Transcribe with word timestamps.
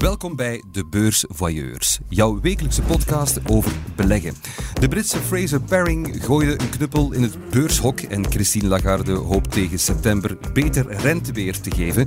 Welkom 0.00 0.36
bij 0.36 0.62
De 0.72 0.86
Beurs 0.86 1.24
Voyeurs, 1.28 1.98
jouw 2.08 2.40
wekelijkse 2.40 2.82
podcast 2.82 3.38
over 3.46 3.72
beleggen. 3.96 4.34
De 4.80 4.88
Britse 4.88 5.16
Fraser 5.16 5.60
Paring 5.60 6.24
gooide 6.24 6.60
een 6.60 6.70
knuppel 6.70 7.12
in 7.12 7.22
het 7.22 7.50
beurshok 7.50 8.00
en 8.00 8.30
Christine 8.30 8.68
Lagarde 8.68 9.12
hoopt 9.12 9.50
tegen 9.50 9.78
september 9.78 10.36
beter 10.52 10.86
renteweer 10.90 11.60
te 11.60 11.70
geven. 11.70 12.06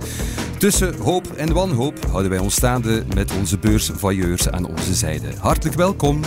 Tussen 0.57 0.95
hoop 0.95 1.31
en 1.31 1.53
wanhoop 1.53 2.05
houden 2.05 2.31
wij 2.31 2.39
ons 2.39 2.55
staande 2.55 3.03
met 3.15 3.31
onze 3.37 3.57
Beurs 3.57 3.89
Voyeurs 3.93 4.49
aan 4.49 4.65
onze 4.65 4.93
zijde. 4.93 5.27
Hartelijk 5.37 5.77
welkom. 5.77 6.21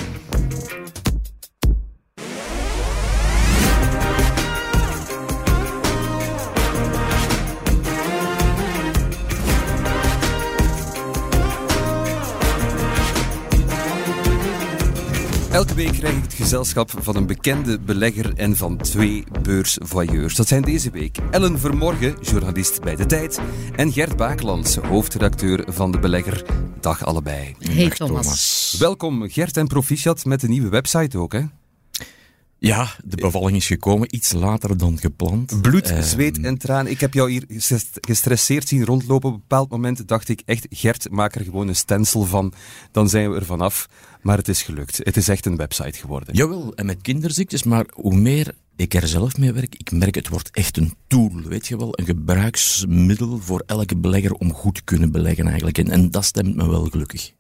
Elke 15.56 15.74
week 15.74 15.92
krijg 15.92 16.16
ik 16.16 16.23
het 16.23 16.33
gezelschap 16.33 16.91
van 16.98 17.16
een 17.16 17.27
bekende 17.27 17.78
belegger 17.78 18.34
en 18.34 18.56
van 18.56 18.77
twee 18.77 19.24
beursvoyeurs. 19.42 20.34
Dat 20.34 20.48
zijn 20.48 20.62
deze 20.62 20.91
week 20.91 21.19
Ellen 21.30 21.59
Vermorgen, 21.59 22.14
journalist 22.20 22.80
bij 22.80 22.97
De 22.97 23.06
Tijd, 23.06 23.41
en 23.77 23.92
Gert 23.92 24.16
Bakelands, 24.16 24.77
hoofdredacteur 24.77 25.64
van 25.69 25.91
De 25.92 25.98
Belegger. 25.98 26.45
Dag 26.80 27.05
allebei. 27.05 27.55
Hey 27.59 27.88
Thomas. 27.88 28.77
Welkom 28.78 29.30
Gert 29.30 29.56
en 29.56 29.66
proficiat 29.66 30.24
met 30.24 30.41
de 30.41 30.48
nieuwe 30.48 30.69
website 30.69 31.19
ook, 31.19 31.33
hè? 31.33 31.42
Ja, 32.66 32.88
de 33.05 33.16
bevalling 33.16 33.56
is 33.56 33.66
gekomen 33.66 34.15
iets 34.15 34.33
later 34.33 34.77
dan 34.77 34.98
gepland. 34.98 35.62
Bloed, 35.62 35.91
Eh, 35.91 36.01
zweet 36.02 36.41
en 36.41 36.59
traan. 36.59 36.87
Ik 36.87 37.01
heb 37.01 37.15
jou 37.15 37.30
hier 37.30 37.45
ges- 37.48 37.87
gestresseerd 38.01 38.69
zien 38.69 38.84
rondlopen. 38.84 39.29
Op 39.29 39.34
een 39.34 39.41
bepaald 39.41 39.70
moment 39.70 40.09
dacht 40.09 40.29
ik 40.29 40.42
echt, 40.45 40.66
Gert, 40.70 41.11
maak 41.11 41.34
er 41.34 41.45
gewoon 41.45 41.69
een 41.69 41.77
stencil 41.77 42.25
van. 42.25 42.52
Dan 42.92 43.09
zijn 43.09 43.31
we 43.31 43.37
er 43.37 43.44
vanaf. 43.44 43.89
Maar 44.22 44.37
het 44.37 44.48
is 44.48 44.62
gelukt. 44.62 45.00
Het 45.03 45.17
is 45.17 45.28
echt 45.28 45.47
een 45.47 45.56
website 45.56 45.98
geworden. 45.98 46.34
Jawel, 46.34 46.75
en 46.75 46.87
met 46.87 46.98
kinderziektes, 47.03 47.62
maar 47.62 47.87
hoe 47.94 48.14
meer 48.17 48.55
ik 48.77 48.94
er 48.94 49.09
zelf 49.09 49.39
mee 49.39 49.53
werk, 49.53 49.75
ik 49.75 49.91
merk 49.91 50.14
het 50.14 50.28
wordt 50.28 50.50
echt 50.50 50.77
een 50.77 50.94
tool, 51.06 51.33
weet 51.44 51.67
je 51.67 51.77
wel, 51.77 51.89
een 51.98 52.05
gebruiksmiddel 52.05 53.39
voor 53.39 53.62
elke 53.67 53.97
belegger 53.97 54.33
om 54.33 54.53
goed 54.53 54.75
te 54.75 54.83
kunnen 54.84 55.11
beleggen 55.12 55.47
eigenlijk. 55.47 55.78
En, 55.78 55.91
en 55.91 56.11
dat 56.11 56.25
stemt 56.25 56.56
me 56.56 56.69
wel 56.69 56.84
gelukkig. 56.84 57.33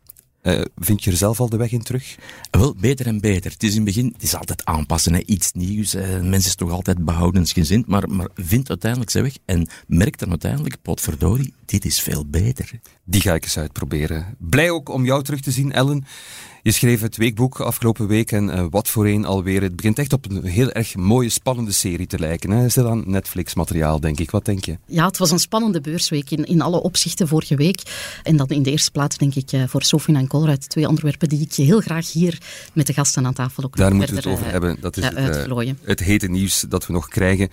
Eh, 0.46 0.60
vind 0.76 1.04
je 1.04 1.10
er 1.10 1.16
zelf 1.16 1.40
al 1.40 1.48
de 1.48 1.56
weg 1.56 1.70
in 1.70 1.82
terug? 1.82 2.16
Wel, 2.50 2.74
beter 2.80 3.06
en 3.06 3.20
beter. 3.20 3.50
Het 3.50 3.62
is 3.62 3.70
in 3.70 3.76
het 3.76 3.84
begin, 3.84 4.10
het 4.12 4.22
is 4.22 4.34
altijd 4.34 4.64
aanpassen, 4.64 5.12
hè. 5.12 5.20
iets 5.24 5.52
nieuws. 5.52 5.94
Eh, 5.94 6.08
mensen 6.08 6.48
is 6.50 6.54
toch 6.54 6.70
altijd 6.70 7.04
behoudensgezind, 7.04 7.86
maar, 7.86 8.08
maar 8.08 8.28
vind 8.34 8.68
uiteindelijk 8.68 9.10
zijn 9.10 9.24
weg 9.24 9.36
en 9.44 9.68
merkt 9.86 10.18
dan 10.18 10.30
uiteindelijk, 10.30 10.76
potverdorie, 10.82 11.54
dit 11.64 11.84
is 11.84 12.00
veel 12.00 12.26
beter. 12.26 12.70
Die 13.04 13.20
ga 13.20 13.34
ik 13.34 13.44
eens 13.44 13.58
uitproberen. 13.58 14.36
Blij 14.38 14.70
ook 14.70 14.88
om 14.88 15.04
jou 15.04 15.22
terug 15.22 15.40
te 15.40 15.50
zien, 15.50 15.72
Ellen. 15.72 16.04
Je 16.66 16.72
schreef 16.72 17.00
het 17.00 17.16
weekboek 17.16 17.60
afgelopen 17.60 18.06
week 18.06 18.32
en 18.32 18.50
eh, 18.50 18.66
wat 18.70 18.88
voor 18.88 19.06
een 19.06 19.24
alweer. 19.24 19.62
Het 19.62 19.76
begint 19.76 19.98
echt 19.98 20.12
op 20.12 20.30
een 20.30 20.44
heel 20.44 20.70
erg 20.70 20.96
mooie, 20.96 21.28
spannende 21.28 21.72
serie 21.72 22.06
te 22.06 22.18
lijken. 22.18 22.50
Hè? 22.50 22.64
Is 22.64 22.74
dat 22.74 22.86
aan 22.86 23.02
Netflix-materiaal, 23.06 24.00
denk 24.00 24.20
ik? 24.20 24.30
Wat 24.30 24.44
denk 24.44 24.64
je? 24.64 24.78
Ja, 24.86 25.06
het 25.06 25.18
was 25.18 25.30
een 25.30 25.38
spannende 25.38 25.80
beursweek 25.80 26.30
in, 26.30 26.44
in 26.44 26.60
alle 26.60 26.82
opzichten 26.82 27.28
vorige 27.28 27.56
week. 27.56 27.82
En 28.22 28.36
dan 28.36 28.48
in 28.48 28.62
de 28.62 28.70
eerste 28.70 28.90
plaats 28.90 29.16
denk 29.16 29.34
ik 29.34 29.52
eh, 29.52 29.62
voor 29.66 29.82
Sofien 29.82 30.16
en 30.16 30.26
Colruyt, 30.26 30.68
twee 30.68 30.88
onderwerpen 30.88 31.28
die 31.28 31.40
ik 31.40 31.54
heel 31.54 31.80
graag 31.80 32.12
hier 32.12 32.38
met 32.72 32.86
de 32.86 32.92
gasten 32.92 33.26
aan 33.26 33.34
tafel 33.34 33.64
ook 33.64 33.76
Daar 33.76 33.94
moeten 33.94 34.14
we 34.14 34.20
het 34.20 34.30
over 34.30 34.46
eh, 34.46 34.52
hebben. 34.52 34.76
Dat 34.80 34.96
is 34.96 35.04
het, 35.04 35.76
het 35.82 36.00
hete 36.00 36.28
nieuws 36.28 36.64
dat 36.68 36.86
we 36.86 36.92
nog 36.92 37.08
krijgen. 37.08 37.48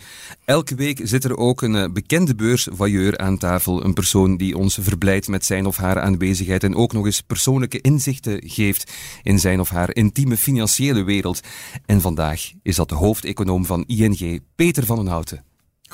Elke 0.45 0.75
week 0.75 0.99
zit 1.03 1.23
er 1.23 1.37
ook 1.37 1.61
een 1.61 1.93
bekende 1.93 2.35
beursvoyeur 2.35 3.17
aan 3.17 3.37
tafel. 3.37 3.83
Een 3.83 3.93
persoon 3.93 4.37
die 4.37 4.57
ons 4.57 4.77
verblijdt 4.81 5.27
met 5.27 5.45
zijn 5.45 5.65
of 5.65 5.77
haar 5.77 5.99
aanwezigheid 5.99 6.63
en 6.63 6.75
ook 6.75 6.93
nog 6.93 7.05
eens 7.05 7.21
persoonlijke 7.21 7.81
inzichten 7.81 8.41
geeft 8.45 8.91
in 9.23 9.39
zijn 9.39 9.59
of 9.59 9.69
haar 9.69 9.95
intieme 9.95 10.37
financiële 10.37 11.03
wereld. 11.03 11.39
En 11.85 12.01
vandaag 12.01 12.51
is 12.61 12.75
dat 12.75 12.89
de 12.89 12.95
hoofdeconoom 12.95 13.65
van 13.65 13.83
ING, 13.87 14.41
Peter 14.55 14.85
van 14.85 14.97
den 14.97 15.07
Houten. 15.07 15.43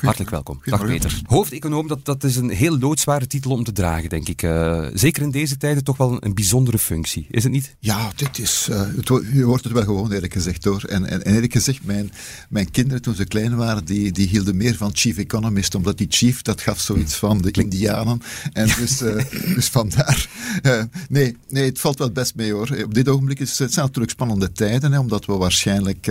Hartelijk 0.06 0.32
welkom. 0.32 0.60
Dag 0.64 0.86
Peter. 0.86 1.22
Hoofdeconoom, 1.26 1.88
dat, 1.88 2.06
dat 2.06 2.24
is 2.24 2.36
een 2.36 2.50
heel 2.50 2.78
loodzware 2.80 3.28
titel 3.28 3.52
om 3.52 3.64
te 3.64 3.72
dragen, 3.72 4.10
denk 4.10 4.28
ik. 4.28 4.44
Eh, 4.44 4.86
zeker 4.94 5.24
in 5.24 5.32
deze 5.32 5.58
tijden 5.58 5.84
toch 5.84 5.98
wel 5.98 6.12
een, 6.12 6.26
een 6.26 6.34
bijzondere 6.34 6.78
functie, 6.78 7.28
is 7.32 7.44
het 7.44 7.52
niet? 7.52 7.76
Ja, 7.80 8.12
dit 8.16 8.40
is, 8.40 8.68
eh, 8.72 8.82
het, 8.96 9.08
je 9.34 9.44
hoort 9.44 9.64
het 9.64 9.74
wel 9.74 9.84
gewoon 9.84 10.12
eerlijk 10.12 10.34
gezegd 10.34 10.64
hoor. 10.64 10.84
En, 10.84 11.06
en, 11.06 11.26
en 11.26 11.34
eerlijk 11.34 11.54
gezegd, 11.54 11.84
mijn, 11.84 12.12
mijn 12.50 12.72
kinderen 12.72 13.02
toen 13.02 13.16
ze 13.16 13.26
klein 13.26 13.56
waren, 13.56 13.86
die, 13.86 14.12
die 14.12 14.28
hielden 14.28 14.58
meer 14.58 14.76
van 14.76 14.92
chief 14.94 15.18
economist, 15.18 15.76
omdat 15.76 15.98
die 15.98 16.08
chief, 16.10 16.42
dat 16.42 16.62
gaf 16.62 16.80
zoiets 16.80 17.16
van 17.16 17.42
de 17.42 17.52
indianen. 17.52 18.22
En 18.54 18.68
dus, 18.80 19.02
eh, 19.02 19.26
dus 19.56 19.68
vandaar, 19.68 20.30
nee, 21.10 21.38
nee, 21.50 21.66
het 21.66 21.80
valt 21.80 21.98
wel 21.98 22.12
best 22.12 22.36
mee 22.36 22.54
hoor. 22.54 22.78
Op 22.84 22.94
dit 22.94 23.10
ogenblik 23.10 23.40
is 23.40 23.60
het 23.60 23.74
zijn 23.74 23.86
natuurlijk 23.86 24.14
spannende 24.14 24.52
tijden, 24.52 24.92
hè, 24.92 25.00
omdat 25.00 25.26
we 25.26 25.34
waarschijnlijk 25.34 26.04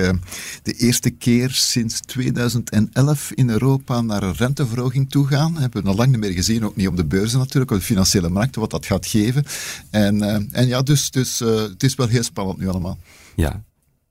de 0.62 0.72
eerste 0.72 1.10
keer 1.10 1.50
sinds 1.50 2.00
2011 2.00 3.30
in 3.34 3.50
Europa 3.50 3.77
naar 3.86 4.22
een 4.22 4.34
renteverhoging 4.34 5.10
toe 5.10 5.26
gaan. 5.26 5.56
Hebben 5.58 5.82
we 5.82 5.88
nog 5.88 5.96
lang 5.96 6.10
niet 6.10 6.20
meer 6.20 6.32
gezien, 6.32 6.64
ook 6.64 6.76
niet 6.76 6.88
op 6.88 6.96
de 6.96 7.04
beurzen 7.04 7.38
natuurlijk, 7.38 7.70
op 7.70 7.78
de 7.78 7.84
financiële 7.84 8.28
markten, 8.28 8.60
wat 8.60 8.70
dat 8.70 8.86
gaat 8.86 9.06
geven. 9.06 9.44
En, 9.90 10.22
eh, 10.22 10.40
en 10.50 10.66
ja, 10.66 10.82
dus, 10.82 11.10
dus 11.10 11.40
eh, 11.40 11.54
het 11.54 11.82
is 11.82 11.94
wel 11.94 12.06
heel 12.06 12.22
spannend 12.22 12.58
nu 12.58 12.68
allemaal. 12.68 12.98
Ja. 13.36 13.62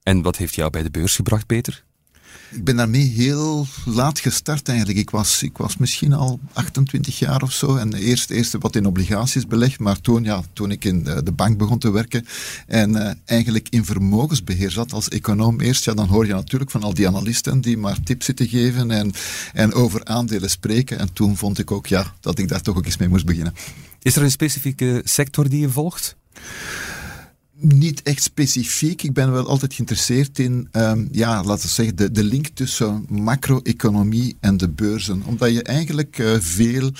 En 0.03 0.21
wat 0.21 0.37
heeft 0.37 0.55
jou 0.55 0.69
bij 0.69 0.83
de 0.83 0.91
beurs 0.91 1.15
gebracht, 1.15 1.45
Peter? 1.45 1.85
Ik 2.51 2.63
ben 2.63 2.75
daarmee 2.75 3.07
heel 3.07 3.67
laat 3.85 4.19
gestart 4.19 4.67
eigenlijk. 4.67 4.99
Ik 4.99 5.09
was, 5.09 5.43
ik 5.43 5.57
was 5.57 5.77
misschien 5.77 6.13
al 6.13 6.39
28 6.53 7.19
jaar 7.19 7.41
of 7.41 7.51
zo. 7.51 7.75
En 7.75 7.93
eerst, 7.93 8.29
eerst 8.29 8.55
wat 8.59 8.75
in 8.75 8.85
obligaties 8.85 9.47
belegd. 9.47 9.79
Maar 9.79 10.01
toen, 10.01 10.23
ja, 10.23 10.41
toen 10.53 10.71
ik 10.71 10.85
in 10.85 11.03
de, 11.03 11.23
de 11.23 11.31
bank 11.31 11.57
begon 11.57 11.79
te 11.79 11.91
werken 11.91 12.25
en 12.67 12.95
eh, 12.95 13.13
eigenlijk 13.25 13.67
in 13.69 13.85
vermogensbeheer 13.85 14.71
zat 14.71 14.93
als 14.93 15.07
econoom 15.07 15.61
eerst, 15.61 15.85
ja, 15.85 15.93
dan 15.93 16.07
hoor 16.07 16.25
je 16.25 16.33
natuurlijk 16.33 16.71
van 16.71 16.83
al 16.83 16.93
die 16.93 17.07
analisten 17.07 17.61
die 17.61 17.77
maar 17.77 18.03
tips 18.03 18.25
zitten 18.25 18.47
geven 18.47 18.91
en, 18.91 19.11
en 19.53 19.73
over 19.73 20.05
aandelen 20.05 20.49
spreken. 20.49 20.99
En 20.99 21.13
toen 21.13 21.37
vond 21.37 21.59
ik 21.59 21.71
ook 21.71 21.87
ja, 21.87 22.13
dat 22.19 22.39
ik 22.39 22.47
daar 22.47 22.61
toch 22.61 22.77
ook 22.77 22.85
eens 22.85 22.97
mee 22.97 23.09
moest 23.09 23.25
beginnen. 23.25 23.53
Is 24.01 24.15
er 24.15 24.23
een 24.23 24.31
specifieke 24.31 25.01
sector 25.03 25.49
die 25.49 25.59
je 25.59 25.69
volgt? 25.69 26.15
Niet 27.59 28.01
echt 28.01 28.23
specifiek. 28.23 29.03
Ik 29.03 29.13
ben 29.13 29.31
wel 29.31 29.47
altijd 29.47 29.73
geïnteresseerd 29.73 30.39
in, 30.39 30.67
ehm, 30.71 31.05
ja, 31.11 31.43
laten 31.43 31.65
we 31.65 31.73
zeggen, 31.73 31.95
de, 31.95 32.11
de 32.11 32.23
link 32.23 32.47
tussen 32.47 33.05
macro-economie 33.09 34.37
en 34.39 34.57
de 34.57 34.69
beurzen. 34.69 35.23
Omdat 35.25 35.53
je 35.53 35.63
eigenlijk 35.63 36.19
eh, 36.19 36.35
veel 36.39 36.91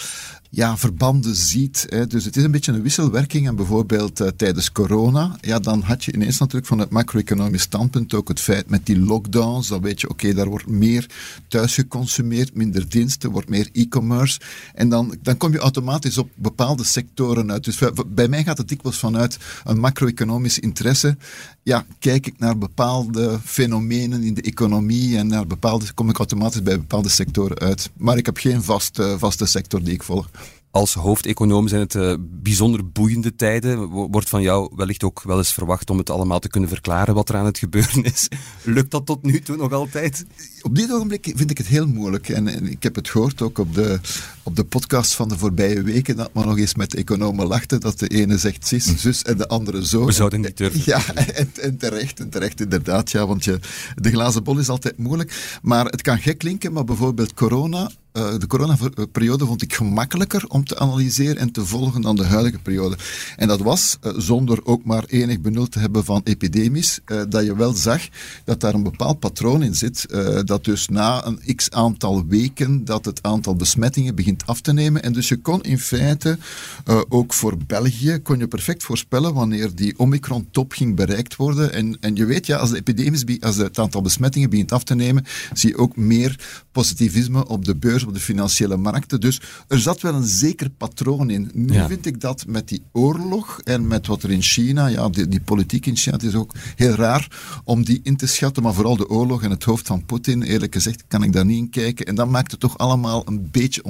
ja, 0.58 0.78
verbanden 0.78 1.36
ziet. 1.36 1.86
Hè. 1.90 2.08
Dus 2.08 2.26
het 2.26 2.36
is 2.38 2.44
een 2.44 2.52
beetje 2.52 2.72
een 2.72 2.82
wisselwerking. 2.82 3.48
En 3.48 3.56
bijvoorbeeld 3.56 4.20
eh, 4.20 4.28
tijdens 4.28 4.72
corona, 4.72 5.38
ja, 5.42 5.60
dan 5.60 5.82
had 5.82 6.04
je 6.04 6.14
ineens 6.14 6.38
natuurlijk 6.38 6.68
van 6.68 6.80
het 6.80 6.90
macro-economisch 6.90 7.62
standpunt 7.62 8.14
ook 8.14 8.28
het 8.28 8.40
feit 8.40 8.70
met 8.70 8.86
die 8.86 9.00
lockdowns. 9.00 9.68
Dan 9.68 9.82
weet 9.82 10.02
je, 10.02 10.10
oké, 10.10 10.34
daar 10.34 10.48
wordt 10.48 10.68
meer 10.68 11.10
thuis 11.48 11.74
geconsumeerd, 11.74 12.54
minder 12.56 12.90
diensten, 12.90 13.32
wordt 13.32 13.50
meer 13.50 13.70
e-commerce. 13.74 14.40
En 14.74 14.90
dan, 14.90 15.16
dan 15.22 15.38
kom 15.38 15.52
je 15.52 15.58
automatisch 15.58 16.18
op 16.18 16.30
bepaalde 16.36 16.84
sectoren 16.84 17.52
uit. 17.52 17.64
Dus 17.64 17.78
bij- 17.78 17.92
bij 18.08 18.28
mij 18.28 18.44
gaat 18.44 18.58
het 18.58 18.68
dikwijls 18.68 18.98
vanuit 18.98 19.38
een 19.64 19.80
macro-economisch 19.80 20.60
interesse. 20.60 21.18
Ja, 21.68 21.86
kijk 22.00 22.28
ik 22.28 22.40
naar 22.40 22.58
bepaalde 22.58 23.40
fenomenen 23.44 24.24
in 24.24 24.34
de 24.34 24.42
economie 24.42 25.18
en 25.18 25.28
naar 25.28 25.48
bepaalde, 25.48 25.94
kom 25.94 26.10
ik 26.10 26.18
automatisch 26.18 26.64
bij 26.64 26.78
bepaalde 26.78 27.10
sectoren 27.10 27.58
uit. 27.60 27.90
Maar 27.98 28.18
ik 28.18 28.26
heb 28.26 28.38
geen 28.38 28.64
vaste, 28.64 29.16
vaste 29.20 29.46
sector 29.46 29.84
die 29.84 29.94
ik 29.94 30.04
volg. 30.04 30.30
Als 30.72 30.94
hoofdeconoom 30.94 31.68
zijn 31.68 31.82
het 31.82 31.96
eh, 31.96 32.14
bijzonder 32.20 32.90
boeiende 32.92 33.36
tijden. 33.36 33.90
Wo- 33.90 34.08
Wordt 34.10 34.30
van 34.30 34.42
jou 34.42 34.72
wellicht 34.76 35.04
ook 35.04 35.22
wel 35.24 35.38
eens 35.38 35.54
verwacht 35.54 35.90
om 35.90 35.98
het 35.98 36.10
allemaal 36.10 36.40
te 36.40 36.48
kunnen 36.50 36.70
verklaren 36.70 37.14
wat 37.16 37.30
er 37.30 37.36
aan 37.36 37.46
het 37.46 37.58
gebeuren 37.58 38.04
is. 38.04 38.28
Lukt 38.64 38.92
dat 38.92 39.06
tot 39.06 39.24
nu 39.24 39.42
toe 39.42 39.58
nog 39.58 39.72
altijd? 39.74 40.26
Op 40.62 40.76
dit 40.76 40.92
ogenblik 40.92 41.32
vind 41.36 41.52
ik 41.52 41.58
het 41.58 41.68
heel 41.68 41.88
moeilijk. 41.88 42.30
En, 42.30 42.48
en 42.48 42.68
ik 42.72 42.84
heb 42.84 42.96
het 42.96 43.10
gehoord 43.10 43.42
ook 43.42 43.58
op 43.58 43.74
de, 43.74 44.00
op 44.48 44.56
de 44.56 44.64
podcast 44.64 45.16
van 45.16 45.28
de 45.28 45.38
voorbije 45.38 45.82
weken, 45.82 46.16
dat 46.16 46.30
we 46.34 46.46
nog 46.46 46.58
eens 46.58 46.76
met 46.76 46.96
economen 46.96 47.48
lachten, 47.48 47.80
dat 47.80 48.00
de 48.00 48.08
ene 48.08 48.38
zegt 48.38 48.68
zus, 48.68 48.98
zus 48.98 49.22
en 49.22 49.38
de 49.38 49.48
andere 49.48 49.86
zo. 49.86 50.06
We 50.06 50.12
zouden 50.12 50.42
niet 50.42 50.58
durven. 50.58 50.82
Ja, 50.86 51.02
en, 51.14 51.50
en 51.62 51.78
terecht, 51.78 52.20
en 52.20 52.30
terecht 52.30 52.62
inderdaad, 52.62 53.12
ja, 53.12 53.28
want 53.28 53.44
je, 53.44 53.60
de 53.96 54.10
glazen 54.10 54.44
bol 54.44 54.58
is 54.58 54.70
altijd 54.70 54.98
moeilijk. 54.98 55.60
Maar 55.62 55.86
het 55.86 56.02
kan 56.02 56.18
gek 56.18 56.38
klinken, 56.38 56.74
maar 56.74 56.84
bijvoorbeeld 56.84 57.34
corona, 57.34 57.90
eh, 58.18 58.38
de 58.38 58.48
coronaperiode 58.48 59.46
vond 59.46 59.62
ik 59.62 59.74
gemakkelijker 59.74 60.48
om 60.48 60.64
te 60.64 60.80
analyseren 60.80 61.38
en 61.38 61.52
te 61.52 61.66
volgen 61.66 62.02
dan 62.02 62.16
de 62.16 62.26
huidige 62.26 62.60
periode. 62.60 62.98
En 63.36 63.48
dat 63.48 63.60
was, 63.60 63.98
eh, 64.02 64.12
zonder 64.18 64.66
ook 64.66 64.84
maar 64.84 65.04
enig 65.08 65.42
benul 65.42 65.68
te 65.68 65.80
hebben 65.80 66.06
van 66.06 66.22
epidemisch, 66.24 67.00
eh, 67.06 67.22
dat 67.30 67.46
je 67.46 67.56
wel 67.56 67.74
zag 67.74 68.02
dat 68.44 68.60
daar 68.60 68.74
een 68.74 68.84
bepaald 68.84 69.20
patroon 69.20 69.64
in 69.64 69.76
zit, 69.76 70.06
dat 70.46 70.64
dus 70.64 70.88
na 70.88 71.26
een 71.26 71.56
x 71.56 71.70
aantal 71.70 72.26
weken 72.28 72.86
dat 72.86 73.06
het 73.06 73.24
aantal 73.24 73.56
besmettingen 73.56 74.16
begint 74.16 74.37
begint 74.38 74.46
af 74.46 74.62
te 74.62 74.74
nemen. 74.74 75.04
En 75.04 75.14
dus 75.14 75.28
je 75.28 75.38
kon 75.38 75.62
in 75.62 75.80
feite, 75.80 76.38
uh, 76.86 77.02
ook 77.10 77.34
voor 77.34 77.58
België, 77.58 78.20
kon 78.24 78.40
je 78.40 78.48
perfect 78.48 78.84
voorspellen 78.84 79.34
wanneer 79.34 79.76
die 79.76 79.94
Omicron-top 79.98 80.72
ging 80.72 80.96
bereikt 80.96 81.36
worden. 81.36 81.74
En, 81.74 81.98
en 82.00 82.16
je 82.16 82.26
weet, 82.26 82.46
ja, 82.46 82.58
als, 82.58 82.70
de 82.70 82.78
epidemisch, 82.78 83.24
als 83.40 83.58
het 83.58 83.80
aantal 83.80 84.02
besmettingen 84.02 84.50
begint 84.50 84.72
af 84.72 84.84
te 84.84 84.96
nemen, 84.96 85.26
zie 85.54 85.70
je 85.70 85.78
ook 85.78 85.96
meer 85.96 86.40
positivisme 86.72 87.48
op 87.48 87.66
de 87.66 87.76
beurs, 87.76 88.04
op 88.04 88.14
de 88.14 88.20
financiële 88.20 88.78
markten. 88.78 89.20
Dus 89.20 89.42
er 89.68 89.80
zat 89.80 90.02
wel 90.02 90.14
een 90.14 90.28
zeker 90.28 90.70
patroon 90.70 91.30
in. 91.30 91.52
Nu 91.54 91.86
vind 91.88 92.06
ik 92.06 92.22
dat 92.22 92.46
met 92.48 92.68
die 92.68 92.84
oorlog 92.92 93.62
en 93.64 93.88
met 93.88 94.08
wat 94.08 94.24
er 94.24 94.32
in 94.32 94.42
China, 94.42 94.88
ja, 94.88 95.10
die, 95.10 95.28
die 95.28 95.42
politiek 95.42 95.86
in 95.86 95.96
China, 95.96 96.16
het 96.16 96.26
is 96.26 96.36
ook 96.36 96.54
heel 96.76 96.94
raar 96.94 97.62
om 97.64 97.84
die 97.84 98.00
in 98.04 98.18
te 98.18 98.28
schatten, 98.28 98.64
maar 98.64 98.74
vooral 98.74 98.98
de 98.98 99.10
oorlog 99.10 99.44
en 99.44 99.50
het 99.50 99.64
hoofd 99.64 99.88
van 99.88 100.06
Poetin, 100.06 100.42
eerlijk 100.42 100.74
gezegd, 100.74 101.04
kan 101.08 101.24
ik 101.24 101.34
daar 101.34 101.46
niet 101.46 101.58
in 101.58 101.70
kijken. 101.70 102.06
En 102.06 102.16
dat 102.16 102.30
maakt 102.30 102.52
het 102.52 102.60
toch 102.60 102.78
allemaal 102.78 103.24
een 103.26 103.50
beetje 103.52 103.84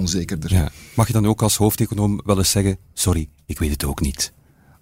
Ja. 0.45 0.71
Mag 0.95 1.07
je 1.07 1.13
dan 1.13 1.27
ook 1.27 1.41
als 1.41 1.55
hoofdeconoom 1.55 2.21
wel 2.25 2.37
eens 2.37 2.51
zeggen, 2.51 2.77
sorry, 2.93 3.29
ik 3.45 3.59
weet 3.59 3.71
het 3.71 3.83
ook 3.83 4.01
niet? 4.01 4.33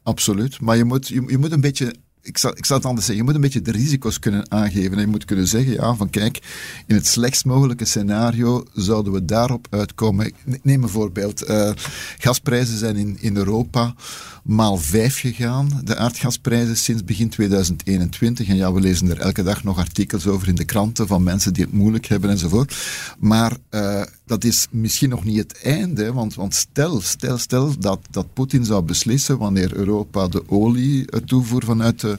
Absoluut, 0.04 0.62
maar 0.62 0.78
je 0.78 0.84
moet, 0.84 1.08
je, 1.08 1.24
je 1.28 1.38
moet 1.38 1.52
een 1.52 1.62
beetje 1.62 1.96
ik 2.26 2.38
zal, 2.38 2.58
ik 2.58 2.66
zal 2.66 2.78
het 2.78 2.86
anders 2.86 3.06
zeggen, 3.06 3.26
je 3.26 3.32
moet 3.32 3.42
een 3.44 3.50
beetje 3.50 3.72
de 3.72 3.78
risico's 3.78 4.20
kunnen 4.20 4.52
aangeven. 4.52 4.94
En 4.94 5.00
je 5.00 5.08
moet 5.08 5.26
kunnen 5.26 5.48
zeggen, 5.48 5.74
ja, 5.74 5.96
van 5.96 6.10
kijk, 6.10 6.40
in 6.86 6.96
het 6.96 7.08
slechtst 7.08 7.46
mogelijke 7.46 7.86
scenario 7.86 8.64
zouden 8.74 9.14
we 9.14 9.26
daarop 9.26 9.68
uitkomen. 9.70 10.32
Neem 10.62 10.84
een 10.84 10.90
voorbeeld. 10.90 11.50
Uh, 11.50 11.72
gasprijzen 12.18 12.78
zijn 12.78 12.96
in, 12.96 13.18
in 13.20 13.38
Europa 13.38 13.96
maal 14.44 14.78
vijf 14.78 15.20
gegaan, 15.20 15.82
de 15.84 15.96
aardgasprijzen 15.96 16.78
sinds 16.78 17.04
begin 17.04 17.30
2021. 17.30 18.48
En 18.48 18.56
ja, 18.56 18.74
we 18.74 18.80
lezen 18.80 19.10
er 19.10 19.20
elke 19.20 19.44
dag 19.44 19.64
nog 19.64 19.78
artikels 19.78 20.28
over 20.28 20.48
in 20.48 20.56
de 20.56 20.66
kranten 20.66 21.08
van 21.08 21.24
mensen 21.24 21.54
die 21.54 21.64
het 21.64 21.74
moeilijk 21.74 22.06
hebben 22.06 22.30
enzovoort. 22.30 22.76
Maar 23.20 23.58
uh, 23.72 24.02
dat 24.26 24.44
is 24.44 24.68
misschien 24.72 25.10
nog 25.10 25.24
niet 25.24 25.38
het 25.38 25.62
einde, 25.64 26.14
want, 26.14 26.36
want 26.36 26.54
stel, 26.54 27.02
stel, 27.02 27.38
stel 27.38 27.80
dat, 27.80 28.00
dat 28.10 28.34
Poetin 28.34 28.66
zou 28.66 28.84
beslissen 28.84 29.38
wanneer 29.38 29.74
Europa 29.74 30.28
de 30.28 30.50
olie 30.50 31.06
toevoer 31.26 31.64
vanuit, 31.64 32.04
uh, 32.04 32.14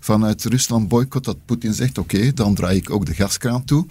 vanuit 0.00 0.44
Rusland 0.44 0.88
boycott, 0.88 1.24
dat 1.24 1.44
Poetin 1.44 1.74
zegt 1.74 1.98
oké, 1.98 2.32
dan 2.32 2.54
draai 2.54 2.76
ik 2.76 2.90
ook 2.90 3.06
de 3.06 3.14
gaskraan 3.14 3.64
toe. 3.64 3.86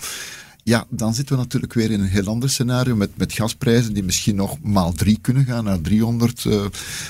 Ja, 0.63 0.86
dan 0.89 1.13
zitten 1.13 1.36
we 1.36 1.42
natuurlijk 1.42 1.74
weer 1.74 1.92
in 1.92 2.00
een 2.00 2.07
heel 2.07 2.25
ander 2.25 2.50
scenario 2.50 2.95
met, 2.95 3.18
met 3.18 3.33
gasprijzen 3.33 3.94
die 3.94 4.04
misschien 4.04 4.36
nog 4.36 4.57
maal 4.62 4.92
drie 4.92 5.19
kunnen 5.21 5.45
gaan 5.45 5.63
naar 5.63 5.81
300 5.81 6.44
uh, 6.44 6.66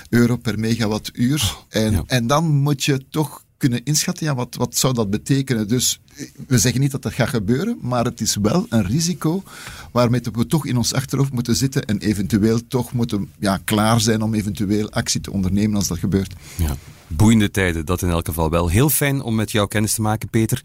euro 0.09 0.35
per 0.35 0.59
megawattuur. 0.59 1.56
Oh, 1.56 1.81
en, 1.81 1.91
ja. 1.91 2.03
en 2.07 2.27
dan 2.27 2.45
moet 2.45 2.83
je 2.83 3.06
toch 3.09 3.44
kunnen 3.59 3.83
inschatten, 3.83 4.25
ja, 4.25 4.35
wat, 4.35 4.56
wat 4.56 4.77
zou 4.77 4.94
dat 4.94 5.09
betekenen? 5.09 5.67
Dus 5.67 6.00
we 6.47 6.57
zeggen 6.57 6.81
niet 6.81 6.91
dat 6.91 7.01
dat 7.01 7.13
gaat 7.13 7.29
gebeuren, 7.29 7.77
maar 7.81 8.06
het 8.06 8.21
is 8.21 8.35
wel 8.41 8.65
een 8.69 8.85
risico 8.85 9.44
waarmee 9.91 10.21
we 10.33 10.45
toch 10.45 10.65
in 10.65 10.77
ons 10.77 10.94
achterhoofd 10.94 11.33
moeten 11.33 11.56
zitten 11.56 11.85
en 11.85 12.00
eventueel 12.00 12.67
toch 12.67 12.94
moeten 12.94 13.29
ja, 13.39 13.59
klaar 13.63 14.01
zijn 14.01 14.21
om 14.21 14.33
eventueel 14.33 14.89
actie 14.91 15.21
te 15.21 15.31
ondernemen 15.31 15.75
als 15.75 15.88
dat 15.88 16.00
gebeurt. 16.00 16.33
Ja. 16.56 16.75
Boeiende 17.07 17.51
tijden, 17.51 17.85
dat 17.85 18.01
in 18.01 18.09
elk 18.09 18.25
geval 18.25 18.50
wel. 18.50 18.69
Heel 18.69 18.89
fijn 18.89 19.21
om 19.21 19.35
met 19.35 19.51
jou 19.51 19.67
kennis 19.67 19.94
te 19.94 20.01
maken, 20.01 20.29
Peter. 20.29 20.63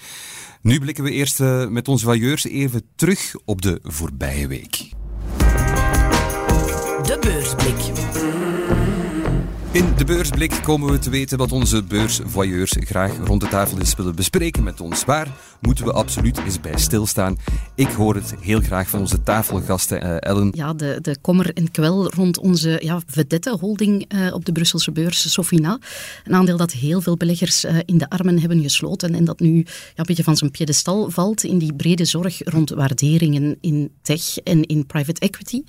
Nu 0.60 0.80
blikken 0.80 1.04
we 1.04 1.10
eerst 1.10 1.40
uh, 1.40 1.68
met 1.68 1.88
onze 1.88 2.04
vailleurs 2.04 2.44
even 2.44 2.82
terug 2.96 3.34
op 3.44 3.62
de 3.62 3.78
voorbije 3.82 4.46
week. 4.46 4.90
De 7.02 7.16
beursblik. 7.20 8.53
In 9.74 9.94
de 9.96 10.04
beursblik 10.04 10.60
komen 10.62 10.90
we 10.90 10.98
te 10.98 11.10
weten 11.10 11.38
wat 11.38 11.52
onze 11.52 11.82
beursvoyeurs 11.82 12.76
graag 12.78 13.16
rond 13.24 13.40
de 13.40 13.48
tafel 13.48 13.78
eens 13.78 13.94
willen 13.94 14.14
bespreken 14.14 14.62
met 14.62 14.80
ons. 14.80 15.04
Waar 15.04 15.28
moeten 15.60 15.84
we 15.84 15.92
absoluut 15.92 16.38
eens 16.38 16.60
bij 16.60 16.78
stilstaan? 16.78 17.38
Ik 17.74 17.88
hoor 17.88 18.14
het 18.14 18.34
heel 18.40 18.60
graag 18.60 18.88
van 18.88 19.00
onze 19.00 19.22
tafelgasten, 19.22 20.04
uh, 20.04 20.16
Ellen. 20.18 20.50
Ja, 20.54 20.74
de, 20.74 20.98
de 21.00 21.16
kommer 21.20 21.54
en 21.54 21.70
kwel 21.70 22.10
rond 22.10 22.38
onze 22.38 22.80
ja, 22.82 23.00
vedette 23.06 23.56
holding 23.60 24.14
uh, 24.14 24.34
op 24.34 24.44
de 24.44 24.52
Brusselse 24.52 24.92
beurs, 24.92 25.32
Sofina. 25.32 25.78
Een 26.24 26.34
aandeel 26.34 26.56
dat 26.56 26.72
heel 26.72 27.00
veel 27.00 27.16
beleggers 27.16 27.64
uh, 27.64 27.78
in 27.84 27.98
de 27.98 28.08
armen 28.08 28.40
hebben 28.40 28.62
gesloten 28.62 29.14
en 29.14 29.24
dat 29.24 29.40
nu 29.40 29.56
ja, 29.56 29.64
een 29.94 30.04
beetje 30.06 30.24
van 30.24 30.36
zijn 30.36 30.50
piedestal 30.50 31.10
valt 31.10 31.44
in 31.44 31.58
die 31.58 31.74
brede 31.74 32.04
zorg 32.04 32.40
rond 32.44 32.70
waarderingen 32.70 33.56
in 33.60 33.90
tech 34.02 34.38
en 34.38 34.62
in 34.62 34.86
private 34.86 35.20
equity. 35.20 35.62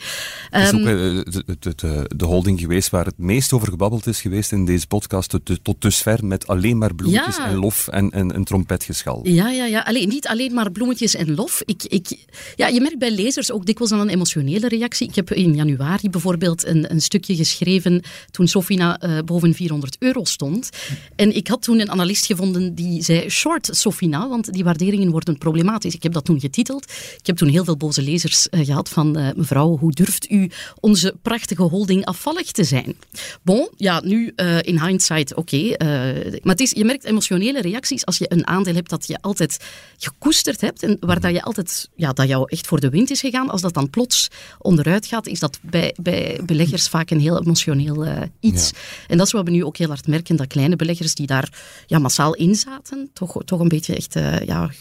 Het 0.49 0.63
is 0.63 0.73
ook 0.73 0.85
de, 0.85 1.55
de, 1.59 1.75
de, 1.75 2.11
de 2.15 2.25
holding 2.25 2.59
geweest 2.59 2.89
waar 2.89 3.05
het 3.05 3.17
meest 3.17 3.53
over 3.53 3.67
gebabbeld 3.67 3.93
is 4.03 4.21
geweest 4.21 4.51
in 4.51 4.65
deze 4.65 4.87
podcast 4.87 5.29
tot, 5.29 5.59
tot 5.61 5.81
dusver 5.81 6.25
met 6.25 6.47
alleen 6.47 6.77
maar 6.77 6.95
bloemetjes 6.95 7.37
ja. 7.37 7.47
en 7.47 7.55
lof 7.55 7.87
en, 7.87 8.11
en, 8.11 8.31
en 8.31 8.43
trompetgeschal. 8.43 9.19
Ja, 9.23 9.49
ja, 9.49 9.65
ja. 9.65 9.81
Alleen, 9.81 10.07
niet 10.07 10.27
alleen 10.27 10.53
maar 10.53 10.71
bloemetjes 10.71 11.15
en 11.15 11.35
lof. 11.35 11.61
Ik, 11.65 11.83
ik, 11.83 12.17
ja, 12.55 12.67
je 12.67 12.81
merkt 12.81 12.99
bij 12.99 13.11
lezers 13.11 13.51
ook 13.51 13.65
dikwijls 13.65 13.91
dan 13.91 13.99
een 13.99 14.09
emotionele 14.09 14.67
reactie. 14.67 15.07
Ik 15.07 15.15
heb 15.15 15.31
in 15.31 15.55
januari 15.55 16.09
bijvoorbeeld 16.09 16.65
een, 16.65 16.91
een 16.91 17.01
stukje 17.01 17.35
geschreven 17.35 18.01
toen 18.31 18.47
Sofina 18.47 19.03
uh, 19.03 19.19
boven 19.25 19.53
400 19.53 19.95
euro 19.99 20.23
stond. 20.23 20.69
En 21.15 21.35
ik 21.35 21.47
had 21.47 21.61
toen 21.61 21.79
een 21.79 21.91
analist 21.91 22.25
gevonden 22.25 22.75
die 22.75 23.03
zei 23.03 23.29
short 23.29 23.69
Sofina, 23.71 24.29
want 24.29 24.53
die 24.53 24.63
waarderingen 24.63 25.11
worden 25.11 25.37
problematisch. 25.37 25.95
Ik 25.95 26.03
heb 26.03 26.13
dat 26.13 26.25
toen 26.25 26.39
getiteld. 26.39 26.91
Ik 27.19 27.25
heb 27.25 27.35
toen 27.35 27.49
heel 27.49 27.63
veel 27.63 27.77
boze 27.77 28.01
lezers 28.01 28.47
uh, 28.51 28.65
gehad 28.65 28.89
van 28.89 29.19
uh, 29.19 29.29
mevrouw, 29.35 29.77
hoe 29.77 29.91
durft 29.91 30.31
u 30.31 30.49
onze 30.79 31.15
prachtige 31.21 31.63
holding 31.63 32.05
afvallig 32.05 32.51
te 32.51 32.63
zijn? 32.63 32.95
Bon, 33.41 33.69
ja, 33.85 34.01
nu 34.03 34.33
uh, 34.35 34.57
in 34.61 34.81
hindsight, 34.81 35.35
oké. 35.35 35.55
Okay, 35.55 36.15
uh, 36.25 36.31
maar 36.43 36.51
het 36.51 36.59
is, 36.59 36.71
je 36.71 36.85
merkt 36.85 37.03
emotionele 37.03 37.61
reacties 37.61 38.05
als 38.05 38.17
je 38.17 38.25
een 38.27 38.47
aandeel 38.47 38.73
hebt 38.73 38.89
dat 38.89 39.07
je 39.07 39.17
altijd 39.21 39.57
gekoesterd 39.97 40.61
hebt 40.61 40.83
en 40.83 40.97
waar 40.99 41.19
dat 41.19 41.31
je 41.31 41.41
altijd, 41.41 41.89
ja, 41.95 42.13
dat 42.13 42.27
jou 42.27 42.45
echt 42.47 42.67
voor 42.67 42.79
de 42.79 42.89
wind 42.89 43.09
is 43.09 43.19
gegaan. 43.19 43.49
Als 43.49 43.61
dat 43.61 43.73
dan 43.73 43.89
plots 43.89 44.27
onderuit 44.59 45.05
gaat, 45.05 45.27
is 45.27 45.39
dat 45.39 45.59
bij, 45.61 45.95
bij 46.01 46.39
beleggers 46.45 46.87
vaak 46.87 47.09
een 47.09 47.19
heel 47.19 47.41
emotioneel 47.41 48.05
uh, 48.05 48.21
iets. 48.39 48.69
Ja. 48.69 48.77
En 49.07 49.17
dat 49.17 49.27
is 49.27 49.33
wat 49.33 49.45
we 49.45 49.51
nu 49.51 49.63
ook 49.63 49.77
heel 49.77 49.87
hard 49.87 50.07
merken, 50.07 50.35
dat 50.35 50.47
kleine 50.47 50.75
beleggers 50.75 51.15
die 51.15 51.27
daar 51.27 51.49
ja, 51.85 51.99
massaal 51.99 52.33
in 52.33 52.55
zaten, 52.55 53.09
toch, 53.13 53.43
toch 53.43 53.59
een 53.59 53.67
beetje 53.67 53.95
echt 53.95 54.13
ja, 54.45 54.71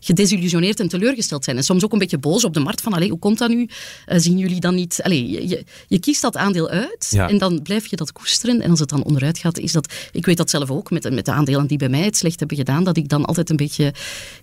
gedesillusioneerd 0.00 0.80
en 0.80 0.88
teleurgesteld 0.88 1.44
zijn. 1.44 1.56
En 1.56 1.62
soms 1.62 1.84
ook 1.84 1.92
een 1.92 1.98
beetje 1.98 2.18
boos 2.18 2.44
op 2.44 2.54
de 2.54 2.60
markt 2.60 2.80
van, 2.80 2.92
allee, 2.92 3.08
hoe 3.08 3.18
komt 3.18 3.38
dat 3.38 3.48
nu? 3.48 3.68
zien 4.06 4.38
jullie 4.38 4.60
dan 4.60 4.74
niet... 4.74 5.00
Allee, 5.02 5.30
je, 5.30 5.48
je, 5.48 5.64
je 5.88 5.98
kiest 5.98 6.22
dat 6.22 6.36
aandeel 6.36 6.68
uit 6.68 7.06
ja. 7.10 7.28
en 7.28 7.38
dan 7.38 7.62
blijf 7.62 7.86
je 7.86 7.96
dat 7.96 8.12
koesteren. 8.12 8.35
En 8.44 8.70
als 8.70 8.80
het 8.80 8.88
dan 8.88 9.04
onderuit 9.04 9.38
gaat, 9.38 9.58
is 9.58 9.72
dat... 9.72 9.94
Ik 10.12 10.26
weet 10.26 10.36
dat 10.36 10.50
zelf 10.50 10.70
ook 10.70 10.90
met, 10.90 11.10
met 11.12 11.24
de 11.24 11.32
aandelen 11.32 11.66
die 11.66 11.78
bij 11.78 11.88
mij 11.88 12.02
het 12.02 12.16
slecht 12.16 12.38
hebben 12.38 12.56
gedaan, 12.56 12.84
dat 12.84 12.96
ik 12.96 13.08
dan 13.08 13.24
altijd 13.24 13.50
een 13.50 13.56
beetje 13.56 13.94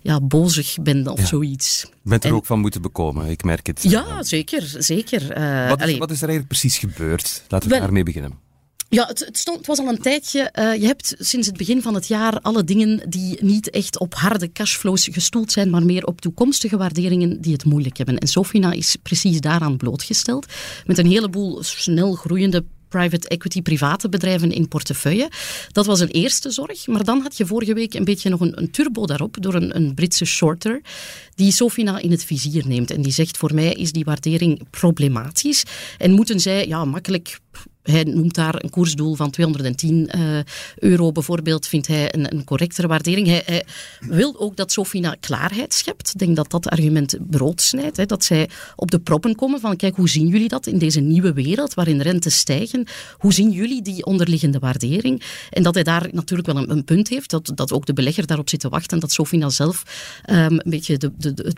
ja, 0.02 0.22
bozig 0.22 0.76
ben 0.82 1.08
of 1.08 1.20
ja. 1.20 1.26
zoiets. 1.26 1.86
Je 2.04 2.10
bent 2.10 2.24
er 2.24 2.30
en, 2.30 2.36
ook 2.36 2.46
van 2.46 2.60
moeten 2.60 2.82
bekomen, 2.82 3.30
ik 3.30 3.44
merk 3.44 3.68
het. 3.68 3.84
Ja, 3.84 4.24
zeker. 4.24 4.76
zeker. 4.78 5.38
Uh, 5.38 5.70
wat, 5.70 5.82
is, 5.82 5.98
wat 5.98 6.12
is 6.12 6.22
er 6.22 6.28
eigenlijk 6.30 6.48
precies 6.48 6.78
gebeurd? 6.78 7.44
Laten 7.48 7.70
we 7.70 7.80
daarmee 7.80 8.04
beginnen. 8.04 8.44
Ja, 8.94 9.06
het, 9.08 9.20
het, 9.20 9.38
stond, 9.38 9.58
het, 9.58 9.68
was 9.68 9.80
al 9.80 9.88
een 9.88 10.02
tijdje. 10.02 10.54
Uh, 10.60 10.76
je 10.76 10.86
hebt 10.86 11.16
sinds 11.18 11.48
het 11.48 11.58
begin 11.58 11.82
van 11.82 11.94
het 11.94 12.08
jaar 12.08 12.40
alle 12.42 12.64
dingen 12.64 13.10
die 13.10 13.44
niet 13.44 13.70
echt 13.70 14.00
op 14.00 14.14
harde 14.14 14.52
cashflows 14.52 15.08
gestoeld 15.12 15.52
zijn, 15.52 15.70
maar 15.70 15.86
meer 15.86 16.06
op 16.06 16.22
toekomstige 16.22 16.78
waarderingen 16.78 17.42
die 17.42 17.54
het 17.54 17.66
moeilijk 17.66 17.98
hebben. 17.98 18.18
En 18.18 18.28
Sofina 18.28 18.72
is 18.72 18.96
precies 19.04 19.42
daaraan 19.42 19.78
blootgesteld. 19.78 20.46
Met 20.86 20.98
een 20.98 21.06
heleboel 21.06 21.64
snel 21.64 22.14
groeiende 22.14 22.66
private 22.94 23.28
equity, 23.28 23.62
private 23.62 24.10
bedrijven 24.10 24.52
in 24.52 24.68
portefeuille. 24.68 25.32
Dat 25.72 25.86
was 25.86 26.00
een 26.00 26.08
eerste 26.08 26.52
zorg. 26.52 26.88
Maar 26.88 27.04
dan 27.04 27.22
had 27.22 27.38
je 27.38 27.46
vorige 27.46 27.74
week 27.74 27.94
een 27.94 28.04
beetje 28.04 28.30
nog 28.30 28.40
een, 28.40 28.58
een 28.58 28.72
turbo 28.72 29.06
daarop 29.06 29.38
door 29.40 29.54
een, 29.54 29.76
een 29.76 29.94
Britse 29.94 30.26
shorter 30.26 30.82
die 31.36 31.52
Sofina 31.52 32.00
in 32.00 32.12
het 32.12 32.24
vizier 32.24 32.68
neemt. 32.68 32.92
En 32.92 33.02
die 33.02 33.12
zegt, 33.12 33.38
voor 33.38 33.54
mij 33.54 33.74
is 33.74 33.92
die 33.92 34.04
waardering 34.04 34.62
problematisch. 34.70 35.64
En 35.98 36.12
moeten 36.12 36.40
zij 36.40 36.68
ja, 36.68 36.86
makkelijk 36.86 37.40
hij 37.84 38.04
noemt 38.04 38.36
daar 38.36 38.64
een 38.64 38.70
koersdoel 38.70 39.16
van 39.16 39.30
210 39.30 40.10
uh, 40.16 40.40
euro 40.76 41.12
bijvoorbeeld, 41.12 41.68
vindt 41.68 41.88
hij 41.88 42.14
een, 42.14 42.34
een 42.34 42.44
correctere 42.44 42.88
waardering. 42.88 43.28
Hij, 43.28 43.42
hij, 43.46 43.66
wil 44.00 44.40
ook 44.40 44.56
dat 44.56 44.72
Sofina 44.72 45.16
klaarheid 45.20 45.74
schept. 45.74 46.10
Ik 46.14 46.20
denk 46.20 46.36
dat 46.36 46.52
dat 46.52 46.70
argument 46.70 47.18
brood 47.30 47.62
snijdt. 47.62 47.98
Hè, 47.98 48.06
dat 48.06 48.24
zij 48.24 48.50
op 48.76 48.92
de 48.92 49.00
proppen 49.00 49.36
komen 49.36 49.60
van, 49.60 49.76
kijk, 49.76 49.96
hoe 49.96 50.10
zien 50.10 50.28
jullie 50.28 50.48
dat 50.48 50.68
in 50.68 50.78
deze 50.78 51.00
nieuwe 51.00 51.34
wereld 51.34 51.74
waarin 51.74 52.02
rentes 52.02 52.38
stijgen? 52.38 52.88
Hoe 53.18 53.34
zien 53.34 53.52
jullie 53.52 53.82
die 53.82 54.06
onderliggende 54.06 54.60
waardering? 54.60 55.24
En 55.50 55.64
dat 55.64 55.74
hij 55.74 55.84
daar 55.84 56.08
natuurlijk 56.12 56.48
wel 56.48 56.58
een, 56.58 56.72
een 56.72 56.84
punt 56.84 57.10
heeft, 57.10 57.30
dat, 57.30 57.52
dat 57.56 57.72
ook 57.72 57.86
de 57.86 57.94
belegger 57.94 58.28
daarop 58.28 58.50
zit 58.50 58.60
te 58.60 58.70
wachten, 58.70 59.00
dat 59.00 59.12
Sofina 59.12 59.50
zelf 59.50 59.84
um, 60.30 60.36
een 60.36 60.62
beetje 60.66 60.98
de, 60.98 61.12
de, 61.18 61.54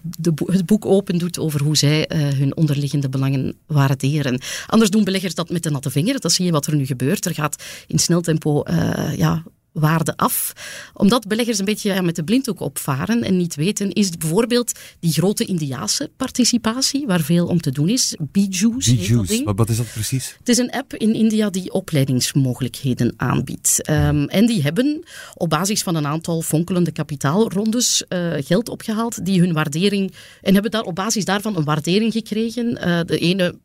het 0.46 0.66
boek 0.66 0.86
open 0.86 1.18
doet 1.18 1.40
over 1.40 1.64
hoe 1.64 1.78
zij 1.78 2.10
uh, 2.10 2.28
hun 2.28 2.56
onderliggende 2.56 3.10
belangen 3.10 3.56
waarderen. 3.66 4.42
Anders 4.68 4.90
doen 4.90 5.04
beleggers 5.04 5.36
dat 5.36 5.50
met 5.50 5.64
de 5.64 5.70
natte 5.70 5.90
vinger. 5.90 6.15
Dat 6.22 6.32
zie 6.32 6.46
je 6.46 6.52
wat 6.52 6.68
er 6.68 6.76
nu 6.76 6.86
gebeurt. 6.86 7.26
Er 7.26 7.34
gaat 7.34 7.64
in 7.88 8.00
snel 8.00 8.22
tempo 8.22 8.64
uh, 8.70 9.18
ja, 9.18 9.44
waarde 9.76 10.18
af. 10.18 10.54
Omdat 10.94 11.28
beleggers 11.28 11.60
een 11.60 11.66
beetje 11.66 11.94
ja, 11.94 12.02
met 12.02 12.16
de 12.16 12.24
blinddoek 12.24 12.60
opvaren 12.60 13.24
en 13.24 13.38
niet 13.38 13.56
weten, 13.56 13.92
is 13.92 14.10
bijvoorbeeld 14.10 14.72
die 15.00 15.12
grote 15.12 15.46
Indiaanse 15.46 16.12
participatie, 16.18 17.06
waar 17.08 17.22
veel 17.22 17.48
om 17.48 17.62
te 17.62 17.72
doen 17.72 17.90
is. 17.90 18.16
Bijus. 18.20 18.96
Bijus, 18.96 19.42
wat 19.44 19.70
is 19.70 19.78
dat 19.78 19.92
precies? 19.94 20.36
Het 20.40 20.50
is 20.50 20.58
een 20.58 20.72
app 20.72 20.94
in 20.94 21.14
India 21.14 21.50
die 21.50 21.72
opleidingsmogelijkheden 21.72 23.14
aanbiedt. 23.18 23.90
Um, 23.90 24.28
en 24.28 24.46
die 24.46 24.62
hebben 24.62 25.04
op 25.34 25.50
basis 25.50 25.84
van 25.84 25.96
een 25.96 26.08
aantal 26.08 26.42
fonkelende 26.42 26.92
kapitaalrondes 26.92 28.04
uh, 28.10 28.34
geld 28.38 28.70
opgehaald, 28.70 29.26
die 29.26 29.40
hun 29.40 29.54
waardering, 29.54 30.14
en 30.42 30.54
hebben 30.54 30.72
daar 30.72 30.84
op 30.84 30.96
basis 30.96 31.26
daarvan 31.26 31.56
een 31.56 31.64
waardering 31.64 32.14
gekregen. 32.14 32.88
Uh, 32.88 33.00
de 33.06 33.18
ene 33.18 33.56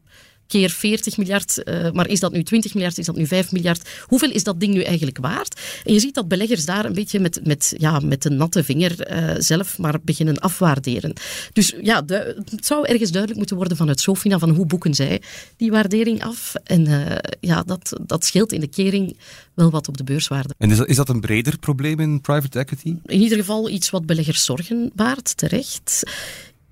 keer 0.50 0.70
40 0.70 1.16
miljard. 1.16 1.62
Uh, 1.64 1.90
maar 1.90 2.08
is 2.08 2.20
dat 2.20 2.32
nu 2.32 2.42
20 2.42 2.74
miljard? 2.74 2.98
Is 2.98 3.06
dat 3.06 3.16
nu 3.16 3.26
5 3.26 3.52
miljard? 3.52 3.88
Hoeveel 4.06 4.30
is 4.30 4.44
dat 4.44 4.60
ding 4.60 4.74
nu 4.74 4.82
eigenlijk 4.82 5.18
waard? 5.18 5.60
En 5.84 5.92
je 5.92 6.00
ziet 6.00 6.14
dat 6.14 6.28
beleggers 6.28 6.64
daar 6.64 6.84
een 6.84 6.92
beetje 6.92 7.20
met, 7.20 7.40
met, 7.44 7.74
ja, 7.78 8.00
met 8.00 8.22
de 8.22 8.30
natte 8.30 8.64
vinger 8.64 9.10
uh, 9.10 9.34
zelf 9.38 9.78
maar 9.78 9.98
beginnen 10.02 10.38
afwaarderen. 10.38 11.12
Dus 11.52 11.74
ja, 11.82 12.04
het 12.06 12.66
zou 12.66 12.86
ergens 12.86 13.10
duidelijk 13.10 13.38
moeten 13.38 13.56
worden 13.56 13.76
vanuit 13.76 14.00
Sofina 14.00 14.38
van 14.38 14.50
hoe 14.50 14.66
boeken 14.66 14.94
zij 14.94 15.22
die 15.56 15.70
waardering 15.70 16.22
af. 16.22 16.54
En 16.64 16.88
uh, 16.88 17.06
ja, 17.40 17.62
dat, 17.62 18.00
dat 18.06 18.24
scheelt 18.24 18.52
in 18.52 18.60
de 18.60 18.68
kering 18.68 19.16
wel 19.54 19.70
wat 19.70 19.88
op 19.88 19.96
de 19.96 20.04
beurswaarde. 20.04 20.54
En 20.58 20.70
is 20.70 20.76
dat, 20.76 20.88
is 20.88 20.96
dat 20.96 21.08
een 21.08 21.20
breder 21.20 21.58
probleem 21.58 22.00
in 22.00 22.20
private 22.20 22.58
equity? 22.58 22.94
In 23.04 23.20
ieder 23.20 23.38
geval 23.38 23.70
iets 23.70 23.90
wat 23.90 24.06
beleggers 24.06 24.44
zorgen 24.44 24.90
baart, 24.94 25.36
terecht. 25.36 26.02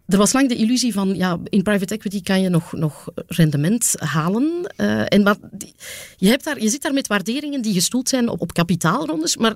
Er 0.09 0.19
was 0.19 0.33
lang 0.33 0.49
de 0.49 0.57
illusie 0.57 0.93
van, 0.93 1.15
ja, 1.15 1.39
in 1.45 1.63
private 1.63 1.95
equity 1.95 2.23
kan 2.23 2.41
je 2.41 2.49
nog, 2.49 2.73
nog 2.73 3.09
rendement 3.27 3.95
halen. 3.99 4.73
Uh, 4.77 5.13
en 5.13 5.23
maar 5.23 5.37
je, 6.17 6.29
hebt 6.29 6.45
daar, 6.45 6.63
je 6.63 6.69
zit 6.69 6.83
daar 6.83 6.93
met 6.93 7.07
waarderingen 7.07 7.63
die 7.63 7.73
gestoeld 7.75 8.09
zijn 8.09 8.29
op, 8.29 8.41
op 8.41 8.53
kapitaalrondes, 8.53 9.37
maar 9.37 9.55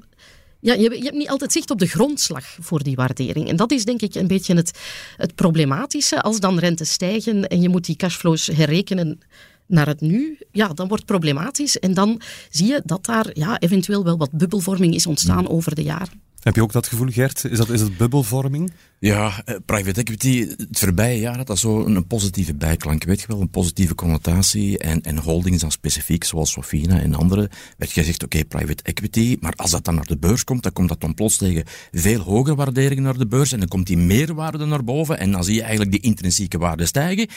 ja, 0.61 0.75
je, 0.75 0.97
je, 0.97 1.04
hebt 1.04 1.16
niet 1.16 1.28
altijd 1.28 1.52
zicht 1.52 1.71
op 1.71 1.78
de 1.78 1.87
grondslag 1.87 2.56
voor 2.61 2.82
die 2.82 2.97
waardering. 2.97 3.49
En 3.49 3.56
dat 3.56 3.71
is 3.73 3.85
denk 3.85 4.00
ik 4.00 4.14
een 4.14 4.26
beetje 4.26 4.54
het, 4.54 4.78
het 5.16 5.35
problematische. 5.35 6.23
Als 6.23 6.40
dan 6.40 6.59
rentes 6.59 6.92
stijgen 6.92 7.49
en 7.49 7.61
je 7.62 7.68
moet 7.68 7.85
die 7.85 7.97
cashflows 7.97 8.47
herrekenen 8.47 9.21
naar 9.66 9.87
het 9.87 10.00
nu, 10.00 10.38
ja, 10.50 10.68
dan 10.68 10.88
wordt 10.88 11.02
het 11.02 11.12
problematisch. 11.12 11.78
En 11.78 11.94
dan 11.94 12.21
zie 12.50 12.66
je 12.66 12.82
dat 12.85 13.04
daar 13.04 13.30
ja, 13.32 13.59
eventueel 13.59 14.04
wel 14.04 14.16
wat 14.16 14.32
bubbelvorming 14.32 14.94
is 14.94 15.06
ontstaan 15.06 15.49
over 15.49 15.75
de 15.75 15.82
jaren. 15.82 16.31
Heb 16.42 16.54
je 16.54 16.62
ook 16.62 16.72
dat 16.72 16.87
gevoel, 16.87 17.08
Gert? 17.11 17.44
Is 17.44 17.58
dat, 17.58 17.68
is 17.68 17.80
dat 17.80 17.96
bubbelvorming? 17.96 18.72
Ja, 18.99 19.42
eh, 19.44 19.56
private 19.66 20.00
equity, 20.00 20.49
het 20.49 20.78
voorbije 20.78 21.20
jaar 21.20 21.37
had 21.37 21.46
dat 21.46 21.58
zo 21.58 21.84
een 21.84 22.06
positieve 22.06 22.54
bijklank. 22.54 23.04
Weet 23.04 23.20
je 23.20 23.26
wel, 23.26 23.40
een 23.40 23.50
positieve 23.50 23.94
connotatie. 23.94 24.78
En, 24.78 25.00
en 25.00 25.18
holdings 25.18 25.61
dan 25.61 25.70
specifiek, 25.70 26.25
zoals 26.25 26.50
Sofina 26.50 27.00
en 27.00 27.14
andere, 27.14 27.50
werd 27.76 27.92
gezegd, 27.92 28.25
oké, 28.25 28.44
private 28.44 28.82
equity. 28.82 29.37
Maar 29.40 29.52
als 29.56 29.70
dat 29.70 29.84
dan 29.84 29.94
naar 29.94 30.06
de 30.06 30.18
beurs 30.18 30.44
komt, 30.44 30.62
dan 30.62 30.72
komt 30.72 30.88
dat 30.88 31.00
dan 31.00 31.14
plots 31.14 31.37
tegen 31.37 31.64
veel 31.92 32.20
hogere 32.20 32.56
waarderingen 32.56 33.02
naar 33.02 33.18
de 33.18 33.26
beurs. 33.26 33.52
En 33.52 33.58
dan 33.58 33.68
komt 33.68 33.87
die 33.87 33.99
meerwaarde 33.99 34.64
naar 34.64 34.84
boven. 34.84 35.18
En 35.18 35.32
dan 35.32 35.44
zie 35.44 35.54
je 35.54 35.61
eigenlijk 35.61 35.90
die 35.90 36.00
intrinsieke 36.00 36.58
waarde 36.58 36.87
stijgen. 36.87 37.28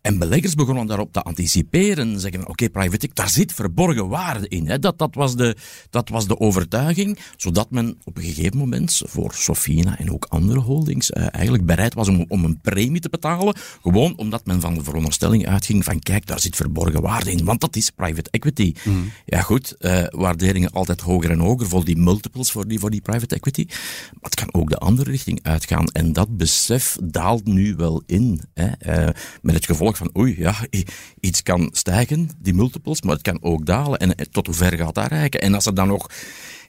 En 0.00 0.18
beleggers 0.18 0.54
begonnen 0.54 0.86
daarop 0.86 1.12
te 1.12 1.22
anticiperen. 1.22 2.20
Zeggen, 2.20 2.48
oké, 2.48 2.70
private 2.70 2.96
equity, 2.96 3.14
daar 3.14 3.30
zit 3.30 3.52
verborgen 3.52 4.08
waarde 4.08 4.48
in. 4.48 4.68
Hè. 4.68 4.78
Dat, 4.78 4.98
dat, 4.98 5.14
was 5.14 5.36
de, 5.36 5.56
dat 5.90 6.08
was 6.08 6.26
de 6.26 6.38
overtuiging. 6.38 7.18
Zodat 7.36 7.70
men 7.70 7.98
op 8.04 8.16
een 8.16 8.22
gegeven 8.22 8.49
moment 8.54 9.02
voor 9.06 9.34
Sofina 9.34 9.98
en 9.98 10.12
ook 10.12 10.26
andere 10.28 10.60
holdings 10.60 11.10
uh, 11.10 11.26
eigenlijk 11.30 11.66
bereid 11.66 11.94
was 11.94 12.08
om, 12.08 12.24
om 12.28 12.44
een 12.44 12.60
premie 12.60 13.00
te 13.00 13.08
betalen. 13.08 13.56
Gewoon 13.82 14.16
omdat 14.16 14.46
men 14.46 14.60
van 14.60 14.74
de 14.74 14.84
veronderstelling 14.84 15.46
uitging 15.46 15.84
van 15.84 15.98
kijk, 15.98 16.26
daar 16.26 16.40
zit 16.40 16.56
verborgen 16.56 17.02
waarde 17.02 17.32
in. 17.32 17.44
Want 17.44 17.60
dat 17.60 17.76
is 17.76 17.90
private 17.90 18.30
equity. 18.30 18.74
Mm. 18.84 19.10
Ja 19.26 19.40
goed, 19.40 19.74
uh, 19.78 20.04
waarderingen 20.10 20.70
altijd 20.72 21.00
hoger 21.00 21.30
en 21.30 21.38
hoger 21.38 21.68
voor 21.68 21.84
die 21.84 21.96
multiples 21.96 22.50
voor 22.50 22.68
die, 22.68 22.78
voor 22.78 22.90
die 22.90 23.00
private 23.00 23.34
equity. 23.34 23.64
Maar 24.12 24.30
het 24.30 24.34
kan 24.34 24.54
ook 24.54 24.70
de 24.70 24.78
andere 24.78 25.10
richting 25.10 25.38
uitgaan. 25.42 25.86
En 25.86 26.12
dat 26.12 26.36
besef 26.36 26.96
daalt 27.02 27.44
nu 27.44 27.74
wel 27.76 28.02
in. 28.06 28.40
Hè. 28.54 28.66
Uh, 28.66 29.08
met 29.42 29.54
het 29.54 29.64
gevolg 29.64 29.96
van 29.96 30.10
oei, 30.16 30.34
ja, 30.38 30.54
iets 31.20 31.42
kan 31.42 31.68
stijgen, 31.72 32.30
die 32.38 32.54
multiples, 32.54 33.02
maar 33.02 33.12
het 33.14 33.22
kan 33.22 33.42
ook 33.42 33.66
dalen. 33.66 33.98
En 33.98 34.30
tot 34.30 34.46
hoe 34.46 34.54
ver 34.54 34.76
gaat 34.76 34.94
dat 34.94 35.08
reiken? 35.08 35.40
En 35.40 35.54
als 35.54 35.66
er 35.66 35.74
dan 35.74 35.88
nog 35.88 36.08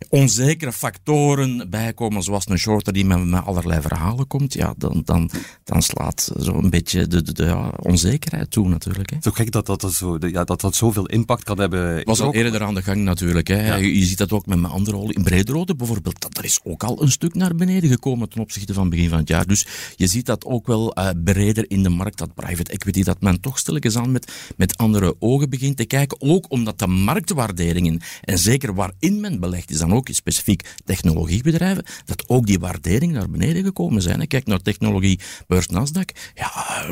onzekere 0.10 0.72
factoren 0.72 1.70
bijkomen, 1.70 2.24
zoals 2.24 2.50
een 2.50 2.58
shorter 2.58 2.93
die 2.93 3.05
met, 3.05 3.25
met 3.25 3.46
allerlei 3.46 3.81
verhalen 3.81 4.27
komt, 4.27 4.53
ja, 4.53 4.74
dan, 4.77 5.01
dan, 5.05 5.29
dan 5.63 5.81
slaat 5.81 6.31
zo'n 6.38 6.70
beetje 6.70 7.08
de, 7.08 7.22
de, 7.22 7.34
de 7.34 7.43
ja, 7.43 7.74
onzekerheid 7.79 8.51
toe 8.51 8.67
natuurlijk. 8.67 9.10
Hè. 9.10 9.17
Zo 9.22 9.31
gek 9.31 9.51
dat 9.51 9.65
dat, 9.65 9.81
dat, 9.81 9.93
zo, 9.93 10.17
ja, 10.20 10.43
dat 10.43 10.62
dat 10.62 10.75
zoveel 10.75 11.05
impact 11.05 11.43
kan 11.43 11.60
hebben. 11.60 12.03
Was 12.03 12.22
al 12.22 12.34
eerder 12.34 12.63
aan 12.63 12.74
de 12.74 12.81
gang 12.81 13.01
natuurlijk. 13.01 13.48
Hè. 13.48 13.75
Je, 13.75 14.05
ziet 14.05 14.17
dat 14.17 14.31
ook 14.31 14.46
met 14.46 14.60
mijn 14.60 14.74
andere 14.74 14.98
rol. 14.98 15.12
In 15.12 15.24
Brederode 15.24 15.75
bijvoorbeeld, 15.75 16.22
dat, 16.22 16.38
er 16.38 16.46
is 16.46 16.60
ook 16.63 16.84
al 16.84 17.01
een 17.01 17.12
stuk 17.12 17.34
naar 17.34 17.55
beneden 17.55 17.89
gekomen 17.89 18.29
ten 18.29 18.41
opzichte 18.41 18.74
van 18.74 18.89
begin 18.89 19.10
van 19.10 19.17
het 19.17 19.27
jaar. 19.27 19.48
Dus 19.48 19.67
je 19.96 20.08
ziet 20.08 20.25
dat 20.25 20.46
ook 20.46 20.67
wel 20.67 20.98
uh, 20.98 21.10
breder 21.24 21.65
in 21.67 21.84
de 21.84 21.89
markt, 21.89 22.17
dat 22.17 22.34
private 22.34 22.72
equity, 22.72 23.03
dat 23.03 23.22
men 23.22 23.41
toch 23.41 23.60
stilletjes 23.60 23.98
aan 23.98 24.12
met, 24.12 24.31
met 24.58 24.77
andere 24.77 25.15
ogen 25.20 25.50
begint 25.50 25.77
te 25.77 25.86
kijken. 25.86 26.22
Ook 26.22 26.46
omdat 26.51 26.79
de 26.79 26.88
marktwaarderingen, 26.88 28.01
en 28.22 28.38
zeker 28.38 28.74
waarin 28.74 29.20
men 29.20 29.39
belegt, 29.39 29.72
is 29.72 29.77
dan 29.77 29.90
ook 29.93 30.07
specifiek 30.12 30.69
technologiebedrijven, 30.86 31.86
dat 32.05 32.24
ook 32.27 32.45
die 32.45 32.60
waarderingen 32.60 33.15
naar 33.15 33.29
beneden 33.29 33.63
gekomen 33.63 34.01
zijn. 34.01 34.27
Kijk 34.27 34.45
naar 34.45 34.62
technologie, 34.62 35.19
beurs 35.48 35.67
Nasdaq. 35.67 36.33
Ja, 36.36 36.86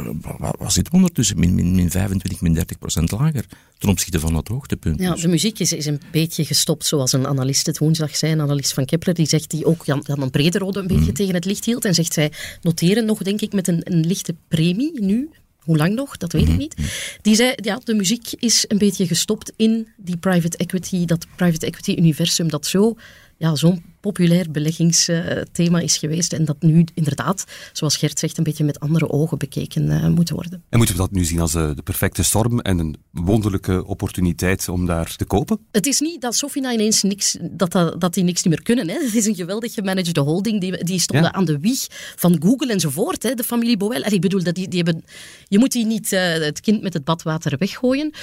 wat 0.58 0.74
zit 0.74 0.90
ondertussen? 0.90 1.40
Min, 1.40 1.56
min, 1.56 1.76
min 1.76 1.92
25, 1.92 2.42
min 2.42 2.54
30 2.54 2.78
procent 2.78 3.12
lager 3.12 3.46
ten 3.78 3.90
opzichte 3.90 4.20
van 4.20 4.34
dat 4.34 4.48
hoogtepunt. 4.48 5.00
Ja, 5.00 5.16
de 5.16 5.28
muziek 5.28 5.60
is, 5.60 5.74
is 5.74 5.86
een 5.86 6.02
beetje 6.12 6.46
gestopt, 6.46 6.86
zoals 6.86 7.14
een 7.14 7.28
analist 7.28 7.66
het 7.66 7.78
woensdag 7.78 8.16
zei, 8.16 8.32
een 8.32 8.42
analist 8.42 8.74
van 8.74 8.86
Kepler, 8.86 9.14
die 9.14 9.28
zegt 9.28 9.50
die 9.50 9.66
ook 9.66 9.86
Jan, 9.86 10.04
Jan 10.04 10.30
Brederode 10.30 10.80
een 10.80 10.88
beetje 10.88 11.04
mm. 11.04 11.14
tegen 11.14 11.34
het 11.34 11.46
licht 11.46 11.66
hield 11.66 11.86
en 11.86 11.94
zegt 11.94 12.14
zij 12.14 12.32
noteren 12.62 13.06
nog, 13.06 13.24
denk 13.24 13.42
ik, 13.42 13.54
met 13.54 13.68
een, 13.68 13.82
een 13.84 14.06
lichte 14.06 14.36
premie 14.48 15.04
nu, 15.04 15.30
hoe 15.70 15.78
lang 15.78 15.96
nog, 15.96 16.18
dat 16.18 16.32
weet 16.32 16.42
ik 16.42 16.48
mhm. 16.48 16.58
niet. 16.58 16.76
Die 17.22 17.36
zei, 17.36 17.54
ja, 17.56 17.80
de 17.84 17.94
muziek 17.94 18.32
is 18.32 18.66
een 18.68 18.78
beetje 18.78 19.08
gestopt 19.08 19.52
in 19.56 19.88
die 19.98 20.18
private 20.18 20.58
equity, 20.58 21.06
dat 21.06 21.28
private 21.36 21.66
equity 21.66 21.92
universum 22.00 22.50
dat 22.50 22.66
zo, 22.66 22.96
ja, 23.38 23.56
zo'n 23.56 23.84
populair 24.00 24.52
beleggingsthema 24.52 25.80
is 25.80 25.98
geweest 25.98 26.34
en 26.34 26.46
dat 26.46 26.56
nu 26.60 26.86
inderdaad, 26.94 27.44
zoals 27.74 27.98
Gert 27.98 28.20
zegt, 28.20 28.38
een 28.38 28.44
beetje 28.44 28.64
met 28.64 28.80
andere 28.80 29.10
ogen 29.10 29.38
bekeken 29.38 29.86
uh, 29.86 30.08
moet 30.08 30.30
worden. 30.30 30.64
En 30.70 30.78
moeten 30.78 30.96
we 30.96 31.02
dat 31.02 31.12
nu 31.12 31.24
zien 31.24 31.40
als 31.40 31.56
uh, 31.56 31.70
de 31.76 31.82
perfecte 31.82 32.24
storm 32.24 32.60
en 32.60 32.80
een 32.80 32.96
wonderlijke 33.12 33.86
opportuniteit 33.86 34.70
om 34.70 34.86
daar 34.86 35.16
te 35.16 35.26
kopen? 35.26 35.60
Het 35.72 35.86
is 35.86 36.00
niet 36.00 36.22
dat 36.22 36.36
Sofina 36.36 36.72
ineens 36.72 37.02
niks, 37.02 37.38
dat, 37.52 37.72
dat, 37.72 38.02
dat 38.02 38.14
die 38.14 38.24
niks 38.24 38.44
niet 38.44 38.54
meer 38.54 38.64
kunnen. 38.64 38.88
Hè. 38.88 39.06
Het 39.06 39.16
is 39.16 39.26
een 39.26 39.36
geweldig 39.36 39.74
gemanaged 39.74 40.18
holding. 40.18 40.62
Die, 40.62 40.84
die 40.84 41.00
stonden 41.00 41.34
aan 41.34 41.46
de 41.46 41.60
wieg 41.60 41.88
van 42.16 42.42
Google 42.44 42.72
enzovoort. 42.72 43.24
Hè. 43.24 43.34
De 43.34 43.44
familie 43.44 43.78
Boel. 43.78 43.94
ik 43.94 44.22
bedoel, 44.22 44.44
dat 44.44 44.56
die, 44.56 44.68
die 44.68 44.84
hebben, 44.84 45.04
je 45.48 45.60
moet 45.60 45.72
die 45.72 45.86
niet 45.86 46.12
uh, 46.12 46.34
het 46.34 46.60
kind 46.60 46.82
met 46.82 46.94
het 46.94 47.04
badwater 47.04 47.58
weggooien. 47.58 48.14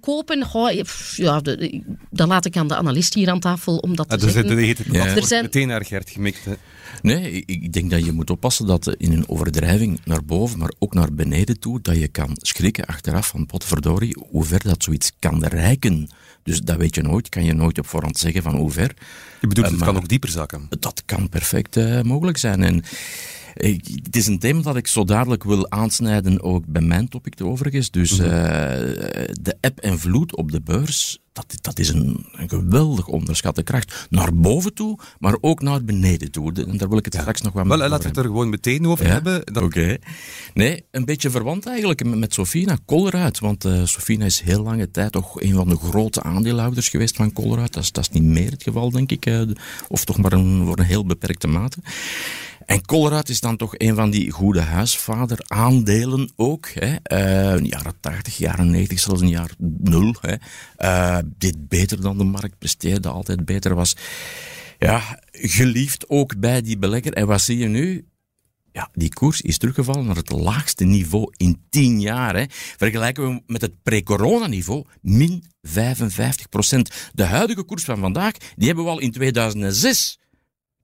kopen, 0.00 0.44
goh, 0.44 0.70
ja, 1.16 1.40
de, 1.40 1.82
dan 2.10 2.28
laat 2.28 2.44
ik 2.44 2.56
aan 2.56 2.68
de 2.68 2.76
analist 2.76 3.14
hier 3.14 3.30
aan 3.30 3.40
tafel 3.40 3.76
om 3.76 3.96
dat 3.96 4.08
te 4.08 4.14
ah, 4.14 4.20
zeggen 4.22 4.46
er 5.14 5.26
zijn... 5.26 5.42
meteen 5.42 5.68
naar 5.68 5.84
Gert 5.84 6.10
gemikt. 6.10 6.44
Hè. 6.44 6.52
Nee, 7.02 7.42
ik 7.46 7.72
denk 7.72 7.90
dat 7.90 8.04
je 8.04 8.12
moet 8.12 8.30
oppassen 8.30 8.66
dat 8.66 8.94
in 8.96 9.12
een 9.12 9.28
overdrijving 9.28 10.00
naar 10.04 10.24
boven, 10.24 10.58
maar 10.58 10.72
ook 10.78 10.94
naar 10.94 11.12
beneden 11.12 11.60
toe, 11.60 11.80
dat 11.82 11.96
je 11.96 12.08
kan 12.08 12.30
schrikken 12.32 12.86
achteraf 12.86 13.26
van 13.26 13.46
potverdorie, 13.46 14.16
hoe 14.28 14.44
ver 14.44 14.62
dat 14.62 14.82
zoiets 14.82 15.12
kan 15.18 15.44
reiken. 15.44 16.08
Dus 16.42 16.60
dat 16.60 16.76
weet 16.76 16.94
je 16.94 17.02
nooit, 17.02 17.28
kan 17.28 17.44
je 17.44 17.52
nooit 17.52 17.78
op 17.78 17.86
voorhand 17.86 18.18
zeggen 18.18 18.42
van 18.42 18.56
hoe 18.56 18.70
ver. 18.70 18.94
Je 19.40 19.46
bedoelt, 19.46 19.70
het 19.70 19.82
kan 19.82 19.96
ook 19.96 20.08
dieper 20.08 20.28
zakken? 20.28 20.66
Dat 20.78 21.02
kan 21.04 21.28
perfect 21.28 21.76
uh, 21.76 22.02
mogelijk 22.02 22.38
zijn. 22.38 22.62
En 22.62 22.84
het 24.02 24.16
is 24.16 24.26
een 24.26 24.38
thema 24.38 24.62
dat 24.62 24.76
ik 24.76 24.86
zo 24.86 25.04
dadelijk 25.04 25.44
wil 25.44 25.70
aansnijden, 25.70 26.42
ook 26.42 26.66
bij 26.66 26.82
mijn 26.82 27.08
topic 27.08 27.42
overigens. 27.42 27.90
Dus 27.90 28.10
uh, 28.10 28.26
de 29.40 29.56
eb 29.60 29.78
en 29.78 29.98
vloed 29.98 30.36
op 30.36 30.52
de 30.52 30.60
beurs, 30.60 31.18
dat, 31.36 31.58
dat 31.60 31.78
is 31.78 31.88
een, 31.88 32.26
een, 32.32 32.48
geweldig 32.48 33.06
onderschatte 33.06 33.62
kracht. 33.62 34.06
Naar 34.10 34.34
boven 34.34 34.74
toe, 34.74 34.98
maar 35.18 35.36
ook 35.40 35.62
naar 35.62 35.84
beneden 35.84 36.30
toe. 36.30 36.52
En 36.52 36.76
daar 36.76 36.88
wil 36.88 36.98
ik 36.98 37.04
het 37.04 37.14
straks 37.14 37.40
nog 37.40 37.52
wat 37.52 37.66
wel, 37.66 37.76
Laten 37.76 38.00
we 38.00 38.08
het 38.08 38.16
er 38.16 38.24
gewoon 38.24 38.48
meteen 38.48 38.86
over 38.86 39.06
hebben. 39.06 39.62
Oké. 39.62 39.96
Nee, 40.54 40.84
een 40.90 41.04
beetje 41.04 41.30
verwant 41.30 41.66
eigenlijk 41.66 42.04
met 42.04 42.34
Sofina, 42.34 42.78
Colruyt. 42.86 43.38
Want 43.38 43.64
uh, 43.64 43.84
Sofina 43.84 44.24
is 44.24 44.40
heel 44.40 44.62
lange 44.62 44.90
tijd 44.90 45.12
toch 45.12 45.40
een 45.40 45.54
van 45.54 45.68
de 45.68 45.76
grote 45.76 46.22
aandeelhouders 46.22 46.88
geweest 46.88 47.16
van 47.16 47.32
Colruyt. 47.32 47.72
Dat 47.72 47.82
is, 47.82 47.92
dat 47.92 48.04
is 48.04 48.20
niet 48.20 48.28
meer 48.28 48.50
het 48.50 48.62
geval, 48.62 48.90
denk 48.90 49.10
ik. 49.10 49.26
Uh, 49.26 49.42
of 49.88 50.04
toch 50.04 50.18
maar 50.18 50.32
een, 50.32 50.64
voor 50.66 50.78
een 50.78 50.84
heel 50.84 51.06
beperkte 51.06 51.46
mate. 51.46 51.78
En 52.66 52.84
Colruyt 52.84 53.28
is 53.28 53.40
dan 53.40 53.56
toch 53.56 53.74
een 53.76 53.94
van 53.94 54.10
die 54.10 54.30
goede 54.30 54.60
huisvader 54.60 55.38
aandelen 55.46 56.30
ook. 56.36 56.68
Hè. 56.68 56.88
Uh, 56.88 57.64
jaren 57.64 57.94
80, 58.00 58.36
jaren 58.36 58.70
90, 58.70 58.98
zelfs 58.98 59.20
in 59.22 59.28
jaar 59.28 59.50
0. 59.58 60.14
Hè. 60.20 60.34
Uh, 60.78 61.18
dit 61.38 61.68
beter 61.68 62.00
dan 62.00 62.18
de 62.18 62.24
markt, 62.24 62.58
presteerde 62.58 63.08
altijd 63.08 63.44
beter. 63.44 63.74
Was 63.74 63.96
ja, 64.78 65.20
geliefd 65.32 66.08
ook 66.08 66.38
bij 66.38 66.62
die 66.62 66.78
belegger. 66.78 67.12
En 67.12 67.26
wat 67.26 67.42
zie 67.42 67.58
je 67.58 67.68
nu? 67.68 68.06
Ja, 68.72 68.88
die 68.92 69.08
koers 69.08 69.40
is 69.40 69.58
teruggevallen 69.58 70.06
naar 70.06 70.16
het 70.16 70.30
laagste 70.30 70.84
niveau 70.84 71.32
in 71.36 71.60
10 71.68 72.00
jaar. 72.00 72.36
Hè. 72.36 72.44
Vergelijken 72.76 73.28
we 73.28 73.42
met 73.46 73.60
het 73.60 73.82
pre-corona-niveau, 73.82 74.84
min 75.00 75.44
55 75.62 76.48
procent. 76.48 77.10
De 77.12 77.24
huidige 77.24 77.62
koers 77.62 77.84
van 77.84 77.98
vandaag, 77.98 78.32
die 78.56 78.66
hebben 78.66 78.84
we 78.84 78.90
al 78.90 79.00
in 79.00 79.12
2006 79.12 80.18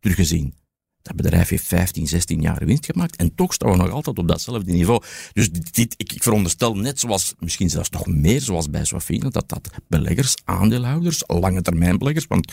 teruggezien. 0.01 0.55
Dat 1.03 1.17
bedrijf 1.17 1.49
heeft 1.49 1.67
15, 1.67 2.07
16 2.07 2.41
jaar 2.41 2.65
winst 2.65 2.87
gemaakt 2.87 3.17
en 3.17 3.35
toch 3.35 3.53
staan 3.53 3.71
we 3.71 3.77
nog 3.77 3.91
altijd 3.91 4.19
op 4.19 4.29
datzelfde 4.29 4.73
niveau. 4.73 5.03
Dus 5.33 5.51
dit, 5.51 5.95
ik, 5.97 6.13
ik 6.13 6.23
veronderstel 6.23 6.75
net 6.75 7.01
zoals, 7.01 7.35
misschien 7.39 7.71
zelfs 7.71 7.91
nog 7.91 8.07
meer 8.07 8.41
zoals 8.41 8.71
bij 8.71 8.85
Sofina, 8.85 9.29
dat 9.29 9.49
dat 9.49 9.71
beleggers, 9.89 10.35
aandeelhouders, 10.45 11.23
lange 11.27 11.63
termijn 11.63 11.99
beleggers, 11.99 12.27
want 12.27 12.53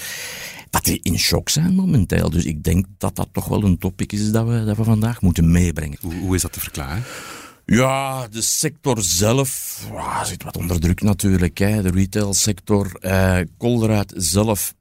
dat 0.69 0.83
die 0.83 0.99
in 1.03 1.19
shock 1.19 1.49
zijn 1.49 1.75
momenteel. 1.75 2.29
Dus 2.29 2.45
ik 2.45 2.63
denk 2.63 2.85
dat 2.97 3.15
dat 3.15 3.29
toch 3.31 3.47
wel 3.47 3.63
een 3.63 3.77
topic 3.77 4.11
is 4.11 4.31
dat 4.31 4.47
we, 4.47 4.63
dat 4.65 4.77
we 4.77 4.83
vandaag 4.83 5.21
moeten 5.21 5.51
meebrengen. 5.51 5.97
Hoe, 6.01 6.13
hoe 6.13 6.35
is 6.35 6.41
dat 6.41 6.53
te 6.53 6.59
verklaren? 6.59 7.03
Ja, 7.65 8.27
de 8.27 8.41
sector 8.41 9.01
zelf 9.01 9.83
ja, 9.91 10.23
zit 10.23 10.43
wat 10.43 10.57
onder 10.57 10.79
druk 10.79 11.01
natuurlijk. 11.01 11.57
Hè. 11.57 11.81
De 11.81 11.89
retailsector. 11.89 12.99
Colruyt 13.57 14.13
zelf 14.15 14.73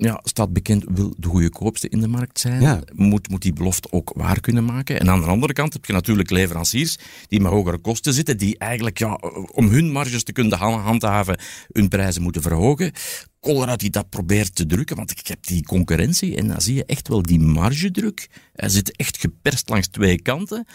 ja, 0.00 0.20
staat 0.22 0.52
bekend, 0.52 0.84
wil 0.94 1.14
de 1.18 1.28
goedkoopste 1.28 1.88
in 1.88 2.00
de 2.00 2.08
markt 2.08 2.40
zijn. 2.40 2.84
Moet, 2.92 3.28
moet 3.28 3.42
die 3.42 3.52
belofte 3.52 3.92
ook 3.92 4.12
waar 4.16 4.40
kunnen 4.40 4.64
maken. 4.64 5.00
En 5.00 5.10
aan 5.10 5.20
de 5.20 5.26
andere 5.26 5.52
kant 5.52 5.72
heb 5.72 5.84
je 5.84 5.92
natuurlijk 5.92 6.30
leveranciers 6.30 6.98
die 7.28 7.40
met 7.40 7.52
hogere 7.52 7.78
kosten 7.78 8.12
zitten, 8.12 8.36
die 8.36 8.58
eigenlijk 8.58 8.98
ja, 8.98 9.14
om 9.52 9.68
hun 9.68 9.90
marges 9.90 10.24
te 10.24 10.32
kunnen 10.32 10.58
handhaven, 10.58 11.38
hun 11.72 11.88
prijzen 11.88 12.22
moeten 12.22 12.42
verhogen. 12.42 12.92
Colruyt 13.40 13.80
die 13.80 13.90
dat 13.90 14.08
probeert 14.08 14.54
te 14.54 14.66
drukken, 14.66 14.96
want 14.96 15.10
ik 15.10 15.26
heb 15.26 15.46
die 15.46 15.64
concurrentie 15.64 16.36
en 16.36 16.48
dan 16.48 16.60
zie 16.60 16.74
je 16.74 16.84
echt 16.84 17.08
wel 17.08 17.22
die 17.22 17.40
margedruk. 17.40 18.28
Hij 18.52 18.68
zit 18.68 18.96
echt 18.96 19.18
geperst 19.18 19.68
langs 19.68 19.88
twee 19.88 20.22
kanten. 20.22 20.66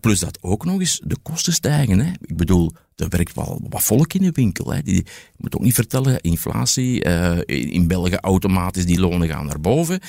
Plus 0.00 0.18
dat 0.18 0.38
ook 0.40 0.64
nog 0.64 0.80
eens 0.80 1.00
de 1.04 1.16
kosten 1.22 1.52
stijgen. 1.52 1.98
Hè. 1.98 2.12
Ik 2.20 2.36
bedoel, 2.36 2.72
er 2.96 3.08
werkt 3.08 3.34
wel 3.34 3.60
wat 3.68 3.82
volk 3.82 4.12
in 4.12 4.22
de 4.22 4.32
winkel. 4.32 4.72
Hè. 4.72 4.82
Die, 4.82 5.00
ik 5.00 5.34
moet 5.36 5.54
ook 5.54 5.62
niet 5.62 5.74
vertellen, 5.74 6.20
inflatie. 6.20 7.04
Uh, 7.04 7.38
in 7.46 7.86
België 7.86 8.16
automatisch 8.16 8.86
die 8.86 9.00
lonen 9.00 9.28
gaan 9.28 9.46
naar 9.46 9.60
boven. 9.60 10.00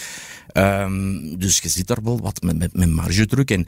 Um, 0.53 1.37
dus 1.39 1.59
je 1.59 1.69
zit 1.69 1.87
daar 1.87 2.03
wel 2.03 2.19
wat 2.19 2.41
met, 2.41 2.57
met, 2.57 2.73
met 2.73 2.89
margedruk. 2.89 3.51
En 3.51 3.67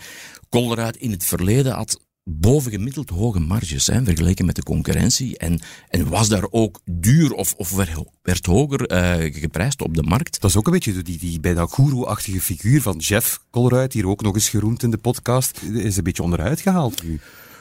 Colruyt 0.50 0.98
in 0.98 1.12
het 1.12 1.26
verleden 1.26 1.74
had 1.74 2.00
bovengemiddeld 2.24 3.10
hoge 3.10 3.40
marges 3.40 3.84
zijn 3.84 4.06
vergeleken 4.06 4.46
met 4.46 4.56
de 4.56 4.64
concurrentie. 4.64 5.38
En, 5.38 5.60
en 5.90 6.10
was 6.10 6.30
daar 6.30 6.48
ook 6.50 6.82
duur 6.86 7.32
of, 7.32 7.54
of 7.58 7.76
werd 8.22 8.46
hoger 8.46 8.92
uh, 8.92 9.34
geprijsd 9.34 9.82
op 9.82 9.96
de 9.96 10.04
markt. 10.04 10.42
Dat 10.42 10.50
is 10.50 10.56
ook 10.58 10.66
een 10.66 10.74
beetje 10.74 11.02
die, 11.02 11.18
die 11.18 11.40
bijna 11.40 11.66
guru-achtige 11.66 12.42
figuur 12.42 12.82
van 12.82 12.98
Jeff 12.98 13.44
Colruyt, 13.50 13.94
hier 13.94 14.08
ook 14.08 14.22
nog 14.22 14.36
eens 14.36 14.50
geroemd 14.50 14.84
in 14.84 14.92
de 14.92 14.98
podcast, 14.98 15.62
is 15.62 15.98
een 15.98 16.04
beetje 16.04 16.24
onderuit 16.24 16.62
gehaald 16.62 17.04
nu. 17.04 17.20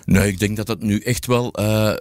Nee, 0.09 0.29
ik 0.29 0.39
denk 0.39 0.57
dat 0.57 0.69
het 0.69 0.83
nu 0.83 0.99
echt 0.99 1.27
wel 1.27 1.61
uh, 1.61 1.95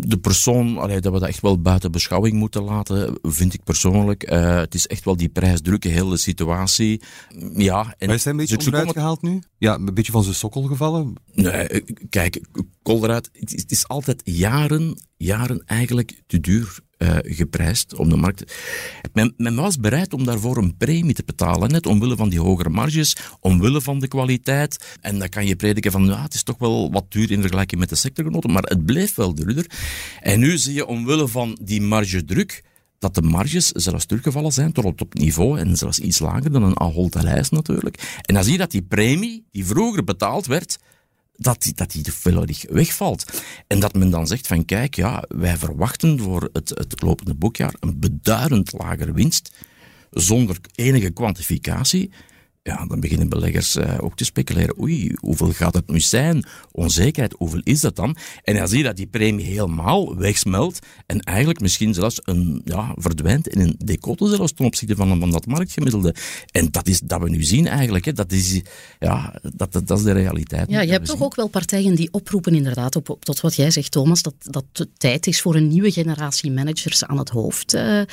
de 0.00 0.18
persoon, 0.20 0.78
allee, 0.78 1.00
dat 1.00 1.12
we 1.12 1.18
dat 1.18 1.28
echt 1.28 1.40
wel 1.40 1.60
buiten 1.60 1.92
beschouwing 1.92 2.34
moeten 2.34 2.62
laten, 2.62 3.18
vind 3.22 3.54
ik 3.54 3.64
persoonlijk. 3.64 4.32
Uh, 4.32 4.56
het 4.56 4.74
is 4.74 4.86
echt 4.86 5.04
wel 5.04 5.16
die 5.16 5.28
prijsdruk, 5.28 5.84
heel 5.84 6.08
de 6.08 6.16
situatie. 6.16 7.02
Ja, 7.56 7.94
en 7.98 8.06
maar 8.06 8.16
is 8.16 8.24
hij 8.24 8.32
een 8.32 8.38
beetje 8.38 8.58
onderuit 8.58 8.90
gehaald 8.90 9.22
nu? 9.22 9.42
Ja, 9.58 9.74
een 9.74 9.94
beetje 9.94 10.12
van 10.12 10.22
zijn 10.22 10.34
sokkel 10.34 10.62
gevallen? 10.62 11.14
Nee, 11.32 11.52
eh, 11.52 11.82
kijk, 12.08 12.40
Colruyt, 12.82 13.30
het 13.32 13.70
is 13.70 13.88
altijd 13.88 14.20
jaren, 14.24 14.98
jaren 15.16 15.62
eigenlijk 15.66 16.22
te 16.26 16.40
duur 16.40 16.78
uh, 17.02 17.16
geprijsd 17.22 17.94
op 17.94 18.10
de 18.10 18.16
markt. 18.16 18.54
Men, 19.12 19.34
men, 19.36 19.54
was 19.54 19.78
bereid 19.78 20.12
om 20.12 20.24
daarvoor 20.24 20.56
een 20.56 20.76
premie 20.76 21.14
te 21.14 21.22
betalen, 21.26 21.70
net 21.70 21.86
omwille 21.86 22.16
van 22.16 22.28
die 22.28 22.40
hogere 22.40 22.68
marges, 22.68 23.16
omwille 23.40 23.80
van 23.80 23.98
de 23.98 24.08
kwaliteit. 24.08 24.96
En 25.00 25.18
dan 25.18 25.28
kan 25.28 25.46
je 25.46 25.56
prediken 25.56 25.92
van, 25.92 26.04
ja, 26.04 26.22
het 26.22 26.34
is 26.34 26.42
toch 26.42 26.58
wel 26.58 26.92
wat 26.92 27.04
duur 27.08 27.30
in 27.30 27.40
vergelijking 27.40 27.80
met 27.80 27.88
de 27.88 27.96
sectorgenoten, 27.96 28.52
maar 28.52 28.62
het 28.62 28.84
bleef 28.84 29.14
wel 29.14 29.34
duurder. 29.34 29.66
En 30.20 30.40
nu 30.40 30.58
zie 30.58 30.74
je 30.74 30.86
omwille 30.86 31.28
van 31.28 31.58
die 31.62 31.82
margedruk, 31.82 32.62
dat 32.98 33.14
de 33.14 33.22
marges 33.22 33.68
zelfs 33.68 34.06
teruggevallen 34.06 34.52
zijn 34.52 34.72
tot 34.72 35.00
op 35.00 35.14
niveau 35.14 35.58
en 35.58 35.76
zelfs 35.76 35.98
iets 35.98 36.18
lager 36.18 36.52
dan 36.52 36.62
een 36.62 36.80
Ahold 36.80 37.14
natuurlijk. 37.50 38.20
En 38.22 38.34
dan 38.34 38.42
zie 38.42 38.52
je 38.52 38.58
dat 38.58 38.70
die 38.70 38.82
premie, 38.82 39.44
die 39.50 39.66
vroeger 39.66 40.04
betaald 40.04 40.46
werd, 40.46 40.78
dat 41.40 41.72
dat 41.74 41.90
die 41.90 42.12
volledig 42.12 42.64
wegvalt. 42.68 43.42
En 43.66 43.80
dat 43.80 43.94
men 43.94 44.10
dan 44.10 44.26
zegt 44.26 44.46
van 44.46 44.64
kijk, 44.64 44.94
ja, 44.94 45.24
wij 45.28 45.56
verwachten 45.56 46.18
voor 46.18 46.48
het, 46.52 46.68
het 46.68 47.02
lopende 47.02 47.34
boekjaar 47.34 47.74
een 47.80 47.98
beduidend 47.98 48.72
lagere 48.72 49.12
winst, 49.12 49.52
zonder 50.10 50.56
enige 50.74 51.10
kwantificatie 51.10 52.10
ja, 52.62 52.86
dan 52.86 53.00
beginnen 53.00 53.28
beleggers 53.28 53.76
uh, 53.76 53.94
ook 54.00 54.16
te 54.16 54.24
speculeren. 54.24 54.80
Oei, 54.80 55.12
hoeveel 55.20 55.52
gaat 55.52 55.74
het 55.74 55.90
nu 55.90 56.00
zijn? 56.00 56.44
Onzekerheid, 56.72 57.34
hoeveel 57.38 57.60
is 57.64 57.80
dat 57.80 57.96
dan? 57.96 58.16
En 58.42 58.54
dan 58.56 58.68
zie 58.68 58.78
je 58.78 58.84
dat 58.84 58.96
die 58.96 59.06
premie 59.06 59.46
helemaal 59.46 60.16
wegsmelt 60.16 60.78
en 61.06 61.20
eigenlijk 61.20 61.60
misschien 61.60 61.94
zelfs 61.94 62.20
een, 62.24 62.60
ja, 62.64 62.94
verdwijnt 62.96 63.48
in 63.48 63.60
een 63.60 63.74
decote 63.84 64.28
zelfs 64.28 64.52
ten 64.52 64.64
opzichte 64.64 64.96
van, 64.96 65.20
van 65.20 65.30
dat 65.30 65.46
marktgemiddelde. 65.46 66.14
En 66.50 66.70
dat 66.70 66.88
is 66.88 67.00
dat 67.00 67.20
we 67.20 67.30
nu 67.30 67.42
zien 67.42 67.66
eigenlijk. 67.66 68.04
Hè. 68.04 68.12
Dat, 68.12 68.32
is, 68.32 68.60
ja, 68.98 69.40
dat, 69.54 69.72
dat, 69.72 69.98
is 69.98 70.04
de 70.04 70.12
realiteit. 70.12 70.70
Ja, 70.70 70.80
je 70.80 70.92
hebt 70.92 71.06
toch 71.06 71.22
ook 71.22 71.34
wel 71.34 71.48
partijen 71.48 71.94
die 71.94 72.12
oproepen 72.12 72.54
inderdaad 72.54 72.96
op, 72.96 73.08
op, 73.08 73.24
tot 73.24 73.40
wat 73.40 73.54
jij 73.54 73.70
zegt, 73.70 73.90
Thomas, 73.90 74.22
dat, 74.22 74.34
dat 74.38 74.64
het 74.72 74.88
tijd 74.96 75.26
is 75.26 75.40
voor 75.40 75.54
een 75.54 75.68
nieuwe 75.68 75.90
generatie 75.90 76.50
managers 76.50 77.04
aan 77.04 77.18
het 77.18 77.28
hoofd 77.28 77.74
uh, 77.74 77.98
uh, 77.98 78.04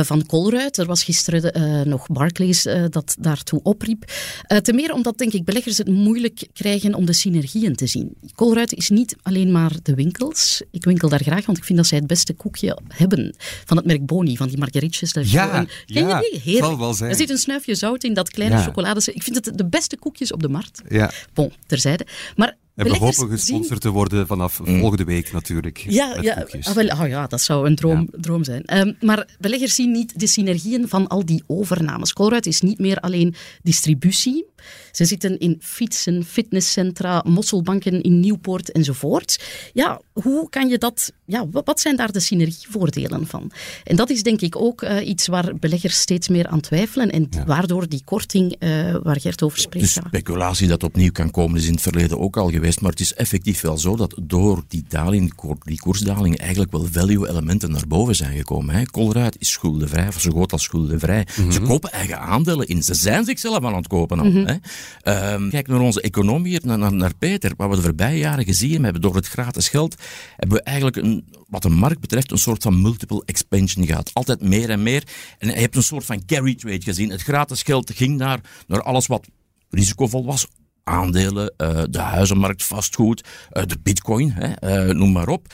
van 0.00 0.26
Colruyt. 0.26 0.78
Er 0.78 0.86
was 0.86 1.04
gisteren 1.04 1.88
nog 1.88 2.06
Barclays 2.06 2.62
dat 2.90 3.16
daartoe 3.20 3.60
opriep 3.78 4.04
uh, 4.48 4.58
ten 4.58 4.74
meer 4.74 4.92
omdat, 4.92 5.18
denk 5.18 5.32
ik, 5.32 5.44
beleggers 5.44 5.78
het 5.78 5.88
moeilijk 5.88 6.46
krijgen 6.52 6.94
om 6.94 7.04
de 7.04 7.12
synergieën 7.12 7.74
te 7.74 7.86
zien. 7.86 8.16
Colruyt 8.34 8.72
is 8.72 8.88
niet 8.88 9.16
alleen 9.22 9.52
maar 9.52 9.72
de 9.82 9.94
winkels. 9.94 10.62
Ik 10.70 10.84
winkel 10.84 11.08
daar 11.08 11.22
graag, 11.22 11.46
want 11.46 11.58
ik 11.58 11.64
vind 11.64 11.78
dat 11.78 11.86
zij 11.86 11.98
het 11.98 12.06
beste 12.06 12.34
koekje 12.34 12.78
hebben. 12.88 13.34
Van 13.64 13.76
het 13.76 13.86
merk 13.86 14.06
Boni, 14.06 14.36
van 14.36 14.48
die 14.48 14.58
marguerites. 14.58 15.12
Ja, 15.12 15.46
ken 15.48 15.68
ja, 15.86 16.18
je 16.20 16.28
die? 16.30 16.52
Heerlijk. 16.52 17.00
Er 17.00 17.14
zit 17.14 17.30
een 17.30 17.38
snuifje 17.38 17.74
zout 17.74 18.04
in, 18.04 18.14
dat 18.14 18.30
kleine 18.30 18.56
ja. 18.56 18.62
chocolade. 18.62 19.00
Ik 19.14 19.22
vind 19.22 19.44
het 19.44 19.58
de 19.58 19.66
beste 19.66 19.96
koekjes 19.96 20.32
op 20.32 20.42
de 20.42 20.48
markt. 20.48 20.82
Ja. 20.88 21.10
Bon, 21.34 21.52
terzijde. 21.66 22.06
Maar 22.36 22.56
en 22.78 22.84
we 22.84 22.96
hopen 22.96 23.28
gesponsord 23.28 23.80
te 23.80 23.90
worden 23.90 24.26
vanaf 24.26 24.60
mm. 24.60 24.78
volgende 24.78 25.04
week 25.04 25.32
natuurlijk. 25.32 25.78
Ja, 25.88 26.16
ja, 26.20 26.46
ah, 26.62 26.72
wel, 26.72 26.86
oh 26.86 27.08
ja 27.08 27.26
dat 27.26 27.40
zou 27.40 27.66
een 27.66 27.74
droom, 27.74 28.08
droom 28.10 28.44
zijn. 28.44 28.78
Um, 28.78 28.96
maar 29.00 29.28
beleggers 29.38 29.74
zien 29.74 29.90
niet 29.90 30.20
de 30.20 30.26
synergieën 30.26 30.88
van 30.88 31.06
al 31.06 31.24
die 31.24 31.42
overnames. 31.46 32.12
Colruyt 32.12 32.46
is 32.46 32.60
niet 32.60 32.78
meer 32.78 32.96
alleen 32.96 33.34
distributie. 33.62 34.46
Ze 34.92 35.04
zitten 35.04 35.38
in 35.38 35.56
fietsen, 35.60 36.24
fitnesscentra, 36.24 37.24
mosselbanken 37.26 38.02
in 38.02 38.20
Nieuwpoort 38.20 38.72
enzovoort. 38.72 39.40
Ja, 39.72 40.00
hoe 40.12 40.48
kan 40.50 40.68
je 40.68 40.78
dat... 40.78 41.12
Ja, 41.24 41.46
wat 41.50 41.80
zijn 41.80 41.96
daar 41.96 42.12
de 42.12 42.20
synergievoordelen 42.20 43.26
van? 43.26 43.50
En 43.84 43.96
dat 43.96 44.10
is 44.10 44.22
denk 44.22 44.40
ik 44.40 44.56
ook 44.56 44.82
uh, 44.82 45.08
iets 45.08 45.26
waar 45.26 45.56
beleggers 45.56 46.00
steeds 46.00 46.28
meer 46.28 46.46
aan 46.46 46.60
twijfelen 46.60 47.10
en 47.10 47.28
waardoor 47.46 47.88
die 47.88 48.02
korting 48.04 48.56
uh, 48.58 48.96
waar 49.02 49.20
Gert 49.20 49.42
over 49.42 49.58
spreekt. 49.58 49.94
De 49.94 50.02
speculatie 50.06 50.68
dat 50.68 50.82
opnieuw 50.82 51.12
kan 51.12 51.30
komen 51.30 51.58
is 51.58 51.66
in 51.66 51.72
het 51.72 51.82
verleden 51.82 52.18
ook 52.18 52.36
al 52.36 52.50
geweest, 52.50 52.80
maar 52.80 52.90
het 52.90 53.00
is 53.00 53.14
effectief 53.14 53.60
wel 53.60 53.78
zo 53.78 53.96
dat 53.96 54.14
door 54.22 54.64
die 54.68 54.84
daling, 54.88 55.32
die 55.64 55.80
koersdaling, 55.80 56.38
eigenlijk 56.38 56.72
wel 56.72 56.86
value-elementen 56.92 57.70
naar 57.70 57.86
boven 57.88 58.14
zijn 58.14 58.36
gekomen. 58.36 58.74
Hè. 58.74 58.84
Colruyt 58.84 59.36
is 59.38 59.50
schuldenvrij, 59.50 60.08
of 60.08 60.20
zo 60.20 60.30
groot 60.30 60.52
als 60.52 60.62
schuldenvrij. 60.62 61.26
Mm 61.36 61.52
Ze 61.52 61.60
kopen 61.60 61.90
eigen 61.90 62.20
aandelen 62.20 62.66
in. 62.66 62.82
Ze 62.82 62.94
zijn 62.94 63.24
zichzelf 63.24 63.64
aan 63.64 63.74
het 63.74 63.86
kopen 63.86 64.18
al. 64.18 64.24
Mm 64.24 64.46
hè. 64.48 65.32
Um, 65.34 65.50
kijk 65.50 65.68
naar 65.68 65.80
onze 65.80 66.00
economie, 66.00 66.66
naar, 66.66 66.92
naar, 66.92 67.14
Peter. 67.18 67.52
Wat 67.56 67.70
we 67.70 67.76
de 67.76 67.82
voorbije 67.82 68.18
jaren 68.18 68.44
gezien 68.44 68.84
hebben 68.84 69.02
door 69.02 69.14
het 69.14 69.26
gratis 69.28 69.68
geld, 69.68 69.94
hebben 70.36 70.56
we 70.56 70.62
eigenlijk, 70.62 70.96
een, 70.96 71.24
wat 71.48 71.62
de 71.62 71.68
markt 71.68 72.00
betreft, 72.00 72.30
een 72.30 72.38
soort 72.38 72.62
van 72.62 72.82
multiple 72.82 73.22
expansion 73.24 73.86
gehad. 73.86 74.10
Altijd 74.12 74.40
meer 74.40 74.70
en 74.70 74.82
meer. 74.82 75.02
En 75.38 75.48
je 75.48 75.54
hebt 75.54 75.76
een 75.76 75.82
soort 75.82 76.04
van 76.04 76.24
carry 76.24 76.54
trade 76.54 76.82
gezien. 76.82 77.10
Het 77.10 77.22
gratis 77.22 77.62
geld 77.62 77.92
ging 77.94 78.16
naar, 78.16 78.40
naar 78.66 78.82
alles 78.82 79.06
wat 79.06 79.26
risicovol 79.70 80.24
was 80.24 80.46
aandelen, 80.88 81.54
uh, 81.56 81.82
de 81.90 81.98
huizenmarkt, 81.98 82.64
vastgoed, 82.64 83.24
uh, 83.52 83.62
de 83.66 83.78
bitcoin, 83.82 84.34
uh, 84.64 84.84
noem 84.84 85.12
maar 85.12 85.28
op. 85.28 85.46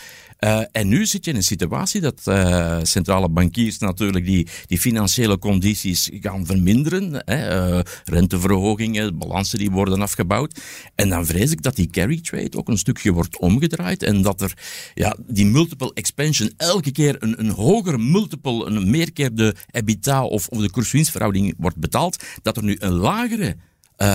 Uh, 0.45 0.61
en 0.73 0.89
nu 0.89 1.07
zit 1.07 1.25
je 1.25 1.31
in 1.31 1.37
een 1.37 1.43
situatie 1.43 2.01
dat 2.01 2.21
uh, 2.29 2.79
centrale 2.83 3.29
bankiers 3.29 3.79
natuurlijk 3.79 4.25
die, 4.25 4.47
die 4.67 4.79
financiële 4.79 5.39
condities 5.39 6.11
gaan 6.21 6.47
verminderen. 6.47 7.23
Hè, 7.25 7.69
uh, 7.77 7.81
renteverhogingen, 8.05 9.19
balansen 9.19 9.59
die 9.59 9.71
worden 9.71 10.03
afgebouwd. 10.03 10.61
En 10.95 11.09
dan 11.09 11.27
vrees 11.27 11.51
ik 11.51 11.63
dat 11.63 11.77
die 11.77 11.91
carry 11.91 12.21
trade 12.21 12.57
ook 12.57 12.69
een 12.69 12.79
stukje 12.79 13.13
wordt 13.13 13.39
omgedraaid 13.39 14.03
en 14.03 14.23
dat 14.23 14.41
er 14.41 14.53
ja, 14.95 15.17
die 15.27 15.47
multiple 15.47 15.91
expansion 15.95 16.53
elke 16.57 16.93
keer 16.93 17.17
een, 17.19 17.41
een 17.41 17.51
hogere 17.51 17.99
multiple, 17.99 18.67
een 18.67 18.91
meer 18.91 19.13
keer 19.13 19.35
de 19.35 19.55
EBITDA 19.71 20.25
of, 20.25 20.49
of 20.49 20.61
de 20.61 20.71
koerswinstverhouding 20.71 21.55
wordt 21.59 21.77
betaald, 21.77 22.25
dat 22.43 22.57
er 22.57 22.65
nu 22.65 22.77
een 22.79 22.93
lagere 22.93 23.57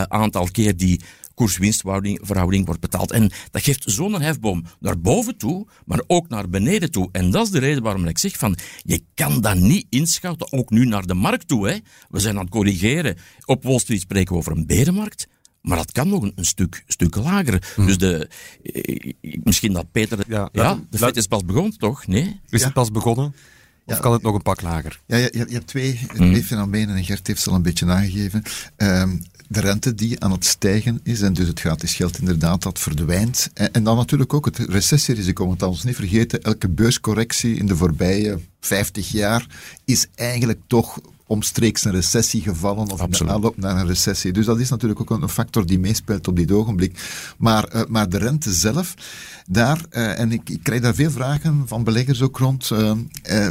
aantal 0.08 0.48
keer 0.52 0.78
die 0.78 1.02
koers-winstverhouding 1.40 2.66
wordt 2.66 2.82
betaald. 2.82 3.12
En 3.12 3.32
dat 3.52 3.64
geeft 3.64 3.84
zo'n 3.86 4.22
hefboom 4.22 4.66
naar 4.80 5.00
boven 5.00 5.38
toe, 5.38 5.68
maar 5.86 6.02
ook 6.08 6.30
naar 6.30 6.50
beneden 6.50 6.92
toe. 6.92 7.10
En 7.12 7.32
dat 7.32 7.46
is 7.46 7.52
de 7.52 7.60
reden 7.60 7.84
waarom 7.84 8.06
ik 8.06 8.18
zeg 8.18 8.38
van, 8.38 8.58
je 8.84 9.04
kan 9.14 9.42
dat 9.42 9.56
niet 9.56 9.86
inschatten, 9.90 10.52
ook 10.52 10.70
nu 10.70 10.86
naar 10.86 11.06
de 11.06 11.14
markt 11.14 11.48
toe. 11.48 11.70
Hè. 11.70 11.78
We 12.10 12.20
zijn 12.20 12.36
aan 12.36 12.42
het 12.42 12.50
corrigeren. 12.50 13.18
Op 13.46 13.64
Wall 13.64 13.80
Street 13.80 14.02
spreken 14.02 14.34
we 14.34 14.40
over 14.40 14.52
een 14.52 14.66
berenmarkt. 14.66 15.28
Maar 15.62 15.78
dat 15.78 15.92
kan 15.92 16.10
nog 16.10 16.24
een, 16.24 16.32
een 16.36 16.46
stuk, 16.46 16.84
stuk 16.88 17.16
lager. 17.16 17.72
Hmm. 17.76 17.86
Dus 17.86 17.98
de, 17.98 18.30
eh, 18.64 19.14
misschien 19.44 19.74
dat 19.74 19.92
Peter... 19.92 20.20
Ja, 20.28 20.50
ja 20.52 20.80
de 20.90 20.98
vet 20.98 21.18
is 21.18 21.28
pas 21.28 21.46
begonnen, 21.46 21.78
toch? 21.78 22.08
Nee? 22.08 22.40
Is 22.50 22.64
het 22.64 22.74
pas 22.74 22.92
begonnen? 22.92 23.34
Of 23.90 24.00
kan 24.00 24.12
het 24.12 24.22
nog 24.22 24.36
een 24.36 24.42
pak 24.42 24.62
lager? 24.62 25.00
Ja, 25.06 25.18
je, 25.18 25.30
je, 25.32 25.54
hebt 25.54 25.68
twee, 25.68 26.00
twee 26.14 26.44
fenomenen 26.44 26.96
en 26.96 27.04
Gert 27.04 27.28
heeft 27.28 27.42
ze 27.42 27.50
al 27.50 27.56
een 27.56 27.62
beetje 27.62 27.86
aangegeven. 27.86 28.44
Um, 28.78 29.22
de 29.48 29.60
rente 29.60 29.96
die 29.96 30.20
aan 30.20 30.32
het 30.32 30.46
stijgen 30.46 31.00
is 31.04 31.22
en 31.22 31.34
dus 31.34 31.48
het 31.48 31.60
gratis 31.60 31.96
geld 31.96 32.20
inderdaad 32.20 32.64
dat 32.64 32.80
verdwijnt. 32.80 33.50
En, 33.54 33.74
en 33.74 33.84
dan 33.84 33.98
natuurlijk 33.98 34.34
ook 34.34 34.46
het 34.46 34.58
recessierisico, 34.58 35.48
want 35.48 35.62
laten 35.62 35.80
we 35.80 35.88
niet 35.88 35.96
vergeten, 35.96 36.42
elke 36.42 36.70
beurscorrectie 36.70 37.56
in 37.56 37.66
de 37.66 37.76
voorbije 37.76 38.40
50 38.60 39.12
jaar 39.12 39.48
is 39.86 40.08
eigenlijk 40.16 40.60
toch 40.68 41.00
omstreeks 41.30 41.86
een 41.86 41.92
recessie 41.92 42.42
gevallen 42.42 42.92
of 42.92 43.00
Absoluut. 43.00 43.34
aanloop 43.34 43.58
naar 43.58 43.78
een 43.78 43.88
recessie. 43.88 44.32
Dus 44.32 44.46
dat 44.46 44.60
is 44.60 44.70
natuurlijk 44.70 45.00
ook 45.00 45.22
een 45.22 45.30
factor 45.30 45.66
die 45.66 45.80
meespeelt 45.80 46.28
op 46.28 46.36
dit 46.36 46.52
ogenblik. 46.52 47.00
Maar, 47.38 47.76
uh, 47.76 47.82
maar 47.88 48.10
de 48.10 48.18
rente 48.18 48.54
zelf, 48.54 48.94
daar, 49.48 49.86
uh, 49.92 50.20
en 50.20 50.32
ik, 50.32 50.50
ik, 50.50 50.64
krijg 50.64 50.82
daar 50.82 50.96
veel 50.96 51.12
vragen 51.12 51.64
van 51.68 51.84
beleggers 51.84 52.22
ook 52.22 52.38
rond, 52.38 52.70
uh, 52.70 52.92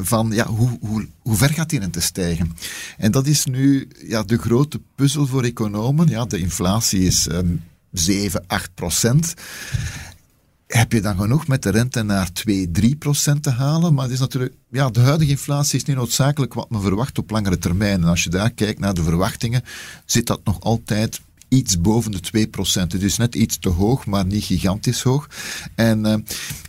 van 0.03 0.31
ja, 0.31 0.47
hoe, 0.47 0.79
hoe, 0.81 1.07
hoe 1.23 1.37
ver 1.37 1.51
gaat 1.51 1.71
die 1.71 1.81
rente 1.81 2.01
stijgen? 2.01 2.57
En 2.97 3.11
dat 3.11 3.27
is 3.27 3.45
nu 3.45 3.89
ja, 4.07 4.23
de 4.23 4.39
grote 4.39 4.81
puzzel 4.95 5.27
voor 5.27 5.43
economen. 5.43 6.09
Ja, 6.09 6.25
de 6.25 6.39
inflatie 6.39 7.01
is 7.01 7.29
um, 7.31 7.63
7, 7.93 8.45
8 8.47 8.75
procent 8.75 9.35
heb 10.69 10.93
je 10.93 11.01
dan 11.01 11.17
genoeg 11.17 11.47
met 11.47 11.63
de 11.63 11.71
rente 11.71 12.03
naar 12.03 12.33
2, 12.33 12.71
3 12.71 12.97
procent 12.97 13.43
te 13.43 13.51
halen. 13.51 13.95
Maar 13.95 14.05
het 14.05 14.13
is 14.13 14.19
natuurlijk, 14.19 14.55
ja, 14.71 14.91
de 14.91 15.01
huidige 15.01 15.31
inflatie 15.31 15.79
is 15.79 15.85
niet 15.85 15.97
noodzakelijk 15.97 16.55
wat 16.55 16.71
men 16.71 16.81
verwacht 16.81 17.19
op 17.19 17.31
langere 17.31 17.59
termijn. 17.59 18.03
En 18.03 18.09
als 18.09 18.25
je 18.25 18.31
daar 18.31 18.51
kijkt 18.51 18.81
naar 18.81 18.95
de 18.95 19.03
verwachtingen, 19.03 19.63
zit 20.05 20.27
dat 20.27 20.41
nog 20.45 20.61
altijd 20.61 21.21
iets 21.49 21.81
boven 21.81 22.11
de 22.11 22.49
2%. 22.49 22.51
Het 22.73 23.03
is 23.03 23.17
net 23.17 23.35
iets 23.35 23.59
te 23.59 23.69
hoog, 23.69 24.07
maar 24.07 24.27
niet 24.27 24.45
gigantisch 24.45 25.03
hoog. 25.03 25.29
En 25.75 26.07
uh, 26.07 26.15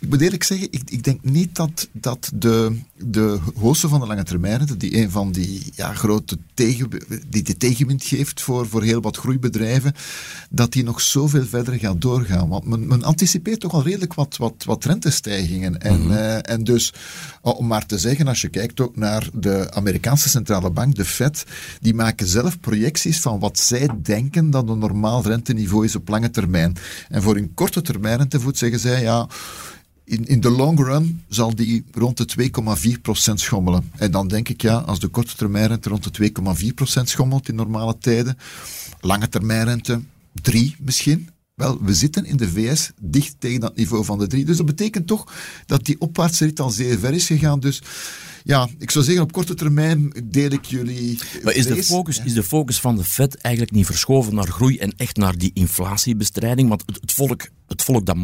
ik 0.00 0.08
moet 0.08 0.20
eerlijk 0.20 0.42
zeggen, 0.42 0.68
ik, 0.70 0.82
ik 0.90 1.04
denk 1.04 1.24
niet 1.24 1.54
dat, 1.54 1.88
dat 1.92 2.30
de, 2.34 2.78
de 2.96 3.38
hoogste 3.54 3.88
van 3.88 4.00
de 4.00 4.06
lange 4.06 4.22
termijn, 4.22 4.68
die 4.78 4.96
een 4.96 5.10
van 5.10 5.32
die 5.32 5.62
ja, 5.74 5.94
grote 5.94 6.38
tegen, 6.54 6.88
die 7.28 7.42
de 7.42 7.56
tegenwind 7.56 8.04
geeft 8.04 8.40
voor, 8.40 8.68
voor 8.68 8.82
heel 8.82 9.00
wat 9.00 9.16
groeibedrijven, 9.16 9.94
dat 10.50 10.72
die 10.72 10.84
nog 10.84 11.00
zoveel 11.00 11.44
verder 11.44 11.78
gaat 11.78 12.00
doorgaan. 12.00 12.48
Want 12.48 12.64
men, 12.64 12.86
men 12.86 13.02
anticipeert 13.02 13.60
toch 13.60 13.72
al 13.72 13.82
redelijk 13.82 14.14
wat, 14.14 14.36
wat, 14.36 14.64
wat 14.64 14.84
rentestijgingen. 14.84 15.80
En, 15.80 16.00
mm-hmm. 16.00 16.12
uh, 16.12 16.50
en 16.50 16.64
dus, 16.64 16.92
om 17.42 17.66
maar 17.66 17.86
te 17.86 17.98
zeggen, 17.98 18.28
als 18.28 18.40
je 18.40 18.48
kijkt 18.48 18.80
ook 18.80 18.96
naar 18.96 19.28
de 19.34 19.72
Amerikaanse 19.72 20.28
centrale 20.28 20.70
bank, 20.70 20.94
de 20.94 21.04
Fed, 21.04 21.44
die 21.80 21.94
maken 21.94 22.26
zelf 22.26 22.60
projecties 22.60 23.20
van 23.20 23.38
wat 23.38 23.58
zij 23.58 23.88
denken 24.02 24.50
dat 24.50 24.66
een 24.70 24.78
normaal 24.78 25.22
renteniveau 25.22 25.84
is 25.84 25.96
op 25.96 26.08
lange 26.08 26.30
termijn. 26.30 26.76
En 27.08 27.22
voor 27.22 27.36
een 27.36 27.54
korte 27.54 27.82
termijn 27.82 28.18
rentevoet 28.18 28.58
zeggen 28.58 28.80
zij, 28.80 29.02
ja, 29.02 29.28
in, 30.04 30.26
in 30.26 30.40
de 30.40 30.50
long 30.50 30.78
run 30.78 31.22
zal 31.28 31.54
die 31.54 31.84
rond 31.92 32.16
de 32.16 32.50
2,4% 33.28 33.34
schommelen. 33.34 33.90
En 33.96 34.10
dan 34.10 34.28
denk 34.28 34.48
ik, 34.48 34.62
ja, 34.62 34.76
als 34.76 35.00
de 35.00 35.08
korte 35.08 35.36
termijn 35.36 35.66
rente 35.68 35.88
rond 35.88 36.16
de 36.16 36.32
2,4% 36.98 37.02
schommelt 37.02 37.48
in 37.48 37.54
normale 37.54 37.98
tijden, 37.98 38.38
lange 39.00 39.28
termijn 39.28 39.64
rente 39.64 40.00
3 40.42 40.76
misschien. 40.78 41.28
Wel, 41.60 41.78
we 41.82 41.94
zitten 41.94 42.24
in 42.24 42.36
de 42.36 42.48
VS 42.48 42.90
dicht 43.00 43.34
tegen 43.38 43.60
dat 43.60 43.76
niveau 43.76 44.04
van 44.04 44.18
de 44.18 44.26
3. 44.26 44.44
Dus 44.44 44.56
dat 44.56 44.66
betekent 44.66 45.06
toch 45.06 45.32
dat 45.66 45.84
die 45.84 46.00
opwaartse 46.00 46.44
rit 46.44 46.60
al 46.60 46.70
zeer 46.70 46.98
ver 46.98 47.12
is 47.12 47.26
gegaan. 47.26 47.60
Dus 47.60 47.82
ja, 48.44 48.68
ik 48.78 48.90
zou 48.90 49.04
zeggen, 49.04 49.22
op 49.22 49.32
korte 49.32 49.54
termijn 49.54 50.12
deel 50.24 50.50
ik 50.50 50.64
jullie. 50.64 51.18
Maar 51.42 51.54
is 51.54 51.66
de, 51.66 51.84
focus, 51.84 52.16
ja. 52.16 52.24
is 52.24 52.32
de 52.32 52.42
focus 52.42 52.80
van 52.80 52.96
de 52.96 53.04
Fed 53.04 53.36
eigenlijk 53.36 53.74
niet 53.74 53.86
verschoven 53.86 54.34
naar 54.34 54.46
groei 54.46 54.78
en 54.78 54.92
echt 54.96 55.16
naar 55.16 55.38
die 55.38 55.50
inflatiebestrijding? 55.54 56.68
Want 56.68 56.82
het, 56.86 56.98
het 57.00 57.12
volk, 57.12 57.48
het 57.66 57.82
volk 57.82 58.06
dat, 58.06 58.16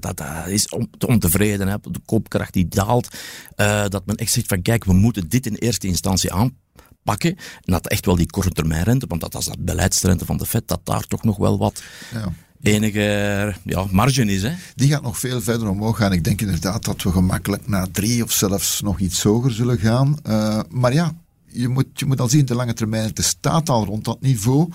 dat, 0.00 0.16
dat 0.16 0.46
is 0.46 0.68
ontevreden, 1.06 1.68
hè, 1.68 1.76
de 1.82 2.00
koopkracht 2.04 2.52
die 2.52 2.68
daalt. 2.68 3.08
Uh, 3.56 3.84
dat 3.88 4.06
men 4.06 4.16
echt 4.16 4.32
zegt 4.32 4.48
van 4.48 4.62
kijk, 4.62 4.84
we 4.84 4.92
moeten 4.92 5.28
dit 5.28 5.46
in 5.46 5.54
eerste 5.54 5.86
instantie 5.86 6.32
aanpakken. 6.32 7.36
En 7.36 7.72
dat 7.72 7.88
echt 7.88 8.06
wel 8.06 8.16
die 8.16 8.30
korte 8.30 8.50
termijnrente, 8.50 9.06
want 9.06 9.20
dat 9.20 9.34
is 9.34 9.44
dat 9.44 9.64
beleidsrente 9.64 10.24
van 10.24 10.36
de 10.36 10.46
Fed, 10.46 10.68
dat 10.68 10.80
daar 10.84 11.02
toch 11.02 11.22
nog 11.22 11.36
wel 11.36 11.58
wat. 11.58 11.82
Ja 12.12 12.32
enige 12.62 13.54
ja, 13.64 13.86
marge 13.90 14.24
is. 14.24 14.42
Hè? 14.42 14.52
Die 14.74 14.88
gaat 14.88 15.02
nog 15.02 15.18
veel 15.18 15.40
verder 15.40 15.68
omhoog 15.68 15.96
gaan. 15.96 16.12
Ik 16.12 16.24
denk 16.24 16.40
inderdaad 16.40 16.84
dat 16.84 17.02
we 17.02 17.10
gemakkelijk 17.10 17.68
naar 17.68 17.90
drie 17.90 18.22
of 18.22 18.32
zelfs 18.32 18.80
nog 18.80 18.98
iets 18.98 19.22
hoger 19.22 19.52
zullen 19.52 19.78
gaan. 19.78 20.18
Uh, 20.26 20.60
maar 20.70 20.92
ja, 20.92 21.14
je 21.50 21.68
moet, 21.68 21.86
je 21.92 22.06
moet 22.06 22.20
al 22.20 22.28
zien, 22.28 22.44
de 22.44 22.54
lange 22.54 22.72
termijn, 22.72 23.06
het 23.06 23.24
staat 23.24 23.68
al 23.68 23.84
rond 23.84 24.04
dat 24.04 24.20
niveau. 24.20 24.68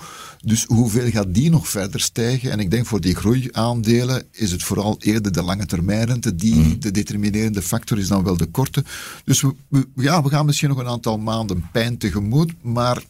Dus 0.44 0.64
hoeveel 0.64 1.10
gaat 1.10 1.34
die 1.34 1.50
nog 1.50 1.68
verder 1.68 2.00
stijgen? 2.00 2.50
En 2.50 2.58
ik 2.58 2.70
denk 2.70 2.86
voor 2.86 3.00
die 3.00 3.14
groeiaandelen 3.14 4.22
is 4.30 4.50
het 4.50 4.62
vooral 4.62 4.96
eerder 5.00 5.32
de 5.32 5.42
lange 5.42 5.66
termijnrente 5.66 6.34
die 6.34 6.54
mm. 6.54 6.80
de 6.80 6.90
determinerende 6.90 7.62
factor 7.62 7.98
is 7.98 8.08
dan 8.08 8.24
wel 8.24 8.36
de 8.36 8.46
korte. 8.46 8.84
Dus 9.24 9.40
we, 9.40 9.54
we, 9.68 9.86
ja, 9.96 10.22
we 10.22 10.28
gaan 10.28 10.46
misschien 10.46 10.68
nog 10.68 10.78
een 10.78 10.88
aantal 10.88 11.18
maanden 11.18 11.68
pijn 11.72 11.98
tegemoet, 11.98 12.52
maar 12.62 13.02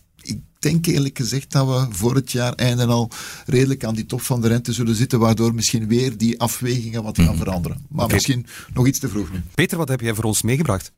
denk 0.64 0.86
eerlijk 0.86 1.18
gezegd 1.18 1.52
dat 1.52 1.66
we 1.66 1.96
voor 1.96 2.14
het 2.14 2.32
jaar 2.32 2.52
einde 2.52 2.86
al 2.86 3.10
redelijk 3.46 3.84
aan 3.84 3.94
die 3.94 4.06
top 4.06 4.22
van 4.22 4.40
de 4.40 4.48
rente 4.48 4.72
zullen 4.72 4.94
zitten, 4.94 5.18
waardoor 5.18 5.54
misschien 5.54 5.88
weer 5.88 6.16
die 6.16 6.40
afwegingen 6.40 7.02
wat 7.02 7.18
gaan 7.18 7.36
veranderen. 7.36 7.86
Maar 7.88 8.04
okay. 8.04 8.16
misschien 8.16 8.46
nog 8.74 8.86
iets 8.86 8.98
te 8.98 9.08
vroeg 9.08 9.32
nu. 9.32 9.42
Peter, 9.54 9.78
wat 9.78 9.88
heb 9.88 10.00
jij 10.00 10.14
voor 10.14 10.24
ons 10.24 10.42
meegebracht? 10.42 10.92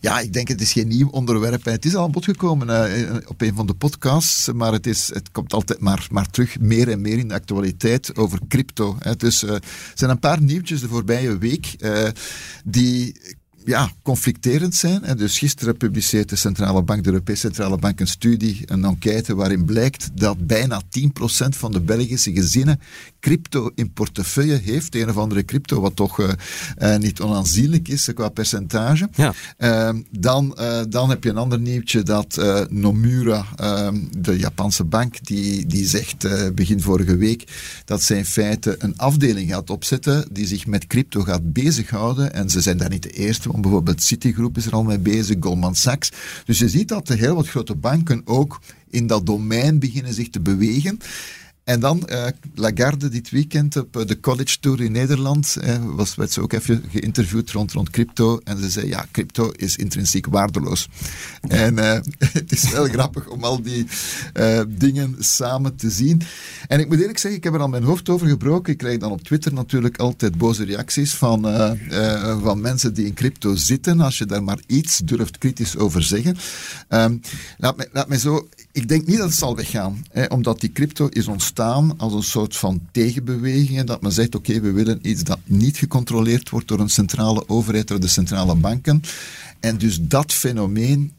Ja, 0.00 0.20
ik 0.20 0.32
denk 0.32 0.48
het 0.48 0.60
is 0.60 0.72
geen 0.72 0.88
nieuw 0.88 1.08
onderwerp. 1.08 1.64
Het 1.64 1.84
is 1.84 1.94
al 1.94 2.04
aan 2.04 2.10
bod 2.10 2.24
gekomen 2.24 2.68
uh, 2.68 3.16
op 3.26 3.40
een 3.40 3.54
van 3.54 3.66
de 3.66 3.74
podcasts, 3.74 4.52
maar 4.52 4.72
het, 4.72 4.86
is, 4.86 5.14
het 5.14 5.30
komt 5.30 5.52
altijd 5.52 5.80
maar, 5.80 6.06
maar 6.10 6.30
terug 6.30 6.60
meer 6.60 6.88
en 6.88 7.00
meer 7.00 7.18
in 7.18 7.28
de 7.28 7.34
actualiteit 7.34 8.16
over 8.16 8.38
crypto. 8.48 8.96
Hè. 8.98 9.16
Dus 9.16 9.42
uh, 9.42 9.50
er 9.50 9.62
zijn 9.94 10.10
een 10.10 10.18
paar 10.18 10.42
nieuwtjes 10.42 10.80
de 10.80 10.88
voorbije 10.88 11.38
week 11.38 11.74
uh, 11.78 12.08
die 12.64 13.16
ja, 13.64 13.90
conflicterend 14.02 14.74
zijn. 14.74 15.04
En 15.04 15.16
dus 15.16 15.38
gisteren 15.38 15.76
publiceert 15.76 16.28
de 16.28 16.36
Centrale 16.36 16.82
Bank, 16.82 17.04
de 17.04 17.10
Europese 17.10 17.40
Centrale 17.40 17.78
Bank, 17.78 18.00
een 18.00 18.06
studie, 18.06 18.62
een 18.64 18.84
enquête 18.84 19.34
waarin 19.34 19.64
blijkt 19.64 20.10
dat 20.14 20.46
bijna 20.46 20.82
10% 20.82 20.88
van 21.48 21.72
de 21.72 21.80
Belgische 21.80 22.32
gezinnen 22.32 22.80
crypto 23.20 23.70
in 23.74 23.92
portefeuille 23.92 24.60
heeft. 24.64 24.94
Een 24.94 25.08
of 25.08 25.16
andere 25.16 25.44
crypto, 25.44 25.80
wat 25.80 25.96
toch 25.96 26.18
uh, 26.18 26.28
uh, 26.78 26.96
niet 26.96 27.20
onaanzienlijk 27.20 27.88
is 27.88 28.08
qua 28.14 28.28
percentage. 28.28 29.08
Ja. 29.14 29.32
Uh, 29.58 30.00
dan, 30.10 30.58
dan 30.88 31.08
heb 31.08 31.24
je 31.24 31.30
een 31.30 31.36
ander 31.36 31.60
nieuwtje 31.60 32.02
dat 32.02 32.40
Nomura, 32.70 33.46
de 34.18 34.38
Japanse 34.38 34.84
bank, 34.84 35.26
die, 35.26 35.66
die 35.66 35.86
zegt 35.86 36.54
begin 36.54 36.80
vorige 36.80 37.16
week 37.16 37.44
dat 37.84 38.02
zij 38.02 38.16
in 38.16 38.24
feite 38.24 38.74
een 38.78 38.96
afdeling 38.96 39.50
gaat 39.50 39.70
opzetten 39.70 40.28
die 40.32 40.46
zich 40.46 40.66
met 40.66 40.86
crypto 40.86 41.20
gaat 41.20 41.52
bezighouden. 41.52 42.32
En 42.32 42.50
ze 42.50 42.60
zijn 42.60 42.76
daar 42.76 42.90
niet 42.90 43.02
de 43.02 43.10
eerste 43.10 43.51
bijvoorbeeld 43.60 44.02
Citigroup 44.02 44.56
is 44.56 44.66
er 44.66 44.72
al 44.72 44.82
mee 44.82 44.98
bezig, 44.98 45.36
Goldman 45.40 45.74
Sachs. 45.74 46.12
Dus 46.44 46.58
je 46.58 46.68
ziet 46.68 46.88
dat 46.88 47.08
heel 47.08 47.34
wat 47.34 47.48
grote 47.48 47.74
banken 47.74 48.22
ook 48.24 48.60
in 48.90 49.06
dat 49.06 49.26
domein 49.26 49.78
beginnen 49.78 50.14
zich 50.14 50.30
te 50.30 50.40
bewegen. 50.40 50.98
En 51.64 51.80
dan 51.80 52.08
uh, 52.10 52.26
Lagarde 52.54 53.08
dit 53.08 53.30
weekend 53.30 53.76
op 53.76 54.04
de 54.06 54.20
college 54.20 54.58
tour 54.60 54.80
in 54.80 54.92
Nederland 54.92 55.56
uh, 55.64 55.76
was, 55.84 56.14
werd 56.14 56.32
ze 56.32 56.40
ook 56.40 56.52
even 56.52 56.84
geïnterviewd 56.90 57.50
rond, 57.50 57.72
rond 57.72 57.90
crypto. 57.90 58.40
En 58.44 58.58
ze 58.58 58.70
zei, 58.70 58.86
ja, 58.86 59.06
crypto 59.10 59.50
is 59.50 59.76
intrinsiek 59.76 60.26
waardeloos. 60.26 60.88
En 61.48 61.76
het 62.38 62.52
is 62.52 62.70
wel 62.70 62.84
grappig 62.84 63.28
om 63.28 63.44
al 63.44 63.62
die 63.62 63.86
dingen 64.68 65.16
samen 65.18 65.76
te 65.76 65.90
zien. 65.90 66.22
En 66.68 66.80
ik 66.80 66.88
moet 66.88 67.00
eerlijk 67.00 67.18
zeggen, 67.18 67.38
ik 67.38 67.44
heb 67.44 67.54
er 67.54 67.60
al 67.60 67.68
mijn 67.68 67.82
hoofd 67.82 68.08
over 68.08 68.26
gebroken. 68.26 68.72
Ik 68.72 68.78
krijg 68.78 68.98
dan 68.98 69.10
op 69.10 69.22
Twitter 69.22 69.52
natuurlijk 69.52 69.98
altijd 69.98 70.38
boze 70.38 70.64
reacties 70.64 71.14
van, 71.14 71.42
van 72.42 72.60
mensen 72.60 72.94
die 72.94 73.06
in 73.06 73.14
crypto 73.14 73.54
zitten. 73.54 74.00
Als 74.00 74.18
je 74.18 74.26
daar 74.26 74.42
maar 74.42 74.60
iets 74.66 74.98
durft 74.98 75.38
kritisch 75.38 75.76
over 75.76 76.02
zeggen. 76.02 76.36
Um, 76.88 77.20
laat, 77.58 77.76
me, 77.76 77.88
laat 77.92 78.08
me 78.08 78.18
zo... 78.18 78.48
Ik 78.72 78.88
denk 78.88 79.06
niet 79.06 79.16
dat 79.16 79.28
het 79.28 79.38
zal 79.38 79.56
weggaan. 79.56 80.04
Hè, 80.10 80.24
omdat 80.24 80.60
die 80.60 80.72
crypto 80.72 81.06
is 81.08 81.26
ontstaan 81.26 81.98
als 81.98 82.12
een 82.12 82.22
soort 82.22 82.56
van 82.56 82.88
tegenbeweging. 82.92 83.78
En 83.78 83.86
dat 83.86 84.02
men 84.02 84.12
zegt, 84.12 84.34
oké, 84.34 84.60
we 84.60 84.72
willen 84.72 85.08
iets 85.08 85.22
dat 85.22 85.38
niet 85.44 85.76
gecontroleerd 85.76 86.50
wordt 86.50 86.68
door 86.68 86.80
een 86.80 86.90
centrale 86.90 87.48
overheid, 87.48 87.88
door 87.88 88.00
de 88.00 88.08
centrale 88.08 88.54
banken. 88.54 89.02
En 89.60 89.78
dus 89.78 89.98
dat 90.00 90.32
fenomeen 90.32 91.12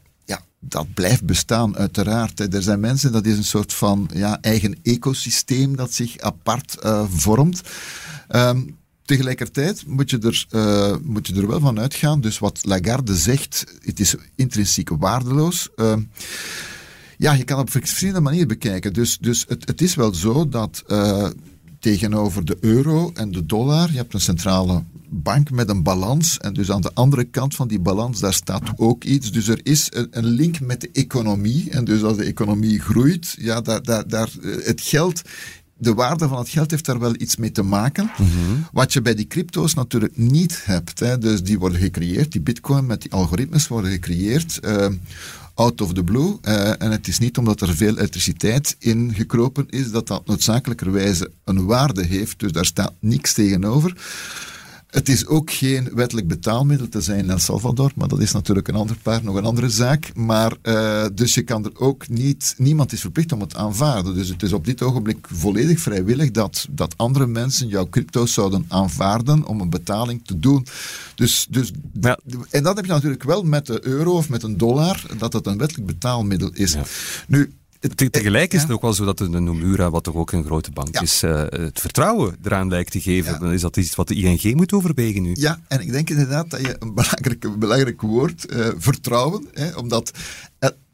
dat 0.68 0.94
blijft 0.94 1.24
bestaan, 1.24 1.76
uiteraard. 1.76 2.54
Er 2.54 2.62
zijn 2.62 2.80
mensen, 2.80 3.12
dat 3.12 3.26
is 3.26 3.36
een 3.36 3.44
soort 3.44 3.72
van 3.72 4.10
ja, 4.14 4.38
eigen 4.40 4.76
ecosysteem 4.82 5.76
dat 5.76 5.92
zich 5.92 6.18
apart 6.18 6.76
uh, 6.84 7.04
vormt. 7.10 7.60
Um, 8.30 8.76
tegelijkertijd 9.04 9.86
moet 9.86 10.10
je, 10.10 10.18
er, 10.18 10.46
uh, 10.50 10.96
moet 11.02 11.26
je 11.26 11.34
er 11.34 11.46
wel 11.46 11.60
van 11.60 11.80
uitgaan. 11.80 12.20
Dus 12.20 12.38
wat 12.38 12.60
Lagarde 12.64 13.16
zegt, 13.16 13.64
het 13.82 14.00
is 14.00 14.14
intrinsiek 14.34 14.88
waardeloos. 14.88 15.68
Uh, 15.76 15.92
ja, 17.16 17.32
je 17.32 17.44
kan 17.44 17.58
op 17.58 17.70
verschillende 17.70 18.20
manieren 18.20 18.48
bekijken. 18.48 18.92
Dus, 18.92 19.18
dus 19.18 19.44
het, 19.48 19.68
het 19.68 19.80
is 19.80 19.94
wel 19.94 20.14
zo 20.14 20.48
dat 20.48 20.82
uh, 20.86 21.28
tegenover 21.80 22.44
de 22.44 22.56
euro 22.60 23.10
en 23.14 23.32
de 23.32 23.46
dollar, 23.46 23.90
je 23.90 23.96
hebt 23.96 24.14
een 24.14 24.20
centrale 24.20 24.82
bank 25.08 25.50
met 25.50 25.68
een 25.68 25.82
balans. 25.82 26.38
En 26.38 26.52
dus 26.52 26.70
aan 26.70 26.80
de 26.80 26.90
andere 26.94 27.24
kant 27.24 27.54
van 27.54 27.68
die 27.68 27.80
balans, 27.80 28.20
daar 28.20 28.34
staat 28.34 28.72
ook 28.76 29.04
iets. 29.04 29.32
Dus 29.32 29.48
er 29.48 29.60
is 29.62 29.88
een, 30.10 30.24
link 30.24 30.60
met 30.60 30.80
de 30.80 30.90
economie. 30.92 31.70
En 31.70 31.84
dus 31.84 32.02
als 32.02 32.16
de 32.16 32.24
economie 32.24 32.80
groeit, 32.80 33.36
ja, 33.38 33.60
daar, 33.60 33.82
daar, 33.82 34.08
daar, 34.08 34.30
het 34.42 34.80
geld 34.80 35.22
de 35.76 35.94
waarde 35.94 36.28
van 36.28 36.38
het 36.38 36.48
geld 36.48 36.70
heeft 36.70 36.84
daar 36.84 36.98
wel 36.98 37.14
iets 37.18 37.36
mee 37.36 37.52
te 37.52 37.62
maken. 37.62 38.10
Mm-hmm. 38.16 38.66
Wat 38.72 38.92
je 38.92 39.02
bij 39.02 39.14
die 39.14 39.26
crypto's 39.26 39.74
natuurlijk 39.74 40.16
niet 40.16 40.62
hebt. 40.64 40.98
Hè. 40.98 41.18
Dus 41.18 41.42
die 41.42 41.58
worden 41.58 41.80
gecreëerd, 41.80 42.32
die 42.32 42.40
bitcoin 42.40 42.86
met 42.86 43.02
die 43.02 43.12
algoritmes 43.12 43.68
worden 43.68 43.90
gecreëerd. 43.90 44.60
Uh, 44.64 44.86
out 45.54 45.80
of 45.80 45.92
the 45.92 46.04
blue. 46.04 46.38
Uh, 46.42 46.82
en 46.82 46.90
het 46.90 47.08
is 47.08 47.18
niet 47.18 47.38
omdat 47.38 47.60
er 47.60 47.74
veel 47.74 47.96
elektriciteit 47.96 48.76
in 48.78 49.14
gekropen 49.14 49.66
is, 49.70 49.90
dat 49.90 50.06
dat 50.06 50.26
noodzakelijkerwijze 50.26 51.30
een 51.44 51.64
waarde 51.64 52.04
heeft. 52.04 52.38
Dus 52.38 52.52
daar 52.52 52.64
staat 52.64 52.92
niks 52.98 53.32
tegenover. 53.32 53.96
Het 54.94 55.08
is 55.08 55.26
ook 55.26 55.50
geen 55.50 55.90
wettelijk 55.94 56.28
betaalmiddel 56.28 56.88
te 56.88 57.00
zijn 57.00 57.18
in 57.18 57.30
El 57.30 57.38
Salvador, 57.38 57.92
maar 57.94 58.08
dat 58.08 58.20
is 58.20 58.32
natuurlijk 58.32 58.68
een 58.68 58.74
ander 58.74 58.96
paar, 59.02 59.24
nog 59.24 59.36
een 59.36 59.44
andere 59.44 59.68
zaak. 59.68 60.14
Maar 60.14 60.56
uh, 60.62 61.04
dus 61.14 61.34
je 61.34 61.42
kan 61.42 61.64
er 61.64 61.70
ook 61.74 62.08
niet, 62.08 62.54
niemand 62.58 62.92
is 62.92 63.00
verplicht 63.00 63.32
om 63.32 63.40
het 63.40 63.56
aanvaarden. 63.56 64.14
Dus 64.14 64.28
het 64.28 64.42
is 64.42 64.52
op 64.52 64.64
dit 64.64 64.82
ogenblik 64.82 65.26
volledig 65.30 65.80
vrijwillig 65.80 66.30
dat, 66.30 66.66
dat 66.70 66.94
andere 66.96 67.26
mensen 67.26 67.68
jouw 67.68 67.88
crypto 67.88 68.26
zouden 68.26 68.64
aanvaarden 68.68 69.46
om 69.46 69.60
een 69.60 69.70
betaling 69.70 70.26
te 70.26 70.38
doen. 70.38 70.66
Dus, 71.14 71.46
dus 71.50 71.70
ja. 72.00 72.18
En 72.50 72.62
dat 72.62 72.76
heb 72.76 72.84
je 72.84 72.92
natuurlijk 72.92 73.22
wel 73.22 73.42
met 73.42 73.66
de 73.66 73.86
euro 73.86 74.12
of 74.12 74.28
met 74.28 74.42
een 74.42 74.56
dollar, 74.56 75.02
dat 75.18 75.32
het 75.32 75.46
een 75.46 75.58
wettelijk 75.58 75.86
betaalmiddel 75.86 76.50
is. 76.52 76.72
Ja. 76.72 76.82
Nu, 77.26 77.52
Tegelijk 78.10 78.52
is 78.52 78.62
het 78.62 78.70
ook 78.70 78.82
wel 78.82 78.92
zo 78.92 79.04
dat 79.04 79.18
de 79.18 79.28
Nomura, 79.28 79.90
wat 79.90 80.04
toch 80.04 80.14
ook 80.14 80.32
een 80.32 80.44
grote 80.44 80.70
bank 80.70 81.00
is, 81.00 81.22
uh, 81.22 81.44
het 81.48 81.80
vertrouwen 81.80 82.36
eraan 82.42 82.68
lijkt 82.68 82.90
te 82.90 83.00
geven. 83.00 83.40
Dan 83.40 83.52
is 83.52 83.60
dat 83.60 83.76
iets 83.76 83.94
wat 83.94 84.08
de 84.08 84.14
ING 84.14 84.54
moet 84.54 84.72
overwegen 84.72 85.22
nu. 85.22 85.30
Ja, 85.34 85.60
en 85.68 85.80
ik 85.80 85.92
denk 85.92 86.10
inderdaad 86.10 86.50
dat 86.50 86.60
je 86.60 86.76
een 86.78 86.94
belangrijk, 86.94 87.58
belangrijk 87.58 88.00
woord, 88.00 88.52
uh, 88.52 88.68
vertrouwen, 88.76 89.46
hè, 89.52 89.76
omdat 89.76 90.10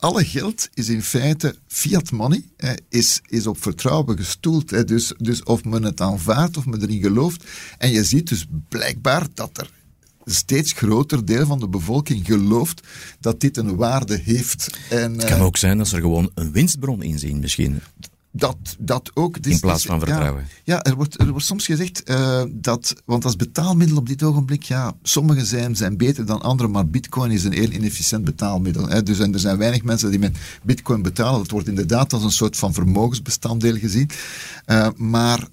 alle 0.00 0.24
geld 0.24 0.68
is 0.74 0.88
in 0.88 1.02
feite 1.02 1.56
fiat 1.66 2.10
money, 2.10 2.44
hè, 2.56 2.72
is, 2.88 3.20
is 3.26 3.46
op 3.46 3.62
vertrouwen 3.62 4.16
gestoeld. 4.16 4.70
Hè, 4.70 4.84
dus, 4.84 5.12
dus 5.18 5.42
of 5.42 5.64
men 5.64 5.82
het 5.82 6.00
aanvaardt 6.00 6.56
of 6.56 6.66
men 6.66 6.82
erin 6.82 7.00
gelooft. 7.00 7.44
En 7.78 7.90
je 7.90 8.04
ziet 8.04 8.28
dus 8.28 8.46
blijkbaar 8.68 9.26
dat 9.34 9.58
er 9.58 9.70
steeds 10.24 10.72
groter 10.72 11.24
deel 11.24 11.46
van 11.46 11.58
de 11.58 11.68
bevolking 11.68 12.26
gelooft 12.26 12.86
dat 13.20 13.40
dit 13.40 13.56
een 13.56 13.76
waarde 13.76 14.20
heeft. 14.24 14.78
En, 14.90 15.12
het 15.12 15.24
kan 15.24 15.38
uh, 15.38 15.44
ook 15.44 15.56
zijn 15.56 15.78
dat 15.78 15.88
ze 15.88 15.94
er 15.96 16.02
gewoon 16.02 16.30
een 16.34 16.52
winstbron 16.52 17.02
in 17.02 17.18
zien, 17.18 17.38
misschien. 17.38 17.80
Dat, 18.32 18.76
dat 18.78 19.10
ook. 19.14 19.42
Dus, 19.42 19.52
in 19.52 19.60
plaats 19.60 19.84
van 19.84 19.98
vertrouwen. 19.98 20.42
Ja, 20.42 20.74
ja, 20.74 20.82
er, 20.82 20.94
wordt, 20.94 21.20
er 21.20 21.30
wordt 21.30 21.44
soms 21.44 21.66
gezegd 21.66 22.10
uh, 22.10 22.42
dat, 22.50 22.94
want 23.04 23.24
als 23.24 23.36
betaalmiddel 23.36 23.96
op 23.96 24.08
dit 24.08 24.22
ogenblik, 24.22 24.62
ja, 24.62 24.94
sommige 25.02 25.44
zijn, 25.44 25.76
zijn 25.76 25.96
beter 25.96 26.26
dan 26.26 26.42
andere, 26.42 26.68
maar 26.68 26.86
bitcoin 26.86 27.30
is 27.30 27.44
een 27.44 27.52
heel 27.52 27.70
inefficiënt 27.70 28.24
betaalmiddel. 28.24 28.88
Hè. 28.88 29.02
Dus 29.02 29.18
en 29.18 29.32
er 29.32 29.40
zijn 29.40 29.58
weinig 29.58 29.82
mensen 29.82 30.10
die 30.10 30.18
met 30.18 30.36
bitcoin 30.62 31.02
betalen. 31.02 31.38
Dat 31.38 31.50
wordt 31.50 31.68
inderdaad 31.68 32.12
als 32.12 32.24
een 32.24 32.30
soort 32.30 32.56
van 32.56 32.72
vermogensbestanddeel 32.72 33.76
gezien. 33.76 34.10
Uh, 34.66 34.88
maar 34.96 35.48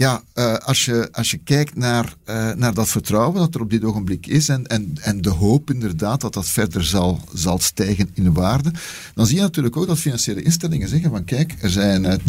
ja, 0.00 0.22
uh, 0.34 0.54
als, 0.54 0.84
je, 0.84 1.08
als 1.12 1.30
je 1.30 1.36
kijkt 1.36 1.76
naar, 1.76 2.14
uh, 2.26 2.52
naar 2.52 2.74
dat 2.74 2.88
vertrouwen 2.88 3.40
dat 3.40 3.54
er 3.54 3.60
op 3.60 3.70
dit 3.70 3.84
ogenblik 3.84 4.26
is 4.26 4.48
en, 4.48 4.66
en, 4.66 4.92
en 5.00 5.20
de 5.20 5.30
hoop 5.30 5.70
inderdaad 5.70 6.20
dat 6.20 6.34
dat 6.34 6.48
verder 6.48 6.84
zal, 6.84 7.20
zal 7.34 7.58
stijgen 7.58 8.10
in 8.14 8.32
waarde, 8.32 8.72
dan 9.14 9.26
zie 9.26 9.36
je 9.36 9.42
natuurlijk 9.42 9.76
ook 9.76 9.86
dat 9.86 9.98
financiële 9.98 10.42
instellingen 10.42 10.88
zeggen 10.88 11.10
van 11.10 11.24
kijk, 11.24 11.54
er 11.60 11.70
zijn 11.70 12.04
uh, 12.04 12.12
eh, 12.12 12.20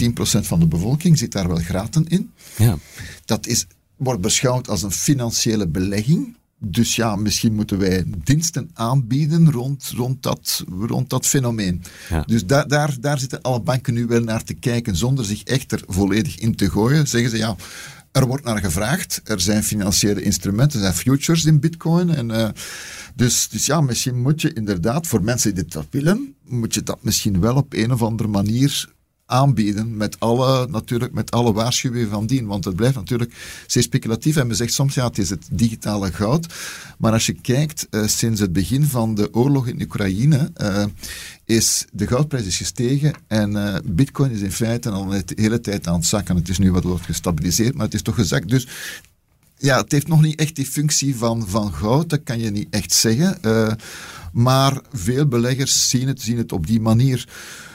10% 0.41 0.45
van 0.45 0.60
de 0.60 0.67
bevolking 0.67 1.17
zit 1.17 1.31
daar 1.31 1.47
wel 1.47 1.57
graten 1.57 2.05
in. 2.07 2.31
Ja. 2.57 2.77
Dat 3.25 3.47
is, 3.47 3.65
wordt 3.95 4.21
beschouwd 4.21 4.69
als 4.69 4.84
een 4.84 4.91
financiële 4.91 5.67
belegging. 5.67 6.36
Dus 6.63 6.95
ja, 6.95 7.15
misschien 7.15 7.54
moeten 7.54 7.78
wij 7.78 8.04
diensten 8.24 8.69
aanbieden 8.74 9.52
rond, 9.52 9.91
rond, 9.95 10.24
dat, 10.24 10.63
rond 10.80 11.10
dat 11.10 11.26
fenomeen. 11.26 11.84
Ja. 12.10 12.21
Dus 12.21 12.45
daar, 12.45 12.67
daar, 12.67 12.95
daar 13.00 13.19
zitten 13.19 13.41
alle 13.41 13.62
banken 13.62 13.93
nu 13.93 14.06
wel 14.06 14.21
naar 14.21 14.43
te 14.43 14.54
kijken, 14.54 14.95
zonder 14.95 15.26
zich 15.26 15.43
echt 15.43 15.71
er 15.71 15.84
volledig 15.88 16.39
in 16.39 16.56
te 16.56 16.69
gooien. 16.69 17.08
Zeggen 17.08 17.30
ze 17.30 17.38
ja. 17.38 17.56
Er 18.12 18.28
wordt 18.28 18.43
naar 18.43 18.60
gevraagd. 18.60 19.21
Er 19.24 19.39
zijn 19.39 19.63
financiële 19.63 20.21
instrumenten, 20.21 20.80
er 20.80 20.86
zijn 20.86 20.97
futures 20.97 21.45
in 21.45 21.60
Bitcoin. 21.60 22.10
En, 22.10 22.30
uh, 22.30 22.50
dus, 23.15 23.50
dus 23.50 23.65
ja, 23.65 23.82
misschien 23.82 24.21
moet 24.21 24.41
je 24.41 24.54
inderdaad, 24.54 25.08
voor 25.08 25.24
mensen 25.24 25.56
die 25.56 25.63
dit 25.63 25.84
willen, 25.89 26.36
moet 26.45 26.74
je 26.74 26.84
dat 26.84 27.04
misschien 27.04 27.39
wel 27.39 27.56
op 27.56 27.74
een 27.74 27.91
of 27.91 28.02
andere 28.02 28.30
manier 28.30 28.89
aanbieden 29.32 29.98
met 29.98 30.20
alle, 30.20 30.67
natuurlijk, 30.67 31.13
met 31.13 31.32
alle 31.32 31.54
waarschuwingen 31.54 32.10
van 32.10 32.26
dien. 32.26 32.46
Want 32.46 32.65
het 32.65 32.76
blijft 32.76 32.96
natuurlijk 32.96 33.34
zeer 33.67 33.84
speculatief. 33.84 34.36
En 34.36 34.48
men 34.48 34.56
zegt 34.56 34.74
soms, 34.74 34.94
ja, 34.94 35.08
het 35.08 35.17
is 35.17 35.30
het 35.30 35.48
digitale 35.52 36.12
goud. 36.12 36.54
Maar 36.98 37.12
als 37.12 37.26
je 37.26 37.34
kijkt, 37.34 37.88
uh, 37.91 38.08
sinds 38.08 38.39
het 38.39 38.54
begin 38.54 38.86
van 38.86 39.15
de 39.15 39.34
oorlog 39.34 39.67
in 39.67 39.82
Oekraïne, 39.82 40.52
uh, 40.58 40.86
is 41.46 41.86
de 41.91 42.08
goudprijs 42.08 42.46
is 42.46 42.58
gestegen 42.58 43.13
en 43.28 43.52
uh, 43.52 43.76
bitcoin 43.84 44.32
is 44.32 44.41
in 44.41 44.52
feite 44.52 44.89
al 44.89 45.06
de 45.06 45.24
hele 45.36 45.62
tijd 45.62 45.88
aan 45.88 45.96
het 45.96 46.06
zakken. 46.06 46.36
Het 46.36 46.50
is 46.50 46.58
nu 46.58 46.72
wat 46.72 46.84
wordt 46.84 47.06
gestabiliseerd, 47.06 47.76
maar 47.76 47.86
het 47.86 47.94
is 47.94 48.02
toch 48.02 48.15
gezakt. 48.15 48.50
Dus 48.50 48.67
ja, 49.58 49.82
het 49.82 49.91
heeft 49.91 50.08
nog 50.08 50.22
niet 50.22 50.39
echt 50.39 50.56
die 50.56 50.65
functie 50.65 51.15
van, 51.15 51.48
van 51.48 51.74
goud, 51.74 52.10
dat 52.10 52.24
kan 52.24 52.39
je 52.39 52.52
niet 52.52 52.67
echt 52.70 52.94
zeggen. 52.94 53.39
maar 54.34 54.82
veel 54.94 55.28
beleggers 55.28 55.89
zien 55.89 56.08
het, 56.08 56.22
zien 56.22 56.38
het 56.38 56.52
op 56.52 56.67
die 56.67 56.82
manier. 56.82 57.28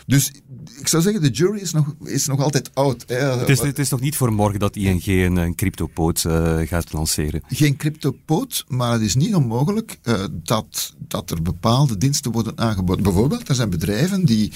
Dus 0.06 0.32
ik 0.78 0.88
zou 0.88 1.02
zeggen, 1.02 1.22
de 1.22 1.30
jury 1.30 1.58
is 1.58 1.72
nog, 1.72 1.94
is 2.04 2.26
nog 2.26 2.40
altijd 2.40 2.70
oud. 2.74 3.04
Het, 3.06 3.48
is, 3.48 3.60
het 3.60 3.78
is 3.78 3.88
nog 3.88 4.00
niet 4.00 4.16
voor 4.16 4.32
morgen 4.32 4.60
dat 4.60 4.76
ING 4.76 5.06
een, 5.06 5.36
een 5.36 5.54
cryptopoot 5.54 6.24
uh, 6.26 6.58
gaat 6.58 6.92
lanceren. 6.92 7.42
Geen 7.48 7.76
cryptopoot, 7.76 8.64
maar 8.68 8.92
het 8.92 9.02
is 9.02 9.14
niet 9.14 9.34
onmogelijk 9.34 9.98
uh, 10.04 10.24
dat, 10.30 10.94
dat 10.98 11.30
er 11.30 11.42
bepaalde 11.42 11.98
diensten 11.98 12.32
worden 12.32 12.58
aangeboden. 12.58 13.02
Bijvoorbeeld, 13.02 13.48
er 13.48 13.54
zijn 13.54 13.70
bedrijven 13.70 14.24
die 14.24 14.52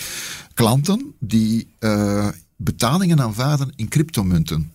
klanten 0.55 1.15
die 1.19 1.69
uh, 1.81 2.29
betalingen 2.57 3.21
aanvaarden 3.21 3.73
in 3.77 3.89
cryptomunten. 3.89 4.73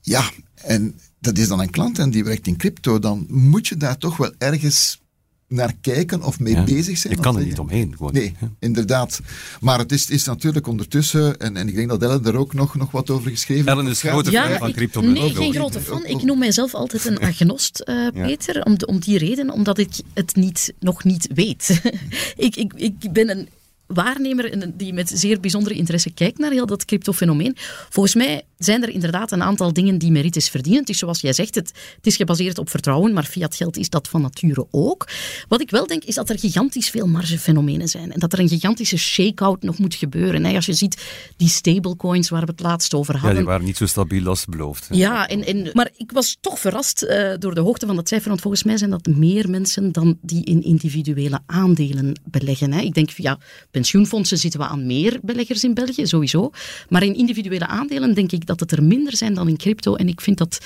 Ja, 0.00 0.30
en 0.54 1.00
dat 1.20 1.38
is 1.38 1.48
dan 1.48 1.60
een 1.60 1.70
klant 1.70 1.98
en 1.98 2.10
die 2.10 2.24
werkt 2.24 2.46
in 2.46 2.56
crypto, 2.56 2.98
dan 2.98 3.26
moet 3.28 3.68
je 3.68 3.76
daar 3.76 3.98
toch 3.98 4.16
wel 4.16 4.32
ergens 4.38 5.00
naar 5.48 5.74
kijken 5.80 6.22
of 6.22 6.40
mee 6.40 6.62
bezig 6.62 6.98
zijn. 6.98 7.16
Je 7.16 7.20
kan 7.20 7.38
er 7.38 7.44
niet 7.44 7.58
omheen. 7.58 7.94
Gewoon. 7.96 8.12
Nee, 8.12 8.34
inderdaad. 8.58 9.20
Maar 9.60 9.78
het 9.78 9.92
is, 9.92 10.10
is 10.10 10.24
natuurlijk 10.24 10.66
ondertussen, 10.66 11.38
en, 11.38 11.56
en 11.56 11.68
ik 11.68 11.74
denk 11.74 11.88
dat 11.88 12.02
Ellen 12.02 12.24
er 12.24 12.36
ook 12.36 12.54
nog, 12.54 12.74
nog 12.74 12.90
wat 12.90 13.10
over 13.10 13.30
geschreven 13.30 13.64
heeft. 13.64 13.78
Ellen 13.78 13.90
is 13.90 14.00
grote 14.00 14.30
fan 14.30 14.58
van 14.58 14.72
crypto. 14.72 15.00
Nee, 15.00 15.34
geen 15.34 15.54
grote 15.54 15.80
fan. 15.80 16.04
Ik 16.04 16.22
noem 16.22 16.38
mijzelf 16.38 16.74
altijd 16.74 17.04
een 17.04 17.18
agnost, 17.30 17.82
uh, 17.84 18.08
Peter, 18.12 18.62
om, 18.62 18.76
om 18.86 18.98
die 18.98 19.18
reden, 19.18 19.50
omdat 19.50 19.78
ik 19.78 20.00
het 20.14 20.36
niet, 20.36 20.72
nog 20.80 21.04
niet 21.04 21.28
weet. 21.34 21.80
ik, 22.36 22.56
ik, 22.56 22.72
ik 22.76 23.12
ben 23.12 23.30
een 23.30 23.48
waarnemer 23.86 24.76
die 24.76 24.92
met 24.92 25.10
zeer 25.14 25.40
bijzondere 25.40 25.74
interesse 25.74 26.10
kijkt 26.10 26.38
naar 26.38 26.50
heel 26.50 26.66
dat 26.66 26.84
cryptofenomeen. 26.84 27.56
Volgens 27.88 28.14
mij 28.14 28.42
zijn 28.58 28.82
er 28.82 28.88
inderdaad 28.88 29.32
een 29.32 29.42
aantal 29.42 29.72
dingen 29.72 29.98
die 29.98 30.10
merites 30.10 30.48
verdienen. 30.48 30.80
Het 30.80 30.88
is 30.88 30.98
zoals 30.98 31.20
jij 31.20 31.32
zegt, 31.32 31.54
het, 31.54 31.72
het 31.96 32.06
is 32.06 32.16
gebaseerd 32.16 32.58
op 32.58 32.70
vertrouwen, 32.70 33.12
maar 33.12 33.24
fiat 33.24 33.54
geld 33.54 33.76
is 33.76 33.90
dat 33.90 34.08
van 34.08 34.20
nature 34.20 34.66
ook. 34.70 35.08
Wat 35.48 35.60
ik 35.60 35.70
wel 35.70 35.86
denk, 35.86 36.04
is 36.04 36.14
dat 36.14 36.30
er 36.30 36.38
gigantisch 36.38 36.90
veel 36.90 37.06
margefenomenen 37.06 37.88
zijn. 37.88 38.12
En 38.12 38.20
dat 38.20 38.32
er 38.32 38.38
een 38.38 38.48
gigantische 38.48 38.96
shake-out 38.96 39.62
nog 39.62 39.78
moet 39.78 39.94
gebeuren. 39.94 40.54
Als 40.54 40.66
je 40.66 40.72
ziet 40.72 41.02
die 41.36 41.48
stablecoins 41.48 42.28
waar 42.28 42.40
we 42.40 42.50
het 42.50 42.60
laatst 42.60 42.94
over 42.94 43.14
hadden. 43.14 43.30
Ja, 43.30 43.36
die 43.36 43.46
waren 43.46 43.66
niet 43.66 43.76
zo 43.76 43.86
stabiel 43.86 44.26
als 44.26 44.44
beloofd. 44.44 44.88
Ja, 44.90 45.28
en, 45.28 45.44
en, 45.44 45.70
maar 45.72 45.90
ik 45.96 46.12
was 46.12 46.36
toch 46.40 46.58
verrast 46.58 47.02
uh, 47.02 47.32
door 47.38 47.54
de 47.54 47.60
hoogte 47.60 47.86
van 47.86 47.96
dat 47.96 48.08
cijfer. 48.08 48.28
Want 48.28 48.40
volgens 48.40 48.62
mij 48.62 48.76
zijn 48.76 48.90
dat 48.90 49.06
meer 49.06 49.50
mensen 49.50 49.92
dan 49.92 50.18
die 50.22 50.44
in 50.44 50.62
individuele 50.62 51.40
aandelen 51.46 52.20
beleggen. 52.24 52.72
Hè. 52.72 52.80
Ik 52.80 52.94
denk, 52.94 53.10
ja, 53.10 53.38
pensioenfondsen 53.70 54.38
zitten 54.38 54.60
we 54.60 54.66
aan 54.66 54.86
meer 54.86 55.18
beleggers 55.22 55.64
in 55.64 55.74
België, 55.74 56.06
sowieso. 56.06 56.50
Maar 56.88 57.02
in 57.02 57.16
individuele 57.16 57.66
aandelen 57.66 58.14
denk 58.14 58.32
ik 58.32 58.45
dat 58.46 58.60
het 58.60 58.72
er 58.72 58.82
minder 58.82 59.16
zijn 59.16 59.34
dan 59.34 59.48
in 59.48 59.56
crypto. 59.56 59.94
En 59.94 60.08
ik 60.08 60.20
vind 60.20 60.38
dat, 60.38 60.58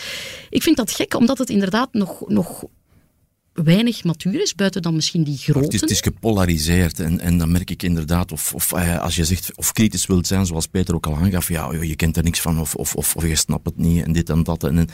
ik 0.50 0.62
vind 0.62 0.76
dat 0.76 0.90
gek, 0.90 1.14
omdat 1.14 1.38
het 1.38 1.50
inderdaad 1.50 1.92
nog, 1.92 2.28
nog 2.28 2.64
weinig 3.52 4.04
matuur 4.04 4.42
is, 4.42 4.54
buiten 4.54 4.82
dan 4.82 4.94
misschien 4.94 5.22
die 5.22 5.38
grote. 5.38 5.64
Het 5.64 5.74
is, 5.74 5.80
het 5.80 5.90
is 5.90 6.00
gepolariseerd 6.00 7.00
en, 7.00 7.20
en 7.20 7.38
dan 7.38 7.50
merk 7.50 7.70
ik 7.70 7.82
inderdaad, 7.82 8.32
of, 8.32 8.54
of 8.54 8.72
eh, 8.72 9.00
als 9.00 9.16
je 9.16 9.24
zegt, 9.24 9.56
of 9.56 9.72
kritisch 9.72 10.06
wilt 10.06 10.26
zijn, 10.26 10.46
zoals 10.46 10.66
Peter 10.66 10.94
ook 10.94 11.06
al 11.06 11.16
aangaf, 11.16 11.48
ja, 11.48 11.72
je 11.72 11.96
kent 11.96 12.16
er 12.16 12.22
niks 12.22 12.40
van, 12.40 12.60
of, 12.60 12.74
of, 12.74 12.94
of, 12.94 13.16
of 13.16 13.26
je 13.26 13.36
snapt 13.36 13.66
het 13.66 13.76
niet, 13.76 14.04
en 14.04 14.12
dit 14.12 14.30
en 14.30 14.42
dat. 14.42 14.64
En, 14.64 14.78
en 14.78 14.88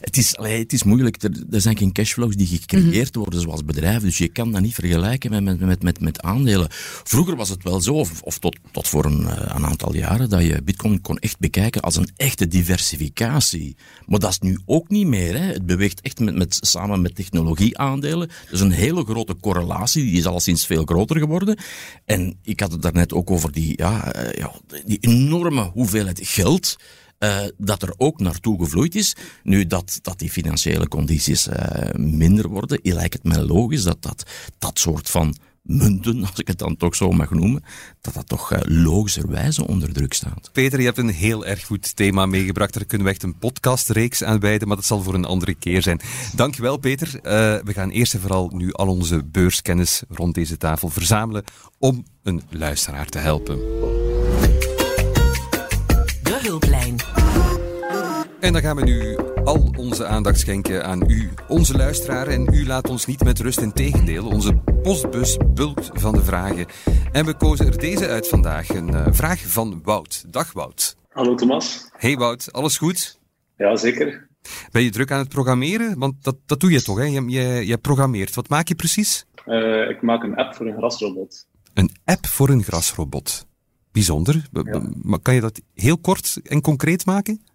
het 0.00 0.16
is, 0.16 0.36
allee, 0.36 0.58
het 0.58 0.72
is 0.72 0.82
moeilijk. 0.82 1.22
Er, 1.22 1.30
er, 1.50 1.60
zijn 1.60 1.76
geen 1.76 1.92
cashflows 1.92 2.36
die 2.36 2.46
gecreëerd 2.46 3.10
mhm. 3.10 3.18
worden 3.18 3.40
zoals 3.40 3.64
bedrijven. 3.64 4.02
Dus 4.02 4.18
je 4.18 4.28
kan 4.28 4.52
dat 4.52 4.60
niet 4.60 4.74
vergelijken 4.74 5.30
met, 5.30 5.42
met, 5.42 5.60
met, 5.60 5.82
met, 5.82 6.00
met 6.00 6.22
aandelen. 6.22 6.66
Vroeger 7.04 7.36
was 7.36 7.48
het 7.48 7.62
wel 7.62 7.80
zo, 7.80 7.94
of, 7.94 8.22
of 8.22 8.38
tot, 8.38 8.56
tot 8.70 8.88
voor 8.88 9.04
een, 9.04 9.26
eh, 9.26 9.54
een, 9.54 9.66
aantal 9.66 9.94
jaren, 9.94 10.28
dat 10.28 10.42
je 10.42 10.62
Bitcoin 10.62 11.00
kon 11.00 11.18
echt 11.18 11.38
bekijken 11.38 11.82
als 11.82 11.96
een 11.96 12.08
echte 12.16 12.48
diversificatie. 12.48 13.76
Maar 14.06 14.18
dat 14.18 14.30
is 14.30 14.38
nu 14.38 14.58
ook 14.66 14.88
niet 14.88 15.06
meer. 15.06 15.38
Hè. 15.38 15.44
Het 15.52 15.66
beweegt 15.66 16.00
echt 16.00 16.18
met, 16.18 16.34
met, 16.34 16.58
samen 16.60 17.00
met 17.00 17.14
technologieaandelen. 17.14 18.30
Dus 18.50 18.60
een 18.60 18.70
hele 18.70 19.04
grote 19.04 19.36
correlatie. 19.40 20.04
Die 20.04 20.18
is 20.18 20.26
al 20.26 20.40
sinds 20.40 20.66
veel 20.66 20.84
groter 20.84 21.18
geworden. 21.18 21.58
En 22.04 22.38
ik 22.42 22.60
had 22.60 22.72
het 22.72 22.82
daarnet 22.82 23.12
ook 23.12 23.30
over 23.30 23.52
die, 23.52 23.72
ja, 23.76 24.12
eh, 24.12 24.38
ja, 24.38 24.52
die 24.84 24.98
enorme 25.00 25.62
hoeveelheid 25.62 26.20
geld 26.22 26.76
uh, 27.20 27.40
dat 27.58 27.82
er 27.82 27.94
ook 27.96 28.20
naartoe 28.20 28.58
gevloeid 28.64 28.94
is. 28.94 29.16
Nu, 29.42 29.66
dat, 29.66 29.98
dat 30.02 30.18
die 30.18 30.30
financiële 30.30 30.88
condities 30.88 31.48
uh, 31.48 31.54
minder 31.94 32.48
worden, 32.48 32.80
lijkt 32.82 33.12
het 33.12 33.24
mij 33.24 33.42
logisch 33.42 33.82
dat 33.82 34.02
dat, 34.02 34.30
dat 34.58 34.78
soort 34.78 35.10
van 35.10 35.36
munten, 35.62 36.20
als 36.26 36.38
ik 36.38 36.48
het 36.48 36.58
dan 36.58 36.76
toch 36.76 36.94
zo 36.94 37.10
mag 37.10 37.30
noemen, 37.30 37.64
dat 38.00 38.14
dat 38.14 38.28
toch 38.28 38.52
uh, 38.52 38.58
logischerwijze 38.64 39.66
onder 39.66 39.92
druk 39.92 40.12
staat. 40.12 40.50
Peter, 40.52 40.78
je 40.78 40.84
hebt 40.84 40.98
een 40.98 41.08
heel 41.08 41.46
erg 41.46 41.64
goed 41.64 41.96
thema 41.96 42.26
meegebracht. 42.26 42.74
Daar 42.74 42.84
kunnen 42.84 43.06
we 43.06 43.12
echt 43.12 43.22
een 43.22 43.38
podcastreeks 43.38 44.24
aan 44.24 44.40
wijden, 44.40 44.68
maar 44.68 44.76
dat 44.76 44.86
zal 44.86 45.02
voor 45.02 45.14
een 45.14 45.24
andere 45.24 45.54
keer 45.54 45.82
zijn. 45.82 46.00
Dankjewel, 46.34 46.76
Peter. 46.76 47.18
We 47.64 47.72
gaan 47.72 47.90
eerst 47.90 48.14
en 48.14 48.20
vooral 48.20 48.50
nu 48.54 48.72
al 48.72 48.88
onze 48.88 49.24
beurskennis 49.24 50.02
rond 50.08 50.34
deze 50.34 50.56
tafel 50.56 50.88
verzamelen 50.88 51.44
om 51.78 52.04
een 52.22 52.42
luisteraar 52.50 53.06
te 53.06 53.18
helpen. 53.18 53.58
En 58.40 58.52
dan 58.52 58.62
gaan 58.62 58.76
we 58.76 58.84
nu 58.84 59.16
al 59.44 59.72
onze 59.76 60.06
aandacht 60.06 60.38
schenken 60.38 60.84
aan 60.84 61.10
u, 61.10 61.30
onze 61.48 61.76
luisteraar. 61.76 62.26
En 62.26 62.48
u 62.52 62.66
laat 62.66 62.88
ons 62.88 63.06
niet 63.06 63.24
met 63.24 63.40
rust 63.40 63.60
in 63.60 63.72
tegendeel. 63.72 64.26
Onze 64.26 64.54
postbus 64.82 65.36
bulkt 65.54 65.90
van 65.92 66.14
de 66.14 66.24
vragen. 66.24 66.66
En 67.12 67.24
we 67.24 67.34
kozen 67.34 67.66
er 67.66 67.78
deze 67.78 68.08
uit 68.08 68.28
vandaag. 68.28 68.68
Een 68.68 68.88
uh, 68.88 69.06
vraag 69.10 69.40
van 69.40 69.80
Wout. 69.84 70.24
Dag 70.32 70.52
Wout. 70.52 70.96
Hallo 71.08 71.34
Thomas. 71.34 71.88
Hey 71.92 72.16
Wout, 72.16 72.52
alles 72.52 72.78
goed? 72.78 73.18
Ja, 73.56 73.76
zeker. 73.76 74.28
Ben 74.70 74.82
je 74.82 74.90
druk 74.90 75.10
aan 75.10 75.18
het 75.18 75.28
programmeren? 75.28 75.98
Want 75.98 76.24
dat, 76.24 76.36
dat 76.46 76.60
doe 76.60 76.70
je 76.70 76.82
toch, 76.82 76.98
hè? 76.98 77.04
Je, 77.04 77.28
je, 77.28 77.66
je 77.66 77.78
programmeert. 77.78 78.34
Wat 78.34 78.48
maak 78.48 78.68
je 78.68 78.74
precies? 78.74 79.26
Uh, 79.46 79.88
ik 79.90 80.02
maak 80.02 80.22
een 80.22 80.36
app 80.36 80.54
voor 80.54 80.66
een 80.66 80.76
grasrobot. 80.76 81.46
Een 81.74 81.90
app 82.04 82.26
voor 82.26 82.48
een 82.48 82.62
grasrobot. 82.62 83.46
Bijzonder. 83.92 84.48
Ja. 84.52 84.82
Maar 85.02 85.20
kan 85.20 85.34
je 85.34 85.40
dat 85.40 85.60
heel 85.74 85.98
kort 85.98 86.40
en 86.42 86.60
concreet 86.60 87.06
maken? 87.06 87.48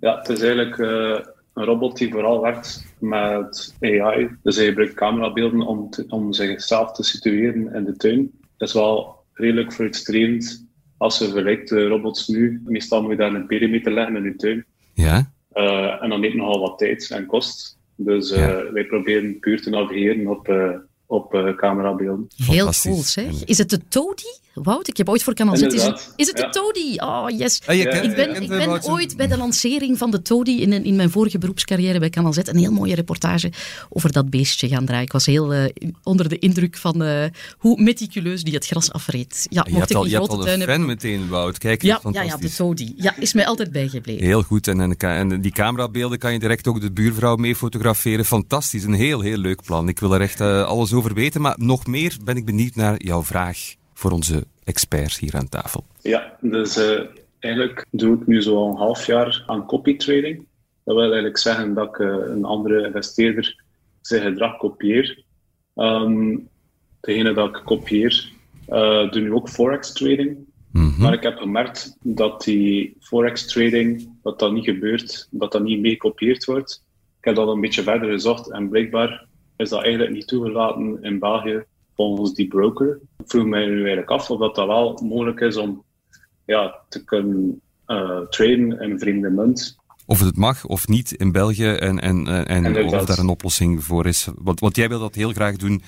Ja, 0.00 0.18
het 0.18 0.28
is 0.28 0.40
eigenlijk 0.40 0.78
uh, 0.78 1.18
een 1.54 1.64
robot 1.64 1.96
die 1.96 2.10
vooral 2.10 2.40
werkt 2.40 2.84
met 2.98 3.74
AI. 3.80 4.28
Dus 4.42 4.56
hij 4.56 4.64
gebruikt 4.64 4.94
camerabeelden 4.94 5.60
om, 5.60 5.90
te, 5.90 6.04
om 6.08 6.32
zichzelf 6.32 6.92
te 6.92 7.02
situeren 7.02 7.74
in 7.74 7.84
de 7.84 7.96
tuin. 7.96 8.30
Dat 8.56 8.68
is 8.68 8.74
wel 8.74 9.24
redelijk 9.32 9.72
frustrerend 9.72 10.66
als 10.96 11.18
je 11.18 11.24
vergelijkt 11.24 11.68
de 11.68 11.86
robots 11.86 12.28
nu. 12.28 12.62
Meestal 12.64 13.02
moet 13.02 13.10
je 13.10 13.16
daar 13.16 13.34
een 13.34 13.46
perimeter 13.46 13.92
leggen 13.92 14.16
in 14.16 14.24
je 14.24 14.36
tuin. 14.36 14.64
Ja. 14.94 15.32
Uh, 15.54 16.02
en 16.02 16.08
dan 16.08 16.20
neemt 16.20 16.34
nogal 16.34 16.60
wat 16.60 16.78
tijd 16.78 17.10
en 17.10 17.26
kost. 17.26 17.78
Dus 17.96 18.30
uh, 18.30 18.38
ja. 18.38 18.72
wij 18.72 18.84
proberen 18.84 19.38
puur 19.38 19.62
te 19.62 19.70
navigeren 19.70 20.26
op, 20.26 20.48
uh, 20.48 20.70
op 21.06 21.54
camerabeelden. 21.56 22.26
Heel 22.36 22.70
cool 22.82 22.96
zeg. 22.96 23.44
Is 23.44 23.58
het 23.58 23.70
de 23.70 23.80
Todi? 23.88 24.44
Wout, 24.62 24.88
ik 24.88 24.96
heb 24.96 25.08
ooit 25.08 25.22
voor 25.22 25.34
Kanaal 25.34 25.56
Z... 25.56 25.62
Is 25.62 25.82
het, 25.82 26.12
is 26.16 26.26
het 26.26 26.36
de. 26.36 26.48
Todi? 26.50 26.96
Oh, 26.96 27.38
yes. 27.38 27.60
Ah, 27.66 27.74
ik 27.74 28.14
ben, 28.14 28.42
ik 28.42 28.48
ben 28.48 28.84
ooit 28.84 29.16
bij 29.16 29.26
de 29.26 29.36
lancering 29.36 29.98
van 29.98 30.10
de 30.10 30.22
Todi 30.22 30.62
in, 30.62 30.84
in 30.84 30.96
mijn 30.96 31.10
vorige 31.10 31.38
beroepscarrière 31.38 31.98
bij 31.98 32.10
Kanaal 32.10 32.32
Z 32.32 32.38
een 32.44 32.56
heel 32.56 32.72
mooie 32.72 32.94
reportage 32.94 33.52
over 33.88 34.12
dat 34.12 34.30
beestje 34.30 34.68
gaan 34.68 34.84
draaien. 34.84 35.04
Ik 35.04 35.12
was 35.12 35.26
heel 35.26 35.54
uh, 35.54 35.64
onder 36.02 36.28
de 36.28 36.38
indruk 36.38 36.76
van 36.76 37.02
uh, 37.02 37.24
hoe 37.58 37.82
meticuleus 37.82 38.42
die 38.42 38.54
het 38.54 38.66
gras 38.66 38.92
afreed. 38.92 39.46
Ja, 39.50 39.66
je 39.70 39.76
hebt 39.76 39.94
al, 39.94 40.06
je 40.06 40.16
een 40.16 40.26
fan 40.26 40.46
hebben. 40.46 40.86
meteen, 40.86 41.28
Wout. 41.28 41.58
Kijk, 41.58 41.82
ja, 41.82 42.00
ja, 42.10 42.22
ja, 42.22 42.36
de 42.36 42.54
Todi. 42.54 42.94
Ja, 42.96 43.16
is 43.18 43.32
mij 43.32 43.46
altijd 43.46 43.72
bijgebleven. 43.72 44.24
Heel 44.24 44.42
goed. 44.42 44.68
En, 44.68 44.80
en, 44.80 44.96
en 44.96 45.40
die 45.40 45.52
camerabeelden 45.52 46.18
kan 46.18 46.32
je 46.32 46.38
direct 46.38 46.66
ook 46.66 46.80
de 46.80 46.92
buurvrouw 46.92 47.36
mee 47.36 47.56
fotograferen. 47.56 48.24
Fantastisch. 48.24 48.84
Een 48.84 48.94
heel, 48.94 49.20
heel 49.20 49.38
leuk 49.38 49.62
plan. 49.62 49.88
Ik 49.88 49.98
wil 49.98 50.14
er 50.14 50.20
echt 50.20 50.40
uh, 50.40 50.64
alles 50.64 50.92
over 50.92 51.14
weten. 51.14 51.40
Maar 51.40 51.54
nog 51.58 51.86
meer 51.86 52.16
ben 52.24 52.36
ik 52.36 52.44
benieuwd 52.44 52.74
naar 52.74 53.02
jouw 53.02 53.24
vraag 53.24 53.74
voor 53.96 54.10
onze 54.10 54.44
experts 54.64 55.18
hier 55.18 55.36
aan 55.36 55.48
tafel. 55.48 55.84
Ja, 56.00 56.36
dus 56.40 56.76
uh, 56.78 57.00
eigenlijk 57.38 57.86
doe 57.90 58.16
ik 58.16 58.26
nu 58.26 58.42
zo'n 58.42 58.70
een 58.70 58.76
half 58.76 59.06
jaar 59.06 59.44
aan 59.46 59.66
copy 59.66 59.96
trading. 59.96 60.46
Dat 60.84 60.94
wil 60.94 61.04
eigenlijk 61.04 61.38
zeggen 61.38 61.74
dat 61.74 61.88
ik 61.88 61.98
uh, 61.98 62.16
een 62.26 62.44
andere 62.44 62.86
investeerder 62.86 63.64
zijn 64.00 64.22
gedrag 64.22 64.56
kopieer. 64.56 65.24
Um, 65.74 66.48
degene 67.00 67.32
dat 67.32 67.48
ik 67.48 67.62
kopieer, 67.64 68.32
uh, 68.68 69.10
doe 69.10 69.20
nu 69.20 69.32
ook 69.32 69.48
forex 69.48 69.92
trading. 69.92 70.36
Mhm. 70.70 70.84
Mm 70.84 70.90
-hmm. 70.90 71.02
Maar 71.02 71.12
ik 71.12 71.22
heb 71.22 71.36
gemerkt 71.38 71.96
dat 72.02 72.44
die 72.44 72.96
forex 73.00 73.46
trading, 73.46 74.18
dat 74.22 74.38
dat 74.38 74.52
niet 74.52 74.64
gebeurt, 74.64 75.28
dat 75.30 75.52
dat 75.52 75.62
niet 75.62 75.80
meekopieerd 75.80 76.44
wordt. 76.44 76.84
Ik 77.18 77.24
heb 77.24 77.34
dat 77.34 77.48
een 77.48 77.60
beetje 77.60 77.82
verder 77.82 78.10
gezocht 78.10 78.50
en 78.50 78.68
blijkbaar 78.68 79.26
is 79.56 79.68
dat 79.68 79.82
eigenlijk 79.82 80.12
niet 80.12 80.26
toegelaten 80.26 80.98
in 81.02 81.18
België 81.18 81.64
volgens 81.94 82.34
die 82.34 82.48
broker. 82.48 83.00
Vroeg 83.26 83.46
mij 83.46 83.66
nu 83.66 83.76
eigenlijk 83.76 84.10
af 84.10 84.30
of 84.30 84.38
dat, 84.38 84.54
dat 84.54 84.66
wel 84.66 85.00
mogelijk 85.02 85.40
is 85.40 85.56
om 85.56 85.84
ja, 86.44 86.80
te 86.88 87.04
kunnen 87.04 87.60
uh, 87.86 88.20
traden 88.20 88.80
in 88.80 88.98
vreemde 88.98 89.30
munt. 89.30 89.76
Of 90.06 90.20
het 90.20 90.36
mag 90.36 90.64
of 90.64 90.88
niet 90.88 91.12
in 91.12 91.32
België 91.32 91.68
en, 91.68 92.00
en, 92.00 92.26
en, 92.26 92.64
en 92.64 92.84
of 92.84 93.04
daar 93.04 93.18
een 93.18 93.28
oplossing 93.28 93.84
voor 93.84 94.06
is. 94.06 94.28
Want, 94.38 94.60
want 94.60 94.76
jij 94.76 94.88
wil 94.88 94.98
dat 94.98 95.14
heel 95.14 95.32
graag 95.32 95.56
doen, 95.56 95.82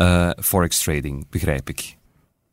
uh, 0.00 0.30
forex 0.40 0.82
trading, 0.82 1.26
begrijp 1.30 1.68
ik. 1.68 1.96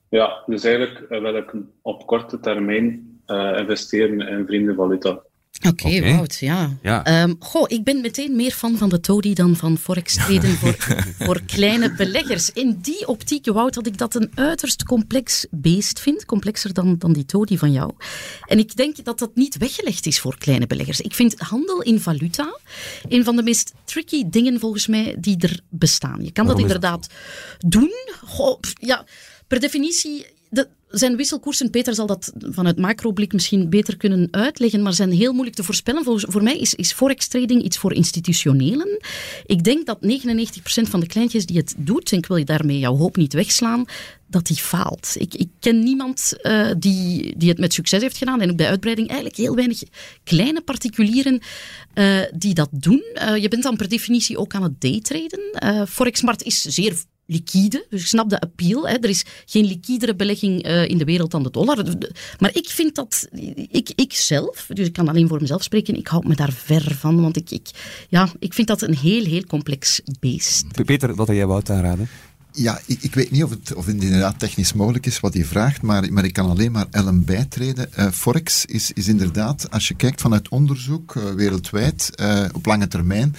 Ja, 0.09 0.43
dus 0.45 0.63
eigenlijk 0.63 1.05
wil 1.09 1.35
ik 1.35 1.53
op 1.81 2.05
korte 2.05 2.39
termijn 2.39 3.19
uh, 3.27 3.57
investeren 3.57 4.19
in 4.19 4.45
vreemde 4.45 4.73
valuta. 4.73 5.21
Oké, 5.59 5.67
okay, 5.67 5.97
okay. 5.97 6.15
Wout, 6.15 6.35
ja. 6.35 6.77
ja. 6.81 7.23
Um, 7.23 7.35
goh, 7.39 7.65
ik 7.67 7.83
ben 7.83 8.01
meteen 8.01 8.35
meer 8.35 8.51
fan 8.51 8.77
van 8.77 8.89
de 8.89 8.99
Todi 8.99 9.33
dan 9.33 9.55
van 9.55 9.77
Forex 9.77 10.13
traden 10.13 10.55
voor, 10.55 10.75
voor 11.25 11.41
kleine 11.41 11.93
beleggers. 11.93 12.51
In 12.51 12.79
die 12.81 13.07
optiek, 13.07 13.45
Wout, 13.45 13.73
dat 13.73 13.87
ik 13.87 13.97
dat 13.97 14.15
een 14.15 14.31
uiterst 14.35 14.83
complex 14.83 15.45
beest 15.51 15.99
vind. 15.99 16.25
Complexer 16.25 16.73
dan, 16.73 16.95
dan 16.97 17.13
die 17.13 17.25
Todi 17.25 17.57
van 17.57 17.71
jou. 17.71 17.91
En 18.45 18.59
ik 18.59 18.75
denk 18.75 19.03
dat 19.03 19.19
dat 19.19 19.35
niet 19.35 19.57
weggelegd 19.57 20.05
is 20.05 20.19
voor 20.19 20.37
kleine 20.37 20.67
beleggers. 20.67 21.01
Ik 21.01 21.13
vind 21.13 21.39
handel 21.39 21.81
in 21.81 21.99
valuta 21.99 22.57
een 23.09 23.23
van 23.23 23.35
de 23.35 23.43
meest 23.43 23.73
tricky 23.85 24.29
dingen 24.29 24.59
volgens 24.59 24.87
mij 24.87 25.15
die 25.19 25.37
er 25.37 25.59
bestaan. 25.69 26.23
Je 26.23 26.31
kan 26.31 26.45
Waarom 26.45 26.67
dat 26.67 26.71
inderdaad 26.71 27.07
doen. 27.57 27.91
Goh, 28.25 28.59
ja, 28.73 29.05
per 29.47 29.59
definitie 29.59 30.25
de, 30.49 30.67
zijn 30.89 31.15
wisselkoersen, 31.15 31.69
Peter 31.69 31.93
zal 31.93 32.05
dat 32.05 32.31
vanuit 32.39 32.77
macroblik 32.77 33.33
misschien 33.33 33.69
beter 33.69 33.97
kunnen 33.97 34.27
uitleggen, 34.31 34.81
maar 34.81 34.93
zijn 34.93 35.11
heel 35.11 35.31
moeilijk 35.31 35.55
te 35.55 35.63
voorspellen. 35.63 36.03
Voor, 36.03 36.43
mij 36.43 36.57
is, 36.57 36.73
is 36.73 36.91
forex 36.91 37.27
trading 37.27 37.63
iets 37.63 37.77
voor 37.77 37.93
institutionelen. 37.93 38.99
Ik 39.45 39.63
denk 39.63 39.85
dat 39.85 39.97
99% 40.01 40.09
van 40.89 40.99
de 40.99 41.07
kleintjes 41.07 41.45
die 41.45 41.57
het 41.57 41.75
doet, 41.77 42.11
en 42.11 42.17
ik 42.17 42.25
wil 42.25 42.37
je 42.37 42.45
daarmee 42.45 42.79
jouw 42.79 42.95
hoop 42.95 43.15
niet 43.15 43.33
wegslaan, 43.33 43.85
dat 44.27 44.47
die 44.47 44.57
faalt. 44.57 45.15
Ik, 45.17 45.33
ik 45.33 45.49
ken 45.59 45.83
niemand 45.83 46.33
uh, 46.43 46.69
die, 46.77 47.37
die 47.37 47.49
het 47.49 47.59
met 47.59 47.73
succes 47.73 48.01
heeft 48.01 48.17
gedaan 48.17 48.41
en 48.41 48.49
ook 48.49 48.57
bij 48.57 48.69
uitbreiding 48.69 49.07
eigenlijk 49.07 49.37
heel 49.37 49.55
weinig 49.55 49.81
kleine 50.23 50.61
particulieren 50.61 51.41
uh, 51.95 52.21
die 52.35 52.53
dat 52.53 52.69
doen. 52.71 53.03
Uh, 53.15 53.37
je 53.37 53.47
bent 53.47 53.63
dan 53.63 53.75
per 53.75 53.89
definitie 53.89 54.37
ook 54.37 54.53
aan 54.53 54.63
het 54.63 54.81
daytraden. 54.81 55.87
Forexmarkt 55.87 56.43
is 56.43 56.61
zeer 56.61 56.93
liquide. 57.29 57.85
Dus 57.89 58.01
ik 58.01 58.07
snap 58.07 58.29
de 58.29 58.39
appeal. 58.39 58.87
Hè. 58.87 58.95
Er 58.95 59.09
is 59.09 59.25
geen 59.45 59.65
liquidere 59.65 60.15
belegging 60.15 60.67
uh, 60.67 60.89
in 60.89 60.97
de 60.97 61.05
wereld 61.05 61.31
dan 61.31 61.43
de 61.43 61.51
dollar. 61.51 61.85
Maar 62.39 62.55
ik 62.55 62.69
vind 62.69 62.95
dat, 62.95 63.27
ik, 63.71 63.91
ik 63.95 64.13
zelf, 64.13 64.65
dus 64.73 64.87
ik 64.87 64.93
kan 64.93 65.07
alleen 65.07 65.27
voor 65.27 65.41
mezelf 65.41 65.63
spreken, 65.63 65.97
ik 65.97 66.07
hou 66.07 66.27
me 66.27 66.35
daar 66.35 66.51
ver 66.51 66.95
van. 66.95 67.21
Want 67.21 67.37
ik, 67.37 67.51
ik, 67.51 67.69
ja, 68.09 68.29
ik 68.39 68.53
vind 68.53 68.67
dat 68.67 68.81
een 68.81 68.95
heel, 68.95 69.25
heel 69.25 69.43
complex 69.43 70.01
beest. 70.19 70.85
Peter, 70.85 71.15
wat 71.15 71.27
heb 71.27 71.35
jij 71.35 71.47
Wout 71.47 71.69
aanraden? 71.69 72.09
Ja, 72.51 72.79
ik, 72.85 73.01
ik, 73.01 73.13
weet 73.13 73.31
niet 73.31 73.43
of 73.43 73.49
het, 73.49 73.73
of 73.73 73.85
het 73.85 74.03
inderdaad 74.03 74.39
technisch 74.39 74.73
mogelijk 74.73 75.05
is 75.05 75.19
wat 75.19 75.33
hij 75.33 75.45
vraagt, 75.45 75.81
maar, 75.81 76.13
maar 76.13 76.23
ik 76.25 76.33
kan 76.33 76.49
alleen 76.49 76.71
maar 76.71 76.87
Ellen 76.91 77.25
bijtreden. 77.25 77.89
Uh, 77.99 78.11
Forex 78.11 78.65
is, 78.65 78.91
is 78.91 79.07
inderdaad, 79.07 79.71
als 79.71 79.87
je 79.87 79.93
kijkt 79.93 80.21
vanuit 80.21 80.49
onderzoek 80.49 81.15
uh, 81.15 81.31
wereldwijd, 81.33 82.11
uh, 82.15 82.45
op 82.53 82.65
lange 82.65 82.87
termijn, 82.87 83.35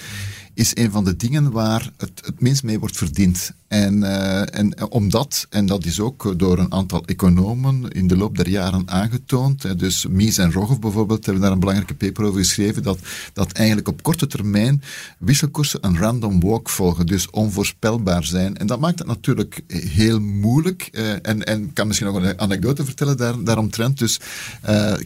is 0.53 0.75
een 0.75 0.91
van 0.91 1.03
de 1.03 1.15
dingen 1.15 1.51
waar 1.51 1.91
het, 1.97 2.21
het 2.25 2.41
minst 2.41 2.63
mee 2.63 2.79
wordt 2.79 2.97
verdiend. 2.97 3.53
En, 3.71 3.97
uh, 3.97 4.55
en 4.55 4.91
omdat, 4.91 5.47
en 5.49 5.65
dat 5.65 5.85
is 5.85 5.99
ook 5.99 6.39
door 6.39 6.59
een 6.59 6.71
aantal 6.71 7.05
economen 7.05 7.89
in 7.89 8.07
de 8.07 8.17
loop 8.17 8.37
der 8.37 8.49
jaren 8.49 8.89
aangetoond, 8.89 9.79
dus 9.79 10.05
Mies 10.09 10.37
en 10.37 10.51
Rogov 10.51 10.77
bijvoorbeeld 10.77 11.25
hebben 11.25 11.43
daar 11.43 11.51
een 11.51 11.59
belangrijke 11.59 11.93
paper 11.93 12.25
over 12.25 12.39
geschreven, 12.39 12.83
dat, 12.83 12.99
dat 13.33 13.51
eigenlijk 13.51 13.87
op 13.87 14.03
korte 14.03 14.27
termijn 14.27 14.81
wisselkoersen 15.17 15.85
een 15.85 15.97
random 15.97 16.39
walk 16.39 16.69
volgen, 16.69 17.05
dus 17.05 17.29
onvoorspelbaar 17.29 18.23
zijn. 18.23 18.57
En 18.57 18.67
dat 18.67 18.79
maakt 18.79 18.99
het 18.99 19.07
natuurlijk 19.07 19.61
heel 19.67 20.19
moeilijk. 20.19 20.89
Uh, 20.91 21.11
en, 21.11 21.43
en 21.43 21.63
ik 21.63 21.73
kan 21.73 21.87
misschien 21.87 22.07
nog 22.07 22.23
een 22.23 22.39
anekdote 22.39 22.85
vertellen 22.85 23.17
daar, 23.17 23.43
daaromtrent. 23.43 23.97
Dus 23.97 24.19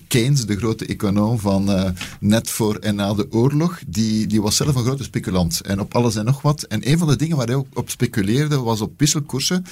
Keynes, 0.08 0.46
de 0.46 0.58
grote 0.58 0.86
econoom 0.86 1.40
van 1.40 1.94
net 2.20 2.50
voor 2.50 2.76
en 2.76 2.96
na 2.96 3.14
de 3.14 3.32
oorlog, 3.32 3.80
die, 3.88 4.28
die 4.28 4.42
was 4.42 4.56
zelf 4.56 4.76
een 4.76 4.84
grote 4.84 5.04
speculant. 5.04 5.62
En 5.62 5.80
op 5.80 5.96
alles 5.96 6.16
en 6.16 6.26
nog 6.26 6.42
wat. 6.42 6.64
En 6.64 6.90
een 6.90 6.98
van 6.98 7.08
de 7.08 7.16
dingen 7.16 7.38
waar 7.38 7.48
hij 7.48 7.56
ook 7.56 7.68
op 7.74 7.90
speculeerde, 7.90 8.54
was 8.64 8.82
op 8.82 9.00
wisselkoersen. 9.00 9.66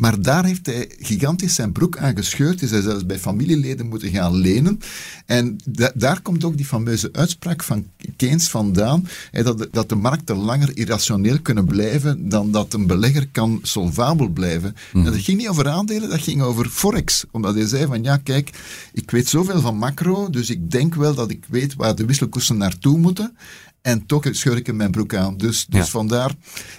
Maar 0.00 0.22
daar 0.22 0.44
heeft 0.44 0.66
hij 0.66 0.90
gigantisch 0.98 1.54
zijn 1.54 1.72
broek 1.72 1.96
aan 1.96 2.16
gescheurd. 2.16 2.62
Is 2.62 2.70
hij 2.70 2.80
zelfs 2.80 3.06
bij 3.06 3.18
familieleden 3.18 3.88
moeten 3.88 4.10
gaan 4.10 4.34
lenen. 4.34 4.80
En 5.26 5.58
da 5.64 5.92
daar 5.94 6.20
komt 6.20 6.44
ook 6.44 6.56
die 6.56 6.66
fameuze 6.66 7.08
uitspraak 7.12 7.62
van 7.62 7.86
Keynes 8.16 8.48
vandaan. 8.48 9.08
Hè, 9.30 9.42
dat, 9.42 9.58
de, 9.58 9.68
dat 9.72 9.88
de 9.88 9.94
markten 9.94 10.36
langer 10.36 10.76
irrationeel 10.76 11.40
kunnen 11.40 11.64
blijven 11.64 12.28
dan 12.28 12.50
dat 12.50 12.72
een 12.74 12.86
belegger 12.86 13.28
kan 13.32 13.58
solvabel 13.62 14.28
blijven. 14.28 14.76
Mm. 14.92 15.06
En 15.06 15.12
dat 15.12 15.20
ging 15.20 15.38
niet 15.38 15.48
over 15.48 15.68
aandelen, 15.68 16.08
dat 16.08 16.20
ging 16.20 16.42
over 16.42 16.68
forex. 16.68 17.24
Omdat 17.30 17.54
hij 17.54 17.66
zei 17.66 17.86
van 17.86 18.02
ja, 18.02 18.16
kijk, 18.16 18.50
ik 18.92 19.10
weet 19.10 19.28
zoveel 19.28 19.60
van 19.60 19.76
macro, 19.76 20.30
dus 20.30 20.50
ik 20.50 20.70
denk 20.70 20.94
wel 20.94 21.14
dat 21.14 21.30
ik 21.30 21.44
weet 21.48 21.74
waar 21.74 21.94
de 21.94 22.04
wisselkoersen 22.04 22.56
naartoe 22.56 22.98
moeten. 22.98 23.36
En 23.82 24.06
toch 24.06 24.24
scheur 24.30 24.56
ik 24.56 24.68
in 24.68 24.76
mijn 24.76 24.90
broek 24.90 25.14
aan. 25.14 25.36
Dus, 25.36 25.66
dus 25.66 25.80
ja. 25.80 25.86
vandaar, 25.86 26.30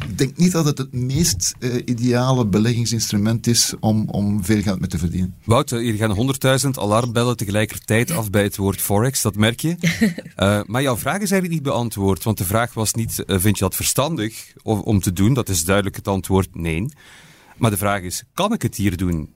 ik 0.09 0.17
denk 0.17 0.37
niet 0.37 0.51
dat 0.51 0.65
het 0.65 0.77
het 0.77 0.93
meest 0.93 1.53
uh, 1.59 1.75
ideale 1.85 2.45
beleggingsinstrument 2.45 3.47
is 3.47 3.73
om, 3.79 4.09
om 4.09 4.43
veel 4.43 4.61
geld 4.61 4.79
mee 4.79 4.89
te 4.89 4.97
verdienen. 4.97 5.35
Wout, 5.43 5.69
hier 5.69 5.93
gaan 5.93 6.33
100.000 6.63 6.69
alarmbellen 6.71 7.37
tegelijkertijd 7.37 8.11
af 8.11 8.29
bij 8.29 8.43
het 8.43 8.57
woord 8.57 8.81
forex, 8.81 9.21
dat 9.21 9.35
merk 9.35 9.59
je. 9.59 9.75
uh, 10.37 10.61
maar 10.71 10.81
jouw 10.81 10.97
vraag 10.97 11.21
is 11.21 11.31
eigenlijk 11.31 11.53
niet 11.53 11.73
beantwoord, 11.73 12.23
want 12.23 12.37
de 12.37 12.45
vraag 12.45 12.73
was 12.73 12.93
niet, 12.93 13.23
uh, 13.27 13.39
vind 13.39 13.57
je 13.57 13.63
dat 13.63 13.75
verstandig 13.75 14.53
om 14.63 14.99
te 14.99 15.13
doen? 15.13 15.33
Dat 15.33 15.49
is 15.49 15.65
duidelijk 15.65 15.95
het 15.95 16.07
antwoord 16.07 16.55
nee. 16.55 16.85
Maar 17.57 17.71
de 17.71 17.77
vraag 17.77 18.01
is, 18.01 18.23
kan 18.33 18.53
ik 18.53 18.61
het 18.61 18.75
hier 18.75 18.97
doen? 18.97 19.33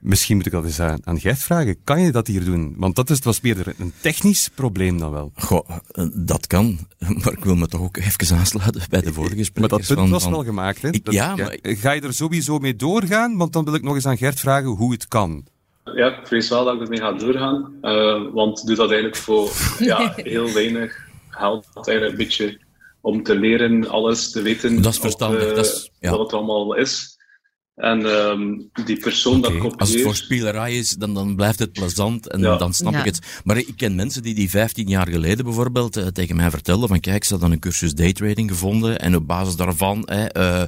Misschien 0.00 0.36
moet 0.36 0.46
ik 0.46 0.52
dat 0.52 0.64
eens 0.64 0.80
aan, 0.80 0.98
aan 1.04 1.20
Gert 1.20 1.38
vragen. 1.38 1.76
Kan 1.84 2.00
je 2.00 2.12
dat 2.12 2.26
hier 2.26 2.44
doen? 2.44 2.74
Want 2.76 2.96
dat 2.96 3.10
is, 3.10 3.16
het 3.16 3.24
was 3.24 3.40
meer 3.40 3.74
een 3.78 3.92
technisch 4.00 4.50
probleem 4.54 4.98
dan 4.98 5.10
wel. 5.10 5.32
Goh, 5.34 5.68
eh, 5.90 6.04
dat 6.14 6.46
kan. 6.46 6.78
Maar 7.22 7.32
ik 7.32 7.44
wil 7.44 7.54
me 7.56 7.66
toch 7.68 7.80
ook 7.80 7.96
even 7.96 8.36
aansluiten 8.36 8.82
bij 8.90 9.00
de 9.00 9.12
vorige 9.12 9.44
sprekers. 9.44 9.58
Maar 9.60 9.68
dat 9.78 9.86
punt 9.86 9.98
van- 9.98 10.10
was 10.10 10.22
van- 10.22 10.32
wel 10.32 10.44
gemaakt, 10.44 10.82
hè? 10.82 10.90
Dat- 10.90 11.14
ja, 11.14 11.36
maar- 11.36 11.58
Ga 11.62 11.90
je 11.92 12.00
er 12.00 12.14
sowieso 12.14 12.58
mee 12.58 12.76
doorgaan? 12.76 13.36
Want 13.36 13.52
dan 13.52 13.64
wil 13.64 13.74
ik 13.74 13.82
nog 13.82 13.94
eens 13.94 14.06
aan 14.06 14.16
Gert 14.18 14.40
vragen 14.40 14.68
hoe 14.68 14.92
het 14.92 15.08
kan. 15.08 15.46
Ja, 15.94 16.06
ik 16.20 16.26
vrees 16.26 16.48
wel 16.48 16.64
dat 16.64 16.74
ik 16.74 16.80
ermee 16.80 16.98
ga 16.98 17.12
doorgaan. 17.12 17.72
eh, 17.80 18.22
want 18.32 18.58
ik 18.60 18.66
doe 18.66 18.76
dat 18.76 18.86
eigenlijk 18.90 19.16
voor 19.16 19.50
ja, 19.78 20.12
heel 20.16 20.52
weinig 20.52 21.06
geld. 21.28 21.66
Eigenlijk 21.74 22.10
een 22.10 22.24
beetje 22.26 22.60
om 23.00 23.22
te 23.22 23.34
leren, 23.38 23.88
alles 23.88 24.30
te 24.30 24.42
weten. 24.42 24.82
Dat 24.82 24.92
is 24.92 24.98
verstandig, 24.98 25.40
Wat, 25.40 25.48
eh, 25.50 25.56
dat 25.56 25.64
is- 25.66 25.90
ja. 26.00 26.10
wat 26.10 26.18
het 26.20 26.32
allemaal 26.32 26.74
is. 26.74 27.17
En 27.78 28.06
ehm, 28.06 28.42
die 28.84 28.96
persoon 28.98 29.40
dat 29.40 29.52
kopieert... 29.52 29.76
Als 29.80 29.92
het 29.92 30.00
voor 30.02 30.16
spielerij 30.16 30.76
is, 30.76 30.90
dan, 30.90 31.14
dan 31.14 31.36
blijft 31.36 31.58
het 31.58 31.72
plezant 31.72 32.28
en 32.28 32.40
Ja. 32.40 32.56
dan 32.56 32.74
snap 32.74 32.92
Ja. 32.92 32.98
ik 32.98 33.04
het. 33.04 33.18
Maar 33.44 33.56
ik 33.58 33.72
ken 33.76 33.94
mensen 33.94 34.22
die 34.22 34.34
die 34.34 34.50
15 34.50 34.88
jaar 34.88 35.08
geleden 35.08 35.44
bijvoorbeeld 35.44 35.96
eh, 35.96 36.06
tegen 36.06 36.36
mij 36.36 36.50
vertelden 36.50 36.88
van 36.88 37.00
kijk, 37.00 37.24
ze 37.24 37.32
hadden 37.32 37.52
een 37.52 37.58
cursus 37.58 37.94
daytrading 37.94 38.50
gevonden 38.50 38.98
en 39.00 39.16
op 39.16 39.26
basis 39.26 39.56
daarvan, 39.56 40.02
hè, 40.04 40.24
eh, 40.26 40.62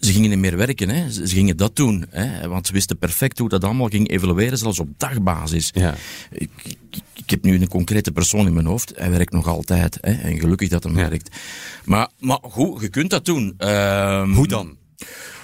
ze 0.00 0.12
gingen 0.12 0.30
niet 0.30 0.38
meer 0.38 0.56
werken. 0.56 0.88
Hè. 0.88 1.10
Ze, 1.10 1.28
ze 1.28 1.34
gingen 1.34 1.56
dat 1.56 1.76
doen, 1.76 2.06
hè, 2.10 2.48
want 2.48 2.66
ze 2.66 2.72
wisten 2.72 2.98
perfect 2.98 3.38
hoe 3.38 3.48
dat 3.48 3.64
allemaal 3.64 3.88
ging 3.88 4.10
evolueren, 4.10 4.58
zelfs 4.58 4.78
op 4.78 4.88
dagbasis. 4.96 5.70
Ja. 5.74 5.94
Ik, 6.30 6.50
ik, 6.62 6.76
ik 7.14 7.30
heb 7.30 7.42
nu 7.44 7.60
een 7.60 7.68
concrete 7.68 8.12
persoon 8.12 8.46
in 8.46 8.54
mijn 8.54 8.66
hoofd. 8.66 8.92
Hij 8.96 9.10
werkt 9.10 9.32
nog 9.32 9.46
altijd. 9.46 9.98
Hè, 10.00 10.12
en 10.12 10.38
gelukkig 10.38 10.68
dat 10.68 10.82
hij 10.84 10.92
Ja. 10.92 11.08
werkt. 11.08 11.36
Maar, 11.84 12.08
maar 12.18 12.38
goed, 12.42 12.80
je 12.80 12.88
kunt 12.88 13.10
dat 13.10 13.24
doen. 13.24 13.54
Ehm, 13.58 14.30
Hoe 14.32 14.46
dan? 14.48 14.76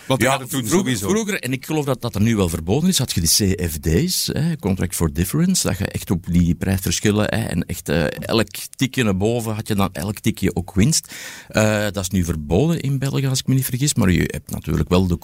Want 0.07 0.23
ja, 0.23 0.47
vroeger, 0.47 0.69
sowieso. 0.71 1.09
vroeger, 1.09 1.41
en 1.41 1.53
ik 1.53 1.67
geloof 1.67 1.85
dat 1.85 2.01
dat 2.03 2.15
er 2.15 2.21
nu 2.21 2.37
wel 2.37 2.49
verboden 2.49 2.89
is, 2.89 2.99
had 2.99 3.13
je 3.13 3.21
die 3.21 3.55
CFD's, 3.57 4.27
hè, 4.33 4.57
Contract 4.57 4.95
for 4.95 5.13
Difference, 5.13 5.67
dat 5.69 5.79
je 5.79 5.85
echt 5.85 6.11
op 6.11 6.27
die 6.31 6.55
prijsverschillen 6.55 7.25
hè, 7.25 7.45
en 7.45 7.67
echt 7.67 7.89
eh, 7.89 8.05
elk 8.21 8.49
tikje 8.77 9.03
naar 9.05 9.17
boven 9.17 9.55
had 9.55 9.69
je 9.69 9.75
dan 9.75 9.89
elk 9.93 10.19
tikje 10.19 10.55
ook 10.55 10.75
winst. 10.75 11.15
Eh, 11.49 11.83
dat 11.83 11.97
is 11.97 12.09
nu 12.11 12.25
verboden 12.25 12.81
in 12.81 12.99
België, 12.99 13.27
als 13.27 13.39
ik 13.39 13.47
me 13.47 13.55
niet 13.55 13.65
vergis, 13.65 13.95
maar 13.95 14.11
je 14.11 14.23
hebt 14.33 14.51
natuurlijk 14.51 14.89
wel 14.89 15.07
de, 15.07 15.19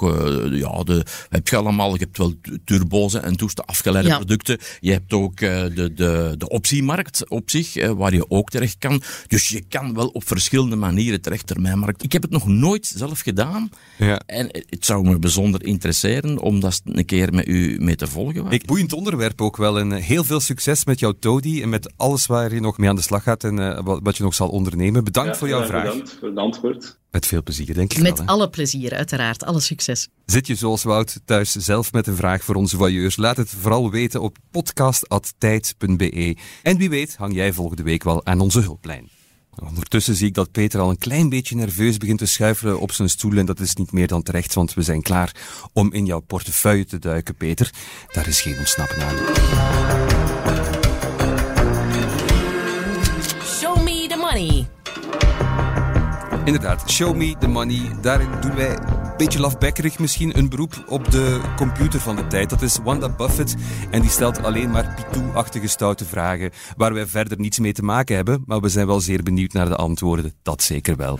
ja, 0.52 0.82
de 0.82 1.04
heb 1.28 1.48
je 1.48 1.56
allemaal, 1.56 1.92
je 1.92 1.98
hebt 2.00 2.18
wel 2.18 2.34
turbo's 2.64 3.14
en 3.14 3.36
toesten 3.36 3.64
afgeleide 3.64 4.08
Ja. 4.08 4.16
producten. 4.16 4.58
Je 4.80 4.92
hebt 4.92 5.12
ook 5.12 5.40
eh, 5.40 5.62
de, 5.74 5.92
de, 5.94 6.34
de 6.38 6.48
optiemarkt 6.48 7.28
op 7.28 7.50
zich, 7.50 7.76
eh, 7.76 7.90
waar 7.90 8.14
je 8.14 8.30
ook 8.30 8.50
terecht 8.50 8.76
kan. 8.78 9.02
Dus 9.26 9.48
je 9.48 9.62
kan 9.68 9.94
wel 9.94 10.06
op 10.08 10.26
verschillende 10.26 10.76
manieren 10.76 11.20
terecht 11.20 11.46
termijnmarkt. 11.46 12.02
Ik 12.02 12.12
heb 12.12 12.22
het 12.22 12.30
nog 12.30 12.46
nooit 12.46 12.86
zelf 12.96 13.20
gedaan. 13.20 13.70
Ja. 13.98 14.20
En 14.26 14.50
het 14.70 14.84
zou 14.86 15.04
me 15.04 15.18
bijzonder 15.18 15.64
interesseren 15.64 16.38
om 16.38 16.60
dat 16.60 16.80
een 16.84 17.04
keer 17.04 17.34
met 17.34 17.46
u 17.48 17.76
mee 17.80 17.96
te 17.96 18.06
volgen. 18.06 18.50
Ik, 18.50 18.66
boeiend 18.66 18.92
onderwerp 18.92 19.40
ook 19.40 19.56
wel. 19.56 19.78
En 19.78 19.92
eh, 19.92 20.02
heel 20.02 20.24
veel 20.24 20.40
succes 20.40 20.84
met 20.84 20.98
jouw 20.98 21.12
Todi 21.12 21.62
en 21.62 21.68
met 21.68 21.92
alles 21.96 22.26
waar 22.26 22.54
je 22.54 22.60
nog 22.60 22.78
mee 22.78 22.88
aan 22.88 22.96
de 22.96 23.02
slag 23.02 23.22
gaat 23.22 23.44
en 23.44 23.58
eh, 23.58 23.84
wat, 23.84 24.00
wat 24.02 24.16
je 24.16 24.22
nog 24.22 24.34
zal 24.34 24.48
ondernemen. 24.48 25.04
Bedankt 25.04 25.30
Ja, 25.30 25.36
voor 25.36 25.48
jouw 25.48 25.60
ja, 25.60 25.66
vraag. 25.66 25.84
Bedankt 25.84 26.16
voor 26.18 26.28
het 26.28 26.38
antwoord. 26.38 26.98
Met 27.10 27.26
veel 27.26 27.42
plezier, 27.42 27.74
denk 27.74 27.92
ik 27.92 28.02
Met 28.02 28.18
wel. 28.18 28.26
alle 28.26 28.50
plezier, 28.50 28.94
uiteraard. 28.94 29.44
Alle 29.44 29.60
succes. 29.60 30.08
Zit 30.26 30.46
je 30.46 30.54
zoals 30.54 30.82
Wout 30.82 31.20
thuis 31.24 31.52
zelf 31.52 31.92
met 31.92 32.06
een 32.06 32.16
vraag 32.16 32.44
voor 32.44 32.54
onze 32.54 32.76
voyeurs? 32.76 33.16
Laat 33.16 33.36
het 33.36 33.50
vooral 33.60 33.90
weten 33.90 34.20
op 34.20 34.36
podcast.tijd.be. 34.50 36.36
En 36.62 36.76
wie 36.76 36.90
weet 36.90 37.16
hang 37.16 37.34
jij 37.34 37.52
volgende 37.52 37.82
week 37.82 38.02
wel 38.02 38.26
aan 38.26 38.40
onze 38.40 38.60
hulplijn. 38.60 39.08
Ondertussen 39.68 40.14
zie 40.14 40.26
ik 40.26 40.34
dat 40.34 40.52
Peter 40.52 40.80
al 40.80 40.90
een 40.90 40.98
klein 40.98 41.28
beetje 41.28 41.56
nerveus 41.56 41.96
begint 41.96 42.18
te 42.18 42.26
schuifelen 42.26 42.80
op 42.80 42.92
zijn 42.92 43.08
stoel 43.08 43.36
en 43.36 43.46
dat 43.46 43.60
is 43.60 43.74
niet 43.74 43.92
meer 43.92 44.06
dan 44.06 44.22
terecht, 44.22 44.54
want 44.54 44.74
we 44.74 44.82
zijn 44.82 45.02
klaar 45.02 45.34
om 45.72 45.92
in 45.92 46.06
jouw 46.06 46.20
portefeuille 46.20 46.84
te 46.84 46.98
duiken, 46.98 47.34
Peter. 47.34 47.70
Daar 48.12 48.28
is 48.28 48.40
geen 48.40 48.58
ontsnappen 48.58 49.02
aan. 49.02 50.29
Inderdaad, 56.44 56.90
show 56.90 57.16
me 57.16 57.36
the 57.38 57.48
money. 57.48 57.80
Daarin 58.00 58.28
doen 58.40 58.54
wij 58.54 58.70
een 58.70 59.16
beetje 59.16 59.40
lafbekkerig 59.40 59.98
misschien 59.98 60.38
een 60.38 60.48
beroep 60.48 60.84
op 60.88 61.10
de 61.10 61.40
computer 61.56 62.00
van 62.00 62.16
de 62.16 62.26
tijd. 62.26 62.50
Dat 62.50 62.62
is 62.62 62.78
Wanda 62.82 63.08
Buffett 63.08 63.54
en 63.90 64.00
die 64.00 64.10
stelt 64.10 64.42
alleen 64.42 64.70
maar 64.70 64.94
Pitou-achtige 64.94 65.66
stoute 65.66 66.04
vragen 66.04 66.50
waar 66.76 66.94
wij 66.94 67.06
verder 67.06 67.38
niets 67.40 67.58
mee 67.58 67.72
te 67.72 67.82
maken 67.82 68.16
hebben, 68.16 68.42
maar 68.46 68.60
we 68.60 68.68
zijn 68.68 68.86
wel 68.86 69.00
zeer 69.00 69.22
benieuwd 69.22 69.52
naar 69.52 69.68
de 69.68 69.76
antwoorden. 69.76 70.32
Dat 70.42 70.62
zeker 70.62 70.96
wel. 70.96 71.18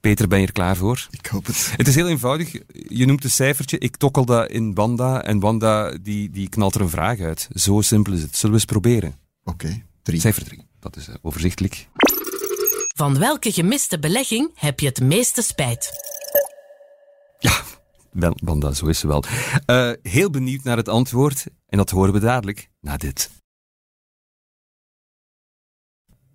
Peter, 0.00 0.28
ben 0.28 0.40
je 0.40 0.46
er 0.46 0.52
klaar 0.52 0.76
voor? 0.76 1.06
Ik 1.10 1.26
hoop 1.26 1.46
het. 1.46 1.72
Het 1.76 1.88
is 1.88 1.94
heel 1.94 2.08
eenvoudig. 2.08 2.52
Je 2.88 3.06
noemt 3.06 3.24
een 3.24 3.30
cijfertje, 3.30 3.78
ik 3.78 3.96
tokkel 3.96 4.24
dat 4.24 4.50
in 4.50 4.74
Wanda 4.74 5.22
en 5.22 5.40
Wanda 5.40 5.98
die, 6.02 6.30
die 6.30 6.48
knalt 6.48 6.74
er 6.74 6.80
een 6.80 6.88
vraag 6.88 7.20
uit. 7.20 7.48
Zo 7.54 7.80
simpel 7.80 8.12
is 8.12 8.22
het. 8.22 8.36
Zullen 8.36 8.54
we 8.56 8.62
eens 8.62 8.72
proberen? 8.72 9.14
Oké, 9.44 9.82
drie. 10.02 10.20
Cijfer 10.20 10.44
3. 10.44 10.66
Dat 10.80 10.96
is 10.96 11.08
eh, 11.08 11.14
overzichtelijk. 11.22 11.88
Van 13.02 13.18
welke 13.18 13.52
gemiste 13.52 13.98
belegging 13.98 14.50
heb 14.54 14.80
je 14.80 14.86
het 14.86 15.00
meeste 15.00 15.42
spijt? 15.42 15.92
Ja, 17.38 17.62
Wanda, 18.42 18.72
zo 18.72 18.86
is 18.86 18.98
ze 18.98 19.06
wel. 19.06 19.24
Eh, 19.66 19.90
heel 20.02 20.30
benieuwd 20.30 20.62
naar 20.62 20.76
het 20.76 20.88
antwoord 20.88 21.46
en 21.68 21.78
dat 21.78 21.90
horen 21.90 22.12
we 22.12 22.18
dadelijk 22.18 22.68
na 22.80 22.96
dit. 22.96 23.30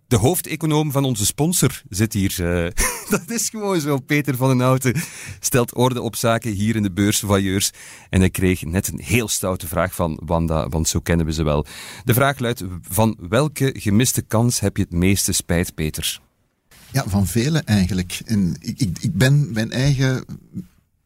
De 0.07 0.15
hoofdeconoom 0.15 0.91
van 0.91 1.03
onze 1.03 1.26
sponsor 1.26 1.82
zit 1.89 2.13
hier. 2.13 2.65
eh, 2.65 2.72
dat 3.20 3.30
is 3.30 3.49
gewoon 3.49 3.80
zo. 3.80 3.99
Peter 3.99 4.36
van 4.36 4.49
den 4.49 4.59
Houten 4.59 4.95
stelt 5.39 5.76
orde 5.76 6.01
op 6.01 6.15
zaken 6.15 6.51
hier 6.51 6.76
in 6.76 6.84
de 6.84 6.91
beurs 6.91 7.20
Voyeurs. 7.20 7.72
En 8.09 8.20
hij 8.20 8.30
kreeg 8.30 8.65
net 8.65 8.88
een 8.88 8.99
heel 8.99 9.28
stoute 9.28 9.68
vraag 9.68 9.95
van 9.95 10.20
Wanda, 10.26 10.70
want 10.70 10.88
zo 10.88 10.99
kennen 10.99 11.26
we 11.26 11.34
ze 11.34 11.43
wel. 11.43 11.65
De 12.03 12.13
vraag 12.13 12.39
luidt, 12.39 12.63
van 12.82 13.18
welke 13.30 13.76
gemiste 13.78 14.22
kans 14.22 14.59
heb 14.59 14.78
je 14.78 14.84
het 14.84 14.93
meeste 14.93 15.32
spijt, 15.32 15.76
Peter? 15.76 16.26
Ja, 16.92 17.04
van 17.08 17.28
vele 17.28 17.60
eigenlijk. 17.60 18.22
En 18.26 18.56
ik, 18.60 18.80
ik, 18.80 18.98
ik 19.00 19.14
ben 19.14 19.52
mijn 19.54 19.72
eigen 19.72 20.26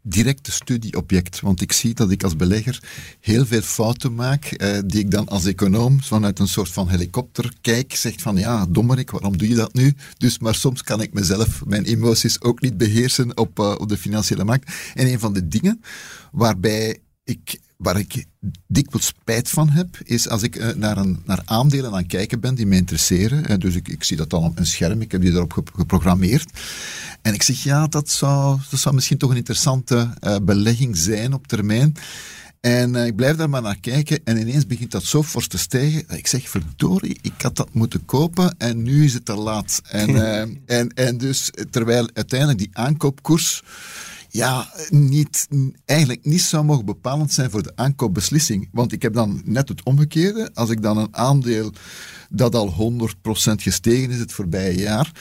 directe 0.02 0.52
studieobject, 0.52 1.40
want 1.40 1.62
ik 1.62 1.72
zie 1.72 1.94
dat 1.94 2.12
ik 2.12 2.24
als 2.24 2.36
belegger 2.36 2.84
heel 3.20 3.46
veel 3.46 3.62
fouten 3.62 4.16
maak, 4.16 4.46
eh, 4.46 4.80
die 4.86 5.00
ik 5.00 5.12
dan 5.12 5.28
als 5.28 5.46
econoom 5.46 6.02
vanuit 6.02 6.40
een 6.40 6.48
soort 6.48 6.70
van 6.70 6.90
helikopter 6.90 7.54
kijk, 7.62 7.96
zegt 7.96 8.22
van 8.22 8.36
ja, 8.36 8.66
dommerik, 8.70 9.12
waarom 9.12 9.38
doe 9.38 9.48
je 9.48 9.56
dat 9.56 9.74
nu? 9.74 9.96
Dus, 10.18 10.40
maar 10.40 10.56
soms 10.56 10.84
kan 10.84 11.02
ik 11.02 11.14
mezelf, 11.14 11.66
mijn 11.66 11.84
emoties 11.84 12.42
ook 12.42 12.62
niet 12.62 12.78
beheersen 12.78 13.38
op, 13.38 13.60
eh, 13.60 13.76
op 13.78 13.90
de 13.90 13.98
financiële 13.98 14.44
markt. 14.44 14.72
En 14.94 15.08
een 15.08 15.20
van 15.20 15.34
de 15.34 15.48
dingen 15.48 15.82
waarbij 16.32 16.98
ik, 17.24 17.60
waar 17.82 18.00
ik 18.00 18.26
dikwijls 18.68 19.06
spijt 19.06 19.50
van 19.50 19.70
heb, 19.70 19.98
is 20.04 20.30
als 20.30 20.44
ik 20.44 20.56
eh, 20.56 20.76
naar, 20.76 20.98
een, 20.98 21.22
naar 21.26 21.42
aandelen 21.46 21.92
aan 21.92 21.98
het 21.98 22.08
kijken 22.08 22.40
ben 22.40 22.56
die 22.56 22.66
mij 22.66 22.78
interesseren. 22.78 23.46
Eh, 23.46 23.58
dus 23.58 23.76
ik, 23.76 23.88
ik 23.88 24.04
zie 24.04 24.18
dat 24.18 24.30
dan 24.30 24.44
op 24.44 24.60
een 24.60 24.66
scherm, 24.66 25.02
ik 25.02 25.12
heb 25.12 25.22
die 25.22 25.32
erop 25.32 25.54
gep- 25.54 25.72
geprogrammeerd. 25.76 26.50
En 27.22 27.34
ik 27.34 27.44
zeg, 27.44 27.64
ja, 27.64 27.88
dat 27.88 28.10
zou, 28.10 28.60
dat 28.70 28.80
zou 28.80 28.96
misschien 28.96 29.18
toch 29.18 29.30
een 29.30 29.38
interessante 29.38 30.10
eh, 30.20 30.36
belegging 30.42 30.98
zijn 30.98 31.34
op 31.34 31.48
termijn. 31.48 31.96
En 32.60 32.96
ik 32.96 33.16
blijf 33.16 33.36
daar 33.36 33.50
maar 33.50 33.62
naar 33.62 33.80
kijken 33.80 34.20
en 34.24 34.38
ineens 34.38 34.68
begint 34.68 34.92
dat 34.92 35.04
zo 35.04 35.24
fors 35.24 35.48
te 35.48 35.58
stijgen. 35.58 36.04
Ik 36.10 36.28
zeg, 36.28 36.50
verdorie, 36.50 37.18
ik 37.22 37.42
had 37.42 37.56
dat 37.56 37.74
moeten 37.74 38.06
kopen 38.06 38.56
en 38.58 38.84
nu 38.84 39.04
is 39.04 39.14
het 39.14 39.26
te 39.26 39.36
laat. 39.36 39.82
En, 39.90 40.16
en, 40.66 40.90
en 40.94 41.18
dus, 41.18 41.52
terwijl 41.70 42.10
uiteindelijk 42.14 42.60
die 42.60 42.70
aankoopkoers 42.74 43.64
ja, 44.32 44.74
niet, 44.90 45.48
eigenlijk 45.86 46.26
niet 46.26 46.42
zou 46.42 46.64
mogen 46.64 46.86
bepalend 46.86 47.34
zijn 47.34 47.50
voor 47.50 47.64
de 47.64 47.72
aankoopbeslissing. 47.76 48.70
Want 48.72 48.92
ik 48.92 49.02
heb 49.02 49.14
dan 49.14 49.42
net 49.46 49.70
het 49.70 49.84
omgekeerde. 49.84 50.50
Als 50.54 50.70
ik 50.70 50.82
dan 50.82 50.98
een 50.98 51.16
aandeel 51.16 51.74
dat 52.30 52.56
al 52.56 52.94
100% 52.94 53.06
gestegen 53.56 54.10
is 54.10 54.20
het 54.20 54.32
voorbije 54.32 54.80
jaar, 54.80 55.12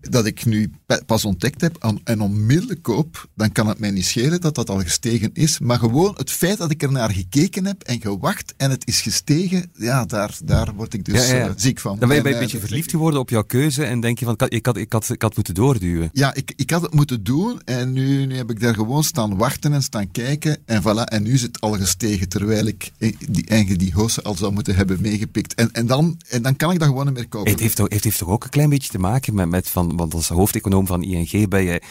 dat 0.00 0.26
ik 0.26 0.44
nu 0.44 0.70
pa- 0.86 1.00
pas 1.06 1.24
ontdekt 1.24 1.60
heb 1.60 1.98
en- 2.04 2.20
onmiddellijk 2.20 2.82
koop, 2.82 3.28
dan 3.34 3.52
kan 3.52 3.66
het 3.68 3.78
mij 3.78 3.90
niet 3.90 4.04
schelen 4.04 4.40
dat 4.40 4.54
dat 4.54 4.70
al 4.70 4.78
gestegen 4.80 5.30
is. 5.32 5.58
Maar 5.58 5.78
gewoon 5.78 6.14
het 6.16 6.30
feit 6.30 6.58
dat 6.58 6.70
ik 6.70 6.82
er 6.82 6.92
naar 6.92 7.10
gekeken 7.10 7.66
heb 7.66 7.82
en 7.82 8.00
gewacht 8.00 8.54
en 8.56 8.70
het 8.70 8.86
is 8.86 9.00
gestegen, 9.00 9.70
ja, 9.74 10.04
daar, 10.04 10.38
daar 10.44 10.74
word 10.74 10.94
ik 10.94 11.04
dus 11.04 11.28
Ja, 11.28 11.34
ja, 11.34 11.40
ja. 11.40 11.48
eh, 11.48 11.52
ziek 11.56 11.80
van. 11.80 11.98
Dan 11.98 12.08
ben 12.08 12.16
je 12.16 12.22
En, 12.22 12.28
een 12.28 12.34
eh, 12.34 12.40
beetje 12.40 12.58
verliefd 12.60 12.90
geworden 12.90 13.20
op 13.20 13.30
jouw 13.30 13.42
keuze 13.42 13.84
en 13.84 14.00
denk 14.00 14.18
je 14.18 14.24
van, 14.24 14.34
ik 14.34 14.40
had, 14.40 14.52
ik 14.76 14.92
had, 14.92 15.08
ik 15.08 15.22
had, 15.22 15.36
moeten 15.36 15.54
doorduwen. 15.54 16.10
Ja, 16.12 16.34
ik, 16.34 16.52
ik 16.56 16.70
had 16.70 16.82
het 16.82 16.94
moeten 16.94 17.24
doen 17.24 17.60
en 17.64 17.92
nu, 17.92 18.26
nu 18.26 18.36
heb 18.36 18.50
ik 18.50 18.60
daar 18.60 18.74
gewoon 18.74 19.04
staan 19.04 19.36
wachten 19.36 19.72
en 19.72 19.82
staan 19.82 20.10
kijken 20.10 20.58
en 20.64 20.82
voilà, 20.82 21.04
en 21.04 21.22
nu 21.22 21.32
is 21.32 21.42
het 21.42 21.60
al 21.60 21.72
gestegen, 21.72 22.28
terwijl 22.28 22.66
ik 22.66 22.90
eh, 22.98 23.12
die, 23.28 23.46
eigenlijk 23.46 23.80
die 23.80 23.92
hoogste 23.94 24.22
al 24.22 24.34
zou 24.36 24.52
moeten 24.52 24.74
hebben 24.76 24.98
meegepikt. 25.00 25.54
En, 25.54 25.72
en, 25.72 25.86
dan, 25.86 26.20
en 26.28 26.42
dan 26.42 26.56
kan 26.56 26.72
ik 26.72 26.78
dat 26.78 26.88
gewoon 26.88 27.04
niet 27.06 27.14
meer 27.14 27.28
kopen. 27.28 27.50
Het 27.50 27.60
heeft, 27.60 27.76
toch, 27.76 27.88
het 27.88 28.04
heeft 28.04 28.18
toch 28.18 28.28
ook 28.28 28.44
een 28.44 28.50
klein 28.50 28.68
beetje 28.68 28.90
te 28.90 28.98
maken 28.98 29.34
met, 29.34 29.48
met 29.48 29.68
van, 29.68 29.89
want 29.96 30.14
als 30.14 30.28
hoofdeconoom 30.28 30.86
van 30.86 31.02
ING 31.02 31.48
ben 31.48 31.62
je 31.62 31.82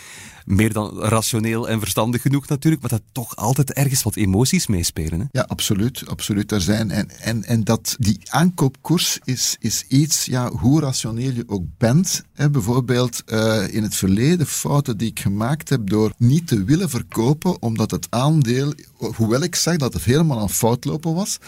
meer 0.49 0.73
dan 0.73 0.99
rationeel 0.99 1.69
en 1.69 1.79
verstandig 1.79 2.21
genoeg 2.21 2.47
natuurlijk, 2.47 2.81
maar 2.81 2.91
dat 2.91 3.01
toch 3.11 3.35
altijd 3.35 3.73
ergens 3.73 4.03
wat 4.03 4.15
emoties 4.15 4.67
meespelen. 4.67 5.19
Hè? 5.19 5.25
Ja, 5.31 5.45
absoluut. 5.47 6.03
absoluut. 6.07 6.51
Er 6.51 6.61
zijn, 6.61 6.91
en, 6.91 7.09
en, 7.19 7.43
en 7.43 7.63
dat 7.63 7.95
die 7.99 8.19
aankoopkoers 8.29 9.19
is, 9.23 9.55
is 9.59 9.85
iets, 9.87 10.25
ja, 10.25 10.51
hoe 10.51 10.81
rationeel 10.81 11.31
je 11.31 11.43
ook 11.47 11.63
bent. 11.77 12.23
Hè, 12.33 12.49
bijvoorbeeld 12.49 13.23
uh, 13.27 13.73
in 13.73 13.83
het 13.83 13.95
verleden 13.95 14.47
fouten 14.47 14.97
die 14.97 15.09
ik 15.09 15.19
gemaakt 15.19 15.69
heb 15.69 15.89
door 15.89 16.13
niet 16.17 16.47
te 16.47 16.63
willen 16.63 16.89
verkopen, 16.89 17.61
omdat 17.61 17.91
het 17.91 18.07
aandeel, 18.09 18.73
hoewel 19.15 19.41
ik 19.41 19.55
zag 19.55 19.77
dat 19.77 19.93
het 19.93 20.03
helemaal 20.03 20.39
aan 20.39 20.49
fout 20.49 20.85
lopen 20.85 21.13
was, 21.13 21.39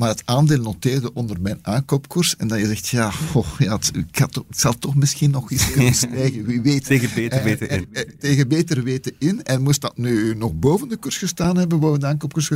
maar 0.00 0.08
het 0.08 0.22
aandeel 0.24 0.60
noteerde 0.60 1.12
onder 1.12 1.40
mijn 1.40 1.58
aankoopkoers. 1.62 2.36
En 2.36 2.48
dat 2.48 2.58
je 2.58 2.66
zegt, 2.66 2.88
ja, 2.88 3.12
oh, 3.34 3.46
ja 3.58 3.76
het, 3.76 3.90
het, 4.12 4.42
zal 4.50 4.78
toch 4.78 4.94
misschien 4.94 5.30
nog 5.30 5.50
eens 5.50 5.70
kunnen 5.72 5.94
stijgen. 5.94 6.44
Wie 6.44 6.60
weet. 6.60 6.84
Tegen 6.84 7.10
beter 7.14 7.42
weten 7.42 7.68
in. 7.68 7.88
Beter 8.46 8.82
weten 8.82 9.14
in. 9.18 9.42
En 9.42 9.62
moest 9.62 9.80
dat 9.80 9.96
nu 9.96 10.34
nog 10.34 10.54
boven 10.54 10.88
de 10.88 10.96
koers 10.96 11.18
gestaan 11.18 11.56
hebben, 11.56 11.80
boven 11.80 12.00
de 12.00 12.06
aankoopkoers, 12.06 12.50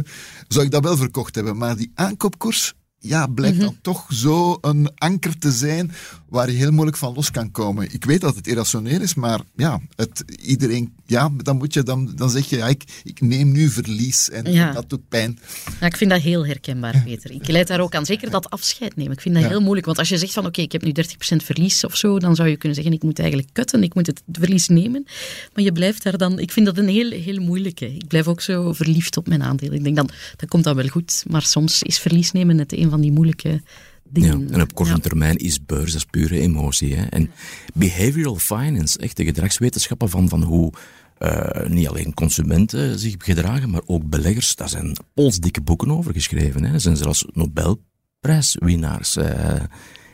zou 0.49 0.65
ik 0.65 0.71
dat 0.71 0.83
wel 0.83 0.97
verkocht 0.97 1.35
hebben. 1.35 1.57
Maar 1.57 1.77
die 1.77 1.91
aankoopkoers 1.95 2.75
ja, 2.99 3.27
blijkt 3.27 3.57
mhm. 3.57 3.65
dan 3.65 3.77
toch 3.81 4.07
zo 4.13 4.59
een 4.61 4.91
anker 4.95 5.39
te 5.39 5.53
zijn 5.53 5.93
waar 6.35 6.51
je 6.51 6.57
heel 6.57 6.71
moeilijk 6.71 6.97
van 6.97 7.15
los 7.15 7.31
kan 7.31 7.51
komen. 7.51 7.93
Ik 7.93 8.05
weet 8.05 8.21
dat 8.21 8.37
het 8.37 8.47
irrationeel 8.47 9.01
is, 9.01 9.15
maar 9.15 9.41
ja, 9.57 9.81
het, 9.97 10.25
iedereen, 10.43 10.95
ja 11.07 11.31
dan, 11.37 11.57
moet 11.57 11.75
je, 11.75 11.83
dan, 11.83 12.13
dan 12.17 12.31
zeg 12.31 12.49
je, 12.49 12.57
ja, 12.57 12.69
ik, 12.69 12.85
ik 13.05 13.21
neem 13.21 13.53
nu 13.53 13.69
verlies 13.69 14.31
en 14.31 14.73
dat 14.73 14.91
doet 14.91 15.09
pijn. 15.09 15.39
Ja, 15.81 15.87
ik 15.87 15.97
vind 15.97 16.11
dat 16.11 16.21
heel 16.21 16.47
herkenbaar, 16.47 17.03
Peter. 17.05 17.31
Ik 17.31 17.49
leid 17.49 17.67
daar 17.67 17.81
ook 17.81 17.95
aan, 17.95 18.07
zeker 18.07 18.31
dat 18.31 18.51
afscheid 18.51 18.97
nemen. 18.97 19.13
Ik 19.13 19.21
vind 19.21 19.35
dat 19.35 19.45
heel 19.45 19.61
moeilijk, 19.61 19.87
want 19.87 19.99
als 19.99 20.09
je 20.09 20.19
zegt 20.19 20.33
van 20.33 20.47
oké, 20.47 20.61
ik 20.61 20.73
heb 20.73 20.83
nu 20.83 20.93
30% 20.93 21.37
verlies 21.37 21.85
of 21.85 21.97
zo, 21.97 22.19
dan 22.19 22.35
zou 22.35 22.49
je 22.49 22.57
kunnen 22.57 22.77
zeggen, 22.77 22.95
ik 22.95 23.03
moet 23.03 23.19
eigenlijk 23.19 23.49
kutten, 23.53 23.83
ik 23.83 23.95
moet 23.95 24.07
het 24.07 24.23
verlies 24.33 24.69
nemen. 24.69 25.07
Maar 25.55 25.65
je 25.65 25.73
blijft 25.73 26.03
daar 26.03 26.19
dan, 26.19 26.39
ik 26.39 26.53
vind 26.53 26.67
dat 26.67 26.79
een 26.79 26.89
heel, 26.89 27.11
heel 27.11 27.41
moeilijke. 27.41 27.95
Ik 27.95 28.09
blijf 28.09 28.29
ook 28.29 28.41
zo 28.41 28.73
verliefd 28.73 29.17
op 29.17 29.29
mijn 29.29 29.43
aandelen. 29.43 29.75
Ik 29.75 29.85
denk 29.85 29.97
dan, 29.97 30.11
dat 30.37 30.49
komt 30.49 30.65
dan 30.65 30.77
wel 30.77 30.89
goed, 30.89 31.25
maar 31.29 31.43
soms 31.43 31.83
is 31.83 31.99
verlies 31.99 32.33
nemen 32.33 32.57
net 32.57 32.73
een 32.73 32.91
van 32.91 33.01
die 33.01 33.13
moeilijke 33.13 33.63
dingen. 34.09 34.47
Ja, 34.47 34.55
en 34.55 34.61
op 34.61 34.75
korte 34.75 35.01
termijn 35.01 35.37
is 35.37 35.65
beurs, 35.65 35.93
dat 35.93 36.01
is 36.01 36.05
pure 36.11 36.41
emotie. 36.41 36.95
Hè. 36.95 37.05
En 37.05 37.31
behavioral 37.75 38.37
finance, 38.37 38.99
echt 38.99 39.17
de 39.17 39.25
gedragswetenschappen 39.25 40.11
van, 40.11 40.29
van 40.29 40.43
hoe 40.43 40.73
uh, 41.19 41.67
niet 41.67 41.89
alleen 41.89 42.15
consumenten 42.15 42.99
zich 42.99 43.15
gedragen, 43.19 43.71
maar 43.71 43.83
ook 43.87 44.05
beleggers. 44.05 44.57
Daar 44.57 44.69
zijn 44.69 44.97
polsdikke 45.15 45.61
boeken 45.61 45.91
over 45.91 46.13
geschreven. 46.13 46.65
Hè. 46.65 46.73
Er 46.73 46.81
zijn 46.81 46.97
zelfs 46.97 47.25
Nobelprijswinnaars 47.33 49.17
uh, 49.17 49.25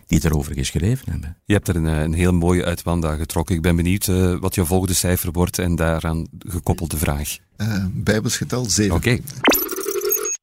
die 0.07 0.19
het 0.19 0.25
erover 0.25 0.55
geschreven 0.55 1.11
hebben. 1.11 1.37
Je 1.45 1.53
hebt 1.53 1.69
er 1.69 1.77
een, 1.77 1.85
een 1.85 2.13
heel 2.13 2.33
mooie 2.33 2.65
uit 2.65 2.83
Wanda 2.83 3.15
getrokken. 3.15 3.55
Ik 3.55 3.63
ben 3.63 3.77
benieuwd 3.77 4.07
uh, 4.07 4.39
wat 4.41 4.55
jouw 4.55 4.65
volgende 4.65 4.95
cijfer 4.95 5.33
wordt 5.33 5.59
en 5.59 5.77
daaraan 5.77 6.27
gekoppelde 6.39 6.97
vraag. 6.97 7.37
Uh, 7.57 7.85
Bijbels 7.91 8.37
getal 8.37 8.65
7. 8.65 8.97
Oké. 8.97 9.09
Okay. 9.09 9.23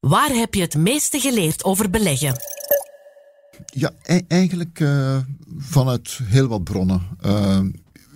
Waar 0.00 0.30
heb 0.30 0.54
je 0.54 0.60
het 0.60 0.76
meeste 0.76 1.20
geleerd 1.20 1.64
over 1.64 1.90
beleggen? 1.90 2.34
Ja, 3.66 3.92
e 4.02 4.20
eigenlijk 4.28 4.80
uh, 4.80 5.16
vanuit 5.58 6.20
heel 6.22 6.46
wat 6.46 6.64
bronnen. 6.64 7.02
Uh, 7.26 7.60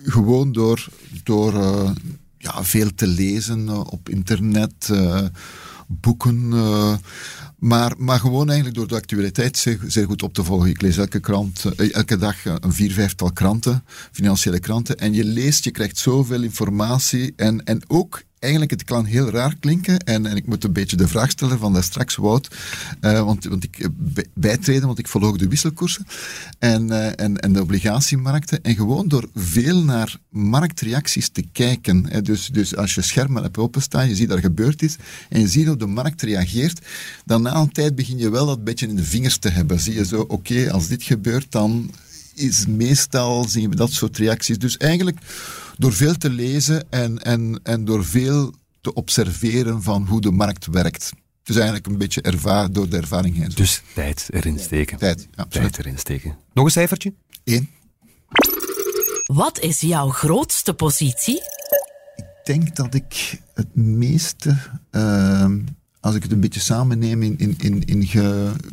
gewoon 0.03 0.51
door, 0.51 0.87
door 1.23 1.53
uh, 1.53 1.89
ja, 2.37 2.63
veel 2.63 2.93
te 2.95 3.07
lezen 3.07 3.89
op 3.91 4.09
internet, 4.09 4.89
boeken. 5.87 6.47
maar, 7.57 7.93
maar 7.97 8.19
gewoon 8.19 8.47
eigenlijk 8.47 8.77
door 8.77 8.87
de 8.87 8.95
actualiteit 8.95 9.57
zeer, 9.57 9.79
zeer, 9.87 10.05
goed 10.05 10.23
op 10.23 10.33
te 10.33 10.43
volgen. 10.43 10.69
Ik 10.69 10.81
lees 10.81 10.97
elke 10.97 11.19
krant, 11.19 11.65
elke 11.91 12.17
dag 12.17 12.45
een 12.45 12.73
vier, 12.73 12.91
vijftal 12.91 13.31
kranten, 13.31 13.83
financiële 14.11 14.59
kranten. 14.59 14.97
En 14.97 15.13
je 15.13 15.23
leest, 15.23 15.63
je 15.63 15.71
krijgt 15.71 15.97
zoveel 15.97 16.41
informatie. 16.41 17.33
En, 17.35 17.63
en 17.63 17.81
ook 17.87 18.23
eigenlijk, 18.43 18.71
het 18.71 18.83
kan 18.83 19.05
heel 19.05 19.29
raar 19.29 19.55
klinken. 19.59 19.99
En, 19.99 20.25
en 20.25 20.35
ik 20.35 20.47
moet 20.47 20.63
een 20.63 20.73
beetje 20.73 20.95
de 20.95 21.07
vraag 21.07 21.29
stellen 21.29 21.59
van 21.59 21.73
daar 21.73 21.83
straks, 21.83 22.15
Wout. 22.15 22.55
Uh, 23.01 23.23
want, 23.23 23.45
want 23.45 23.63
ik 23.63 23.79
eh, 23.79 23.87
bijtreden, 24.33 24.85
want 24.85 24.99
ik 24.99 25.07
volg 25.07 25.37
de 25.37 25.47
wisselkoersen 25.47 26.05
en, 26.59 26.87
uh, 26.87 27.19
en, 27.19 27.37
en 27.37 27.53
de 27.53 27.61
obligatiemarkten. 27.61 28.63
En 28.63 28.75
gewoon 28.75 29.07
door 29.07 29.29
veel 29.35 29.83
naar 29.83 30.17
marktreacties 30.29 31.29
te 31.29 31.43
kijken. 31.51 32.05
Hè. 32.09 32.21
Dus, 32.21 32.47
dus 32.47 32.75
als 32.75 32.93
je 32.93 33.01
schermen 33.01 33.43
hebt 33.43 33.57
openstaan, 33.57 34.07
je 34.07 34.15
ziet 34.15 34.27
dat 34.27 34.37
er 34.37 34.43
gebeurd 34.43 34.81
is. 34.81 34.95
En 35.29 35.39
je 35.39 35.47
ziet 35.47 35.67
hoe 35.67 35.77
de 35.77 35.85
markt 35.85 36.21
reageert. 36.21 36.85
Dan 37.25 37.41
na 37.41 37.55
een 37.55 37.71
tijd 37.71 37.95
begin 37.95 38.17
je 38.17 38.29
wel 38.29 38.45
dat 38.45 38.63
beetje 38.63 38.87
in 38.87 38.95
de 38.95 39.03
vingers 39.03 39.37
te 39.37 39.49
hebben. 39.49 39.79
Zie 39.79 39.93
je 39.93 40.05
zo, 40.05 40.25
oké, 40.27 40.71
als 40.71 40.87
dit 40.87 41.03
gebeurt, 41.03 41.51
dan 41.51 41.91
is 42.33 42.65
meestal 42.65 43.43
zien 43.47 43.69
we 43.69 43.75
dat 43.75 43.91
soort 43.91 44.17
reacties. 44.17 44.57
Dus 44.57 44.77
eigenlijk 44.77 45.17
door 45.77 45.93
veel 45.93 46.17
te 46.17 46.29
lezen 46.29 46.85
en, 46.89 47.19
en, 47.19 47.59
en 47.63 47.85
door 47.85 48.05
veel 48.05 48.53
te 48.81 48.93
observeren 48.93 49.83
van 49.83 50.07
hoe 50.07 50.21
de 50.21 50.31
markt 50.31 50.65
werkt. 50.65 51.11
Dus 51.43 51.55
eigenlijk 51.55 51.85
een 51.87 51.97
beetje 51.97 52.21
ervaar, 52.21 52.71
door 52.71 52.89
de 52.89 52.97
ervaring 52.97 53.35
heen. 53.35 53.51
Dus 53.55 53.81
tijd 53.93 54.27
erin 54.29 54.59
steken. 54.59 54.97
Tijd, 54.97 55.27
ja, 55.35 55.45
tijd 55.49 55.77
erin 55.77 55.97
steken. 55.97 56.37
Nog 56.53 56.65
een 56.65 56.71
cijfertje? 56.71 57.13
Eén. 57.43 57.69
Wat 59.23 59.59
is 59.59 59.81
jouw 59.81 60.09
grootste 60.09 60.73
positie? 60.73 61.41
Ik 62.15 62.25
denk 62.43 62.75
dat 62.75 62.93
ik 62.93 63.39
het 63.53 63.75
meeste, 63.75 64.57
uh, 64.91 65.45
als 66.03 66.15
ik 66.15 66.23
het 66.23 66.31
een 66.31 66.39
beetje 66.39 66.59
samenneem, 66.59 67.23
in, 67.23 67.35
in, 67.37 67.55
in, 67.57 67.83
in 67.85 68.07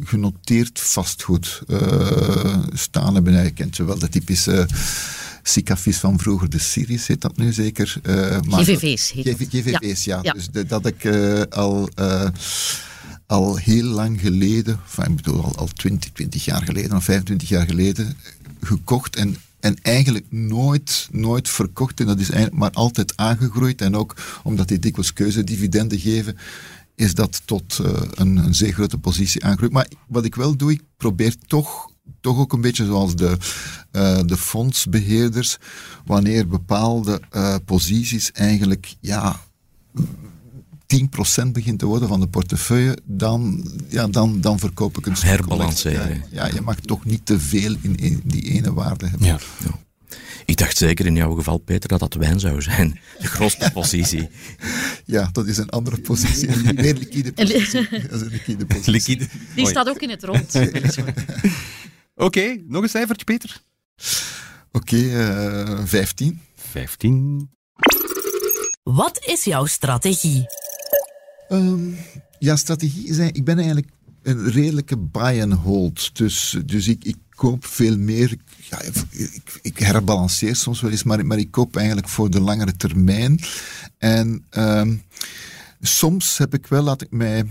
genoteerd 0.05 0.81
vastgoed 0.81 1.62
uh, 1.66 2.59
staan 2.72 3.14
hebben. 3.14 3.43
Je 3.43 3.51
kent 3.51 3.76
wel 3.76 3.99
de 3.99 4.09
typische 4.09 4.68
SICAFIS 5.43 5.97
van 5.97 6.18
vroeger, 6.18 6.51
de 6.51 6.59
Series 6.59 7.07
heet 7.07 7.20
dat 7.20 7.37
nu 7.37 7.53
zeker. 7.53 7.97
Uh, 8.03 8.41
maar 8.41 8.61
GVV's 8.61 9.12
heet 9.12 9.28
GV, 9.28 9.49
GVV's, 9.49 10.05
ja. 10.05 10.18
ja. 10.22 10.33
Dus 10.33 10.49
de, 10.49 10.66
dat 10.66 10.87
ik 10.87 11.05
uh, 11.05 11.43
al, 11.51 11.89
al 13.26 13.57
heel 13.57 13.85
lang 13.85 14.20
geleden, 14.20 14.81
enfin, 14.85 15.11
ik 15.11 15.16
bedoel 15.16 15.45
al, 15.45 15.57
al 15.57 15.68
20, 15.74 16.11
20 16.12 16.45
jaar 16.45 16.62
geleden 16.62 16.97
of 16.97 17.05
25 17.05 17.49
jaar 17.49 17.66
geleden, 17.66 18.16
gekocht 18.61 19.16
en 19.16 19.37
en 19.61 19.76
eigenlijk 19.83 20.26
nooit, 20.28 21.09
nooit 21.12 21.49
verkocht. 21.49 22.01
En 22.01 22.07
dat 22.07 22.18
is 22.18 22.31
eigenlijk 22.31 22.61
maar 22.61 22.70
altijd 22.70 23.16
aangegroeid. 23.16 23.81
En 23.81 23.97
ook 23.97 24.14
omdat 24.43 24.68
die 24.68 24.78
dikwijls 24.78 25.12
keuzedividenden 25.12 25.99
geven, 25.99 26.37
is 26.95 27.14
dat 27.14 27.43
tot 27.45 27.78
uh, 27.82 27.91
een, 28.14 28.36
een 28.36 28.55
zeer 28.55 28.72
grote 28.72 28.99
positie 28.99 29.45
aangegroeid. 29.45 29.72
Maar 29.72 29.88
wat 30.09 30.24
ik 30.24 30.34
wel 30.34 30.57
doe, 30.57 30.72
ik 30.72 30.82
probeer 30.97 31.34
toch 31.47 31.88
toch 32.20 32.38
ook 32.38 32.53
een 32.53 32.61
beetje 32.61 32.84
zoals 32.84 33.16
de, 33.16 33.36
uh, 33.93 34.20
de 34.26 34.36
fondsbeheerders, 34.36 35.59
wanneer 36.05 36.49
bepaalde 36.49 37.20
uh, 37.32 37.57
posities 37.64 38.32
eigenlijk 38.32 38.95
ja, 39.01 39.41
10% 41.45 41.47
begint 41.53 41.78
te 41.78 41.86
worden 41.86 42.09
van 42.09 42.20
de 42.20 42.28
portefeuille, 42.28 42.99
dan, 43.05 43.70
ja, 43.88 44.07
dan, 44.07 44.41
dan 44.41 44.59
verkoop 44.59 44.99
ik 44.99 45.07
een 45.07 45.16
stuk. 45.16 45.28
Herbalanceren. 45.28 46.22
Ja, 46.30 46.47
ja, 46.47 46.55
je 46.55 46.61
mag 46.61 46.76
toch 46.80 47.05
niet 47.05 47.26
te 47.26 47.41
veel 47.41 47.76
in, 47.80 47.97
in 47.97 48.20
die 48.24 48.43
ene 48.43 48.72
waarde 48.72 49.07
hebben. 49.07 49.26
Ja. 49.26 49.38
ja. 49.64 49.78
Ik 50.45 50.57
dacht 50.57 50.77
zeker 50.77 51.07
in 51.07 51.15
jouw 51.15 51.35
geval, 51.35 51.59
Peter, 51.59 51.89
dat 51.89 52.01
dat 52.01 52.15
wijn 52.15 52.41
zou 52.41 52.63
zijn. 52.63 53.01
De 53.19 53.27
grootste 53.27 53.71
positie. 53.81 54.29
Ja, 55.05 55.29
dat 55.33 55.47
is 55.47 55.57
een 55.57 55.69
andere 55.69 56.01
positie. 56.01 56.49
Een 56.49 56.75
meer 56.75 56.95
liquide 56.95 57.33
positie. 57.33 57.89
Dat 57.91 58.13
is 58.13 58.21
een 58.21 58.29
liquide 58.31 58.67
positie. 58.75 59.19
Liquide. 59.19 59.27
Die 59.55 59.69
staat 59.69 59.89
ook 59.89 60.01
in 60.01 60.11
het 60.11 60.23
rond. 60.23 60.55
Oké, 62.15 62.63
nog 62.67 62.83
een 62.83 62.89
cijfertje, 62.89 63.25
Peter. 63.25 63.63
Oké, 64.73 64.95
okay, 64.97 65.73
uh, 65.73 65.85
15. 65.85 66.41
15. 66.55 67.51
Wat 68.83 69.25
is 69.27 69.45
jouw 69.45 69.67
strategie? 69.67 70.47
Um, 71.49 71.97
ja, 72.39 72.57
strategie 72.57 73.07
is 73.07 73.19
ik 73.19 73.45
ben 73.45 73.57
eigenlijk 73.57 73.89
een 74.23 74.51
redelijke 74.51 74.99
buy 74.99 75.41
and 75.41 75.53
hold. 75.53 76.17
Dus, 76.17 76.57
dus 76.65 76.89
ik, 76.89 77.05
ik 77.05 77.17
koop 77.41 77.66
veel 77.66 77.99
meer. 77.99 78.36
Ja, 78.70 78.80
ik, 78.80 78.95
ik, 79.62 79.78
herbalanceer 79.78 80.57
soms 80.57 80.80
wel 80.80 80.91
eens, 80.91 81.03
maar, 81.03 81.38
ik 81.38 81.51
koop 81.51 81.76
eigenlijk 81.76 82.09
voor 82.09 82.30
de 82.30 82.41
langere 82.41 82.76
termijn. 82.76 83.41
En 83.99 84.45
um, 84.51 85.03
soms 85.80 86.38
heb 86.38 86.55
ik 86.55 86.66
wel, 86.66 86.82
laat 86.82 87.03
ik 87.03 87.11
mij 87.11 87.45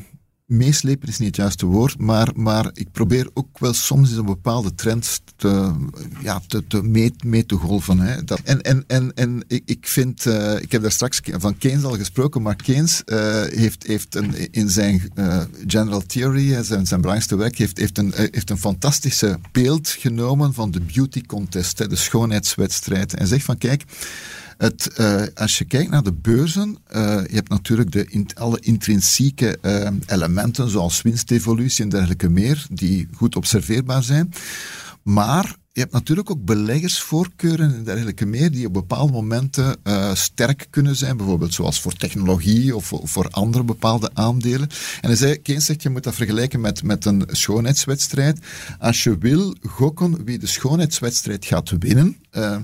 meeslepen 0.49 1.07
is 1.07 1.17
niet 1.17 1.27
het 1.27 1.35
juiste 1.35 1.65
woord, 1.65 1.99
maar, 1.99 2.31
maar 2.35 2.69
ik 2.73 2.91
probeer 2.91 3.29
ook 3.33 3.59
wel 3.59 3.73
soms 3.73 4.11
een 4.11 4.25
bepaalde 4.25 4.75
trends 4.75 5.19
te, 5.35 5.71
ja, 6.21 6.41
te, 6.47 6.67
te 6.67 6.83
mee, 6.83 7.13
mee 7.25 7.45
te 7.45 7.55
golven. 7.55 7.99
Hè. 7.99 8.23
Dat, 8.23 8.39
en 8.43 8.61
en, 8.61 8.83
en, 8.87 9.11
en 9.15 9.43
ik, 9.47 9.63
ik 9.65 9.87
vind, 9.87 10.25
uh, 10.25 10.61
ik 10.61 10.71
heb 10.71 10.81
daar 10.81 10.91
straks 10.91 11.19
van 11.23 11.57
Keynes 11.57 11.83
al 11.83 11.95
gesproken, 11.95 12.41
maar 12.41 12.55
Keynes 12.55 13.01
uh, 13.05 13.41
heeft, 13.43 13.87
heeft 13.87 14.15
een, 14.15 14.51
in 14.51 14.69
zijn 14.69 15.11
uh, 15.15 15.41
General 15.67 16.01
Theory, 16.01 16.63
zijn, 16.63 16.85
zijn 16.85 17.01
belangrijkste 17.01 17.35
werk, 17.35 17.57
heeft, 17.57 17.77
heeft, 17.77 17.97
een, 17.97 18.13
heeft 18.15 18.49
een 18.49 18.57
fantastische 18.57 19.39
beeld 19.51 19.87
genomen 19.87 20.53
van 20.53 20.71
de 20.71 20.81
beauty 20.81 21.21
contest, 21.21 21.79
hè, 21.79 21.87
de 21.87 21.95
schoonheidswedstrijd. 21.95 23.13
En 23.13 23.27
zegt 23.27 23.45
van 23.45 23.57
kijk, 23.57 23.83
het, 24.59 24.91
uh, 24.97 25.21
als 25.35 25.57
je 25.57 25.65
kijkt 25.65 25.91
naar 25.91 26.03
de 26.03 26.13
beurzen, 26.13 26.77
uh, 26.95 27.21
je 27.27 27.35
hebt 27.35 27.49
natuurlijk 27.49 27.91
de, 27.91 28.25
alle 28.33 28.59
intrinsieke 28.59 29.57
uh, 29.61 29.89
elementen, 30.05 30.69
zoals 30.69 31.01
winstevolutie 31.01 31.83
en 31.83 31.89
dergelijke 31.89 32.29
meer, 32.29 32.65
die 32.71 33.07
goed 33.15 33.35
observeerbaar 33.35 34.03
zijn. 34.03 34.33
Maar 35.03 35.55
je 35.79 35.85
hebt 35.85 35.97
natuurlijk 35.97 36.29
ook 36.29 36.45
beleggersvoorkeuren 36.45 37.75
en 37.75 37.83
dergelijke 37.83 38.25
meer, 38.25 38.51
die 38.51 38.67
op 38.67 38.73
bepaalde 38.73 39.11
momenten 39.11 39.77
uh, 39.83 40.13
sterk 40.13 40.67
kunnen 40.69 40.95
zijn, 40.95 41.17
bijvoorbeeld 41.17 41.53
zoals 41.53 41.81
voor 41.81 41.93
technologie 41.93 42.75
of 42.75 42.85
voor, 42.85 43.01
voor 43.03 43.27
andere 43.29 43.63
bepaalde 43.63 44.09
aandelen. 44.13 44.69
En 45.01 45.07
hij 45.07 45.15
zei, 45.15 45.41
Keynes 45.41 45.65
zegt, 45.65 45.83
je 45.83 45.89
moet 45.89 46.03
dat 46.03 46.15
vergelijken 46.15 46.61
met, 46.61 46.83
met 46.83 47.05
een 47.05 47.23
schoonheidswedstrijd. 47.27 48.39
Als 48.79 49.03
je 49.03 49.17
wil 49.17 49.55
gokken 49.67 50.23
wie 50.25 50.39
de 50.39 50.47
schoonheidswedstrijd 50.47 51.45
gaat 51.45 51.71
winnen, 51.79 52.17
uh, 52.31 52.57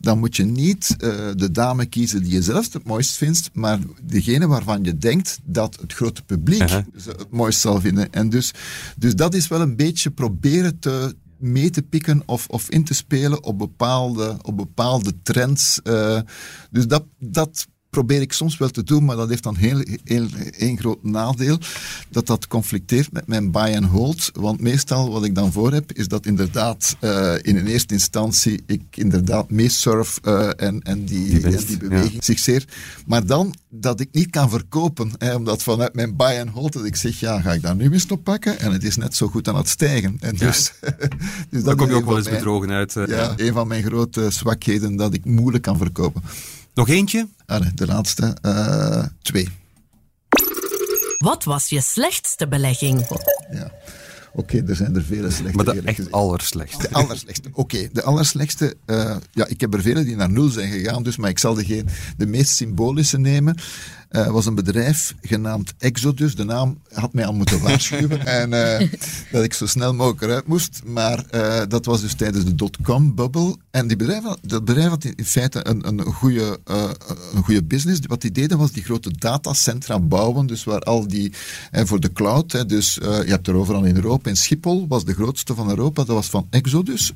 dan 0.00 0.18
moet 0.18 0.36
je 0.36 0.44
niet 0.44 0.96
uh, 0.98 1.08
de 1.34 1.50
dame 1.50 1.86
kiezen 1.86 2.22
die 2.22 2.32
je 2.32 2.42
zelf 2.42 2.72
het 2.72 2.84
mooist 2.84 3.16
vindt, 3.16 3.50
maar 3.52 3.78
degene 4.02 4.46
waarvan 4.46 4.84
je 4.84 4.98
denkt 4.98 5.38
dat 5.42 5.78
het 5.80 5.92
grote 5.92 6.22
publiek 6.22 6.68
-huh. 6.68 6.84
het 7.04 7.30
mooist 7.30 7.60
zal 7.60 7.80
vinden. 7.80 8.12
En 8.12 8.28
dus, 8.28 8.52
dus 8.96 9.14
dat 9.14 9.34
is 9.34 9.48
wel 9.48 9.60
een 9.60 9.76
beetje 9.76 10.10
proberen 10.10 10.78
te, 10.78 11.14
mee 11.44 11.70
te 11.70 11.82
pikken 11.82 12.22
of, 12.26 12.48
of 12.48 12.70
in 12.70 12.84
te 12.84 12.94
spelen 12.94 13.44
op 13.44 13.58
bepaalde, 13.58 14.36
op 14.42 14.56
bepaalde 14.56 15.22
trends. 15.22 15.80
Uh, 15.84 16.20
dus 16.70 16.86
dat, 16.86 17.04
dat 17.18 17.66
probeer 17.94 18.20
ik 18.20 18.32
soms 18.32 18.58
wel 18.58 18.68
te 18.68 18.82
doen, 18.82 19.04
maar 19.04 19.16
dat 19.16 19.28
heeft 19.28 19.42
dan 19.42 19.56
heel, 19.56 19.84
heel, 20.04 20.26
één 20.58 20.78
groot 20.78 21.02
nadeel. 21.02 21.58
Dat 22.08 22.26
dat 22.26 22.46
conflicteert 22.46 23.12
met 23.12 23.26
mijn 23.26 23.50
buy 23.50 23.74
and 23.76 23.84
hold. 23.84 24.30
Want 24.32 24.60
meestal 24.60 25.10
wat 25.10 25.24
ik 25.24 25.34
dan 25.34 25.52
voor 25.52 25.72
heb, 25.72 25.92
is 25.92 26.08
dat 26.08 26.26
inderdaad 26.26 26.96
uh, 27.00 27.34
in 27.42 27.56
een 27.56 27.66
eerste 27.66 27.94
instantie 27.94 28.62
ik 28.66 28.82
inderdaad 28.90 29.50
meesurf 29.50 30.18
uh, 30.22 30.48
en, 30.56 30.82
en, 30.82 31.04
die, 31.04 31.28
die, 31.28 31.56
en 31.56 31.64
die 31.66 31.76
beweging 31.76 32.12
ja. 32.12 32.22
zich 32.22 32.38
zeer. 32.38 32.64
Maar 33.06 33.26
dan 33.26 33.54
dat 33.70 34.00
ik 34.00 34.08
niet 34.12 34.30
kan 34.30 34.50
verkopen, 34.50 35.10
hè, 35.18 35.34
omdat 35.34 35.62
vanuit 35.62 35.94
mijn 35.94 36.16
buy 36.16 36.40
and 36.40 36.50
hold 36.50 36.72
dat 36.72 36.84
ik 36.84 36.96
zeg, 36.96 37.20
ja, 37.20 37.40
ga 37.40 37.52
ik 37.52 37.62
daar 37.62 37.76
nu 37.76 37.92
eens 37.92 38.06
op 38.06 38.24
pakken? 38.24 38.58
En 38.58 38.72
het 38.72 38.84
is 38.84 38.96
net 38.96 39.16
zo 39.16 39.28
goed 39.28 39.48
aan 39.48 39.56
het 39.56 39.68
stijgen. 39.68 40.16
En 40.20 40.36
dus, 40.36 40.72
ja. 40.80 40.96
dus 41.50 41.62
dat 41.68 41.76
kom 41.76 41.88
je 41.88 41.94
ook 41.94 42.04
wel 42.04 42.16
eens 42.16 42.28
bedrogen 42.28 42.70
uit. 42.70 42.94
Uh, 42.94 43.06
ja, 43.06 43.16
ja, 43.16 43.32
een 43.36 43.52
van 43.52 43.68
mijn 43.68 43.82
grote 43.82 44.30
zwakheden 44.30 44.96
dat 44.96 45.14
ik 45.14 45.24
moeilijk 45.24 45.62
kan 45.62 45.76
verkopen. 45.76 46.22
Nog 46.74 46.88
eentje? 46.88 47.28
Ah, 47.46 47.66
de 47.74 47.86
laatste. 47.86 48.36
Uh, 48.42 49.04
twee. 49.22 49.48
Wat 51.18 51.44
was 51.44 51.68
je 51.68 51.80
slechtste 51.80 52.48
belegging? 52.48 53.10
Oh, 53.10 53.18
ja. 53.52 53.72
Oké, 54.32 54.56
okay, 54.56 54.68
er 54.68 54.76
zijn 54.76 54.96
er 54.96 55.02
vele 55.02 55.30
slechte. 55.30 55.56
Maar 55.56 55.74
de 55.74 55.80
echt 55.80 55.96
gezegd. 55.96 56.14
allerslechtste. 56.14 56.88
De 56.88 56.94
allerslechtste. 56.94 57.48
Oké, 57.48 57.60
okay, 57.60 57.90
de 57.92 58.02
allerslechtste. 58.02 58.76
Uh, 58.86 59.16
ja, 59.32 59.46
ik 59.46 59.60
heb 59.60 59.74
er 59.74 59.82
vele 59.82 60.04
die 60.04 60.16
naar 60.16 60.30
nul 60.30 60.48
zijn 60.48 60.70
gegaan, 60.70 61.02
dus, 61.02 61.16
maar 61.16 61.30
ik 61.30 61.38
zal 61.38 61.54
de, 61.54 61.84
de 62.16 62.26
meest 62.26 62.50
symbolische 62.50 63.18
nemen. 63.18 63.56
Uh, 64.14 64.26
was 64.26 64.46
een 64.46 64.54
bedrijf 64.54 65.14
genaamd 65.20 65.74
Exodus. 65.78 66.34
De 66.34 66.44
naam 66.44 66.78
had 66.92 67.12
mij 67.12 67.26
al 67.26 67.32
moeten 67.32 67.60
waarschuwen 67.62 68.26
en 68.26 68.52
uh, 68.52 68.88
dat 69.32 69.44
ik 69.44 69.54
zo 69.54 69.66
snel 69.66 69.94
mogelijk 69.94 70.22
eruit 70.22 70.46
moest. 70.46 70.80
Maar 70.84 71.24
uh, 71.30 71.62
dat 71.68 71.84
was 71.84 72.00
dus 72.00 72.14
tijdens 72.14 72.44
de 72.44 72.54
dotcom-bubble. 72.54 73.56
En 73.70 73.86
die 73.86 73.96
bedrijf, 73.96 74.22
dat 74.42 74.64
bedrijf 74.64 74.88
had 74.88 75.04
in 75.04 75.24
feite 75.24 75.68
een, 75.68 75.88
een, 75.88 76.00
goede, 76.00 76.58
een 77.34 77.42
goede 77.42 77.64
business. 77.64 78.00
Wat 78.06 78.20
die 78.20 78.30
deden 78.30 78.58
was 78.58 78.72
die 78.72 78.84
grote 78.84 79.10
datacentra 79.18 79.98
bouwen. 79.98 80.46
Dus 80.46 80.64
waar 80.64 80.80
al 80.80 81.08
die, 81.08 81.32
voor 81.72 82.00
de 82.00 82.12
cloud, 82.12 82.68
dus 82.68 82.94
je 82.94 83.24
hebt 83.26 83.48
er 83.48 83.54
overal 83.54 83.84
in 83.84 83.96
Europa. 83.96 84.30
In 84.30 84.36
Schiphol 84.36 84.86
was 84.88 85.04
de 85.04 85.14
grootste 85.14 85.54
van 85.54 85.68
Europa. 85.68 86.04
Dat 86.04 86.14
was 86.14 86.28
van 86.28 86.46
Exodus. 86.50 87.12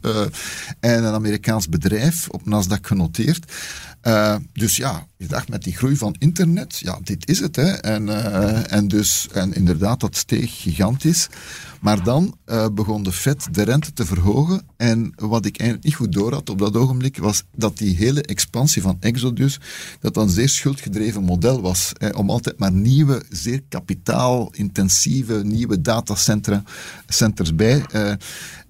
en 0.81 1.05
een 1.05 1.15
Amerikaans 1.15 1.69
bedrijf, 1.69 2.29
op 2.29 2.43
Nasdaq 2.45 2.81
genoteerd. 2.81 3.53
Uh, 4.03 4.37
dus 4.53 4.77
ja, 4.77 5.07
je 5.17 5.27
dacht 5.27 5.49
met 5.49 5.63
die 5.63 5.77
groei 5.77 5.97
van 5.97 6.17
internet, 6.19 6.79
ja, 6.79 6.99
dit 7.03 7.29
is 7.29 7.41
het. 7.41 7.57
Hè. 7.57 7.71
En, 7.71 8.07
uh, 8.07 8.73
en, 8.73 8.89
dus, 8.89 9.29
en 9.33 9.55
inderdaad, 9.55 10.01
dat 10.01 10.17
steeg 10.17 10.61
gigantisch. 10.61 11.29
Maar 11.81 12.03
dan 12.03 12.37
uh, 12.47 12.67
begon 12.73 13.03
de 13.03 13.13
Fed 13.13 13.55
de 13.55 13.63
rente 13.63 13.93
te 13.93 14.05
verhogen. 14.05 14.63
En 14.77 15.13
wat 15.17 15.45
ik 15.45 15.59
eigenlijk 15.59 15.89
niet 15.89 15.99
goed 15.99 16.13
door 16.13 16.33
had 16.33 16.51
op 16.51 16.59
dat 16.59 16.77
ogenblik, 16.77 17.19
was 17.19 17.43
dat 17.57 17.79
die 17.79 17.97
hele 17.97 18.23
expansie 18.23 18.83
van 18.83 18.97
Exodus, 19.01 19.61
dat 20.01 20.15
dan 20.15 20.23
een 20.23 20.29
zeer 20.29 20.49
schuldgedreven 20.49 21.23
model 21.23 21.61
was. 21.61 21.93
Hè, 21.99 22.09
om 22.09 22.31
altijd 22.31 22.59
maar 22.59 22.73
nieuwe, 22.73 23.23
zeer 23.31 23.63
kapitaalintensieve, 23.69 25.43
nieuwe 25.45 25.81
datacentra 25.81 26.63
centers 27.07 27.55
bij 27.55 27.85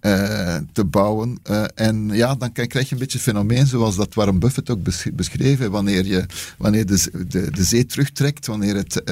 uh, 0.00 0.56
te 0.72 0.84
bouwen. 0.84 1.38
En 1.74 2.08
ja, 2.12 2.34
dan 2.34 2.52
krijg 2.52 2.72
je 2.72 2.92
een 2.92 2.98
beetje 2.98 3.18
een 3.18 3.24
fenomeen 3.24 3.66
zoals 3.66 3.96
dat 3.96 4.14
Warren 4.14 4.38
Buffett 4.38 4.70
ook 4.70 4.82
beschreven. 5.12 5.70
Wanneer, 5.70 6.06
je, 6.06 6.26
wanneer 6.58 6.86
de, 6.86 7.26
de, 7.28 7.50
de 7.50 7.64
zee 7.64 7.86
terugtrekt, 7.86 8.46
wanneer 8.46 8.76
het 8.76 9.02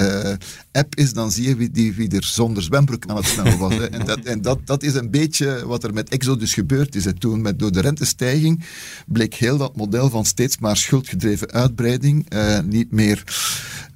app 0.73 0.95
is, 0.95 1.13
dan 1.13 1.31
zie 1.31 1.49
je 1.49 1.57
wie, 1.57 1.71
die, 1.71 1.93
wie 1.93 2.11
er 2.11 2.25
zonder 2.25 2.63
zwembroek 2.63 3.07
aan 3.07 3.17
het 3.17 3.27
zwemmen 3.27 3.59
was. 3.59 3.75
En, 3.91 4.07
dat, 4.07 4.19
en 4.19 4.43
dat, 4.43 4.59
dat 4.65 4.83
is 4.83 4.95
een 4.95 5.11
beetje 5.11 5.67
wat 5.67 5.85
er 5.85 5.93
met 5.93 6.09
Exodus 6.09 6.55
gebeurd 6.55 6.95
is. 6.95 7.05
Hè. 7.05 7.13
Toen 7.13 7.43
met, 7.43 7.59
door 7.59 7.73
de 7.73 7.81
rentestijging 7.81 8.65
bleek 9.07 9.35
heel 9.35 9.57
dat 9.57 9.77
model 9.77 10.11
van 10.11 10.25
steeds 10.25 10.59
maar 10.59 10.77
schuldgedreven 10.77 11.51
uitbreiding 11.51 12.27
niet 12.65 12.91
meer 12.91 13.23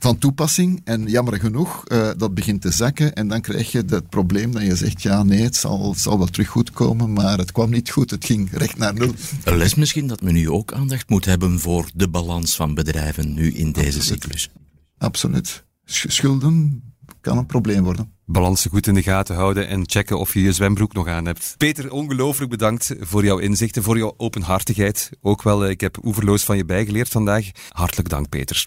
van 0.01 0.19
toepassing. 0.19 0.81
En 0.85 1.07
jammer 1.07 1.41
genoeg, 1.41 1.85
uh, 1.89 2.11
dat 2.17 2.35
begint 2.35 2.61
te 2.61 2.71
zakken. 2.71 3.15
En 3.15 3.29
dan 3.29 3.41
krijg 3.41 3.73
je 3.73 3.85
het 3.87 4.09
probleem 4.09 4.53
dat 4.53 4.63
je 4.63 4.77
zegt, 4.77 5.03
ja 5.03 5.23
nee, 5.23 5.43
het 5.43 5.57
zal, 5.57 5.91
het 5.91 6.01
zal 6.01 6.19
wel 6.19 6.27
terug 6.27 6.49
goed 6.49 6.71
komen. 6.71 7.13
Maar 7.13 7.39
het 7.39 7.53
kwam 7.53 7.71
niet 7.71 7.91
goed, 7.91 8.11
het 8.11 8.25
ging 8.25 8.49
recht 8.53 8.79
naar 8.79 8.95
nul. 8.95 9.15
Een 9.45 9.57
les 9.57 9.75
misschien 9.75 10.07
dat 10.07 10.23
men 10.23 10.33
nu 10.33 10.51
ook 10.51 10.73
aandacht 10.73 11.09
moet 11.09 11.25
hebben 11.25 11.61
voor 11.61 11.91
de 11.95 12.09
balans 12.09 12.57
van 12.57 12.75
bedrijven 12.75 13.35
nu 13.35 13.53
in 13.53 13.73
deze 13.73 14.03
cyclus. 14.03 14.51
Absoluut. 14.99 15.65
Schulden 15.85 16.83
kan 17.21 17.39
een 17.39 17.47
probleem 17.47 17.85
worden. 17.85 18.13
Balansen 18.25 18.71
goed 18.71 18.87
in 18.87 18.95
de 18.95 19.03
gaten 19.03 19.35
houden 19.35 19.69
en 19.69 19.83
checken 19.87 20.19
of 20.19 20.35
je 20.35 20.43
je 20.43 20.53
zwembroek 20.53 20.93
nog 20.93 21.07
aan 21.07 21.27
hebt. 21.27 21.55
Peter, 21.57 21.93
ongelooflijk 21.93 22.51
bedankt 22.51 22.95
voor 23.01 23.25
jouw 23.25 23.39
inzichten, 23.39 23.83
voor 23.83 23.99
jouw 23.99 24.15
openhartigheid. 24.17 25.11
Ook 25.21 25.43
wel, 25.43 25.69
ik 25.69 25.81
heb 25.81 26.05
oeverloos 26.05 26.45
van 26.45 26.57
je 26.57 26.65
bijgeleerd 26.65 27.09
vandaag. 27.09 27.51
Hartelijk 27.69 28.09
dank, 28.09 28.29
Peter. 28.29 28.67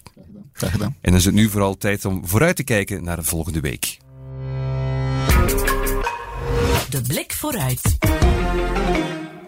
Graag 0.52 0.70
gedaan. 0.70 0.96
En 1.00 1.10
dan 1.10 1.14
is 1.14 1.24
het 1.24 1.34
nu 1.34 1.48
vooral 1.48 1.76
tijd 1.76 2.04
om 2.04 2.26
vooruit 2.26 2.56
te 2.56 2.64
kijken 2.64 3.04
naar 3.04 3.16
de 3.16 3.22
volgende 3.22 3.60
week. 3.60 3.98
De 6.90 7.02
blik 7.06 7.32
vooruit. 7.32 7.96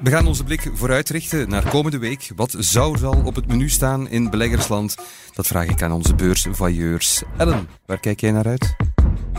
We 0.00 0.10
gaan 0.10 0.26
onze 0.26 0.44
blik 0.44 0.70
vooruit 0.74 1.08
richten 1.08 1.48
naar 1.48 1.68
komende 1.68 1.98
week. 1.98 2.30
Wat 2.36 2.54
zou 2.58 2.98
er 2.98 3.06
al 3.06 3.22
op 3.24 3.34
het 3.34 3.46
menu 3.46 3.68
staan 3.68 4.08
in 4.08 4.30
beleggersland? 4.30 4.94
Dat 5.34 5.46
vraag 5.46 5.66
ik 5.66 5.82
aan 5.82 5.92
onze 5.92 6.14
beursvailleurs. 6.14 7.22
Ellen, 7.36 7.68
waar 7.86 8.00
kijk 8.00 8.20
jij 8.20 8.30
naar 8.30 8.46
uit? 8.46 8.76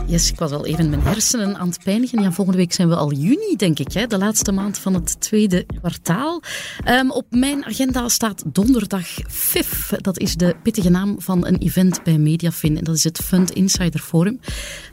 Yes, 0.06 0.30
ik 0.30 0.38
was 0.38 0.50
al 0.50 0.66
even 0.66 0.88
mijn 0.88 1.02
hersenen 1.02 1.56
aan 1.56 1.68
het 1.68 1.82
pijnigen. 1.84 2.22
Ja, 2.22 2.32
volgende 2.32 2.58
week 2.60 2.72
zijn 2.72 2.88
we 2.88 2.96
al 2.96 3.12
juni, 3.12 3.56
denk 3.56 3.78
ik. 3.78 3.92
Hè? 3.92 4.06
De 4.06 4.18
laatste 4.18 4.52
maand 4.52 4.78
van 4.78 4.94
het 4.94 5.20
tweede 5.20 5.66
kwartaal. 5.78 6.42
Um, 6.88 7.10
op 7.10 7.26
mijn 7.30 7.64
agenda 7.64 8.08
staat 8.08 8.42
donderdag 8.46 9.06
FIF. 9.28 9.92
Dat 9.96 10.18
is 10.18 10.34
de 10.34 10.56
pittige 10.62 10.88
naam 10.88 11.16
van 11.18 11.46
een 11.46 11.56
event 11.56 12.02
bij 12.02 12.18
Mediafin. 12.18 12.78
En 12.78 12.84
dat 12.84 12.94
is 12.94 13.04
het 13.04 13.18
Fund 13.18 13.50
Insider 13.50 14.00
Forum. 14.00 14.40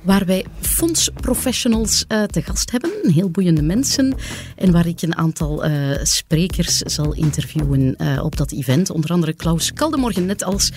Waar 0.02 0.26
wij 0.26 0.46
fondsprofessionals 0.60 2.06
uh, 2.08 2.24
te 2.24 2.42
gast 2.42 2.72
hebben. 2.72 2.92
Heel 3.02 3.30
boeiende 3.30 3.62
mensen. 3.62 4.16
En 4.56 4.72
waar 4.72 4.88
ik 4.88 5.02
een 5.02 5.16
aantal 5.16 5.66
uh, 5.66 5.98
sprekers 6.04 6.78
zal 6.78 7.14
interviewen 7.14 7.96
uh, 7.98 8.24
op 8.24 8.36
dat 8.36 8.52
event. 8.52 8.90
Onder 8.90 9.10
andere 9.10 9.34
Klaus 9.34 9.74
Kaldemorgen, 9.74 10.26
net 10.26 10.44
als 10.44 10.72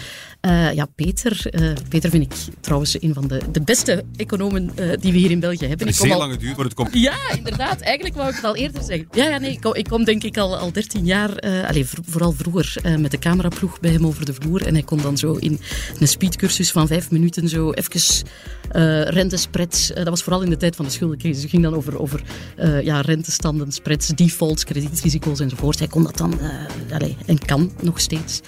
ja, 0.74 0.87
Peter. 0.95 1.51
Peter 1.89 2.11
vind 2.11 2.22
ik 2.22 2.55
trouwens 2.61 3.03
een 3.03 3.14
van 3.14 3.26
de, 3.26 3.41
de 3.53 3.61
beste 3.61 4.05
economen 4.18 4.70
uh, 4.78 4.92
die 5.00 5.12
we 5.12 5.18
hier 5.18 5.30
in 5.30 5.40
België 5.40 5.66
hebben. 5.66 5.86
Het 5.86 5.96
is 5.96 6.02
heel 6.02 6.12
al... 6.12 6.18
lang 6.18 6.32
geduurd, 6.32 6.56
maar 6.56 6.64
het 6.64 6.74
komt... 6.74 6.88
Ja, 6.92 7.16
inderdaad. 7.36 7.80
Eigenlijk 7.80 8.16
wou 8.16 8.28
ik 8.28 8.34
het 8.34 8.44
al 8.44 8.56
eerder 8.56 8.82
zeggen. 8.82 9.08
Ja, 9.10 9.28
ja 9.28 9.38
nee, 9.38 9.50
ik 9.50 9.60
kom, 9.60 9.74
ik 9.74 9.88
kom 9.88 10.04
denk 10.04 10.22
ik 10.22 10.36
al, 10.36 10.56
al 10.56 10.72
13 10.72 11.04
jaar, 11.04 11.44
uh, 11.44 11.68
allez, 11.68 11.92
vooral 12.06 12.32
vroeger, 12.32 12.76
uh, 12.82 12.96
met 12.96 13.10
de 13.10 13.18
cameraploeg 13.18 13.80
bij 13.80 13.90
hem 13.90 14.06
over 14.06 14.24
de 14.24 14.34
vloer. 14.34 14.66
En 14.66 14.74
hij 14.74 14.82
kon 14.82 15.00
dan 15.02 15.16
zo 15.16 15.32
in 15.32 15.60
een 15.98 16.08
speedcursus 16.08 16.70
van 16.70 16.86
vijf 16.86 17.10
minuten 17.10 17.48
zo 17.48 17.72
even 17.72 18.26
rentespreads. 19.04 19.88
dat 19.94 20.08
was 20.08 20.22
vooral 20.22 20.42
in 20.42 20.50
de 20.50 20.56
tijd 20.56 20.76
van 20.76 20.84
de 20.84 20.90
schuldencrisis. 20.90 21.42
Het 21.42 21.50
ging 21.50 21.62
dan 21.62 21.74
over, 21.74 21.98
over 21.98 22.22
ja, 22.82 23.00
rentestanden, 23.00 23.72
spreads, 23.72 24.06
defaults, 24.06 24.64
kredietrisico's 24.64 25.40
enzovoort. 25.40 25.78
Hij 25.78 25.88
kon 25.88 26.02
dat 26.02 26.16
dan, 26.16 26.40
allez, 26.92 27.12
en 27.26 27.38
kan 27.38 27.72
nog 27.80 28.00
steeds, 28.00 28.40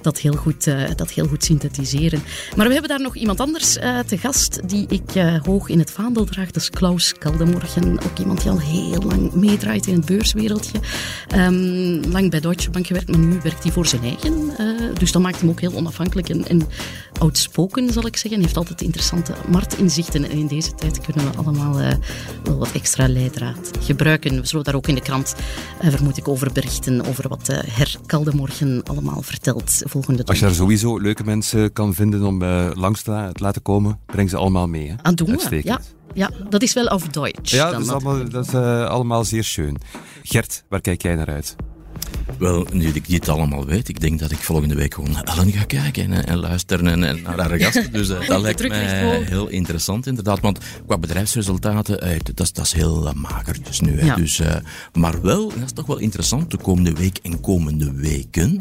dat 0.00 0.18
heel 0.18 0.32
goed, 0.32 0.64
dat 0.96 1.10
heel 1.10 1.26
goed 1.26 1.44
synthetiseren. 1.44 2.22
Maar 2.56 2.66
we 2.66 2.72
hebben 2.72 2.90
daar 2.90 3.00
nog 3.00 3.16
iemand 3.16 3.40
anders 3.40 3.72
te 4.06 4.18
gast 4.18 4.68
die 4.68 4.86
ik 4.88 5.15
hoog 5.22 5.68
in 5.68 5.78
het 5.78 5.90
vaandel 5.90 6.24
draag. 6.24 6.46
Dat 6.46 6.62
is 6.62 6.70
Klaus 6.70 7.12
Kaldemorgen. 7.12 7.92
Ook 7.92 8.18
iemand 8.18 8.42
die 8.42 8.50
al 8.50 8.60
heel 8.60 9.02
lang 9.02 9.32
meedraait 9.32 9.86
in 9.86 9.94
het 9.94 10.04
beurswereldje. 10.04 10.78
Um, 11.36 12.00
lang 12.10 12.30
bij 12.30 12.40
Deutsche 12.40 12.70
Bank 12.70 12.86
gewerkt, 12.86 13.08
maar 13.08 13.18
nu 13.18 13.38
werkt 13.42 13.62
hij 13.62 13.72
voor 13.72 13.86
zijn 13.86 14.02
eigen. 14.02 14.50
Uh, 14.60 14.94
dus 14.98 15.12
dat 15.12 15.22
maakt 15.22 15.40
hem 15.40 15.48
ook 15.50 15.60
heel 15.60 15.74
onafhankelijk. 15.74 16.28
En, 16.28 16.48
en 16.48 16.62
outspoken, 17.18 17.92
zal 17.92 18.06
ik 18.06 18.16
zeggen. 18.16 18.40
Heeft 18.40 18.56
altijd 18.56 18.82
interessante 18.82 19.32
marktinzichten. 19.48 20.30
En 20.30 20.38
in 20.38 20.46
deze 20.46 20.74
tijd 20.74 21.00
kunnen 21.00 21.30
we 21.30 21.38
allemaal 21.38 21.80
uh, 21.80 21.90
wel 22.44 22.58
wat 22.58 22.72
extra 22.72 23.08
leidraad 23.08 23.70
gebruiken. 23.80 24.40
We 24.40 24.46
zullen 24.46 24.64
daar 24.64 24.74
ook 24.74 24.88
in 24.88 24.94
de 24.94 25.00
krant, 25.00 25.34
uh, 25.82 25.90
vermoed 25.90 26.16
ik, 26.16 26.28
over 26.28 26.52
berichten. 26.52 27.06
Over 27.06 27.28
wat 27.28 27.48
uh, 27.50 27.58
Her 27.58 27.96
Kaldemorgen 28.06 28.82
allemaal 28.82 29.22
vertelt 29.22 29.82
volgende 29.84 30.24
Als 30.24 30.38
je 30.38 30.44
daar 30.44 30.54
sowieso 30.54 30.98
leuke 30.98 31.24
mensen 31.24 31.72
kan 31.72 31.94
vinden 31.94 32.22
om 32.22 32.44
langs 32.74 33.02
te 33.02 33.30
laten 33.32 33.62
komen, 33.62 33.98
breng 34.06 34.30
ze 34.30 34.36
allemaal 34.36 34.68
mee. 34.68 34.88
Hè? 34.88 34.94
Aan 35.06 35.14
doen 35.14 35.40
we, 35.48 35.60
ja. 35.64 35.80
Ja, 36.14 36.30
dat 36.48 36.62
is 36.62 36.72
wel 36.72 36.88
auf 36.88 37.08
Deutsch. 37.08 37.52
Ja, 37.52 37.70
dat 37.70 37.80
is 37.80 37.88
allemaal, 37.88 38.28
dat 38.28 38.46
is, 38.46 38.54
allemaal 38.88 39.24
zeer 39.24 39.44
schön. 39.44 39.76
Gert, 40.22 40.64
waar 40.68 40.80
kijk 40.80 41.02
jij 41.02 41.14
naar 41.14 41.26
uit? 41.26 41.56
Wel, 42.38 42.66
nu 42.72 42.88
ik 42.88 43.08
dit 43.08 43.28
allemaal 43.28 43.66
weet, 43.66 43.88
ik 43.88 44.00
denk 44.00 44.18
dat 44.18 44.30
ik 44.30 44.38
volgende 44.38 44.74
week 44.74 44.94
gewoon 44.94 45.10
naar 45.10 45.22
Ellen 45.22 45.52
ga 45.52 45.64
kijken 45.64 46.12
en, 46.12 46.26
en 46.26 46.36
luisteren 46.38 47.04
en, 47.04 47.22
naar 47.22 47.38
haar 47.38 47.58
gasten. 47.58 47.92
Dus 47.92 48.08
uh, 48.08 48.26
dat 48.28 48.40
lijkt 48.40 48.68
mij 48.68 49.22
heel 49.22 49.48
interessant 49.48 50.06
inderdaad. 50.06 50.40
Want 50.40 50.58
qua 50.86 50.98
bedrijfsresultaten, 50.98 52.06
uh, 52.06 52.18
dat, 52.34 52.36
dat 52.54 52.64
is 52.64 52.72
heel 52.72 53.06
uh, 53.06 53.12
mager 53.12 53.56
dus 53.62 53.80
nu. 53.80 54.04
Ja. 54.04 54.14
Dus, 54.14 54.40
maar 54.92 55.20
wel, 55.22 55.48
dat 55.48 55.64
is 55.64 55.72
toch 55.72 55.86
wel 55.86 55.98
interessant, 55.98 56.50
de 56.50 56.56
komende 56.56 56.92
week 56.92 57.18
en 57.22 57.40
komende 57.40 57.92
weken 57.92 58.60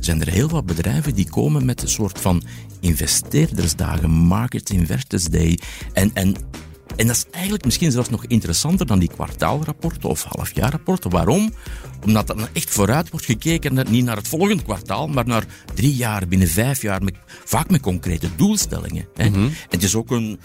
zijn 0.00 0.20
er 0.20 0.28
heel 0.32 0.48
wat 0.48 0.66
bedrijven 0.66 1.14
die 1.14 1.30
komen 1.30 1.64
met 1.64 1.82
een 1.82 1.88
soort 1.88 2.20
van 2.20 2.42
investeerdersdagen, 2.80 4.10
Market 4.10 4.70
Investors 4.70 5.24
Day. 5.24 5.58
En, 5.92 6.10
en 6.14 6.36
en 6.96 7.06
dat 7.06 7.16
is 7.16 7.26
eigenlijk 7.30 7.64
misschien 7.64 7.90
zelfs 7.92 8.10
nog 8.10 8.24
interessanter 8.26 8.86
dan 8.86 8.98
die 8.98 9.08
kwartaalrapporten 9.08 10.08
of 10.08 10.22
halfjaarrapporten. 10.22 11.10
Waarom? 11.10 11.52
Omdat 12.06 12.28
er 12.28 12.48
echt 12.52 12.70
vooruit 12.70 13.10
wordt 13.10 13.26
gekeken, 13.26 13.86
niet 13.90 14.04
naar 14.04 14.16
het 14.16 14.28
volgende 14.28 14.62
kwartaal, 14.62 15.08
maar 15.08 15.26
naar 15.26 15.44
drie 15.74 15.94
jaar, 15.94 16.28
binnen 16.28 16.48
vijf 16.48 16.82
jaar, 16.82 17.02
met, 17.02 17.14
vaak 17.44 17.70
met 17.70 17.80
concrete 17.80 18.28
doelstellingen. 18.36 19.08
Hè. 19.14 19.28
Mhm. 19.28 19.40
En 19.40 19.52
het 19.68 19.82
is 19.82 19.94
ook 19.94 20.10
een, 20.10 20.38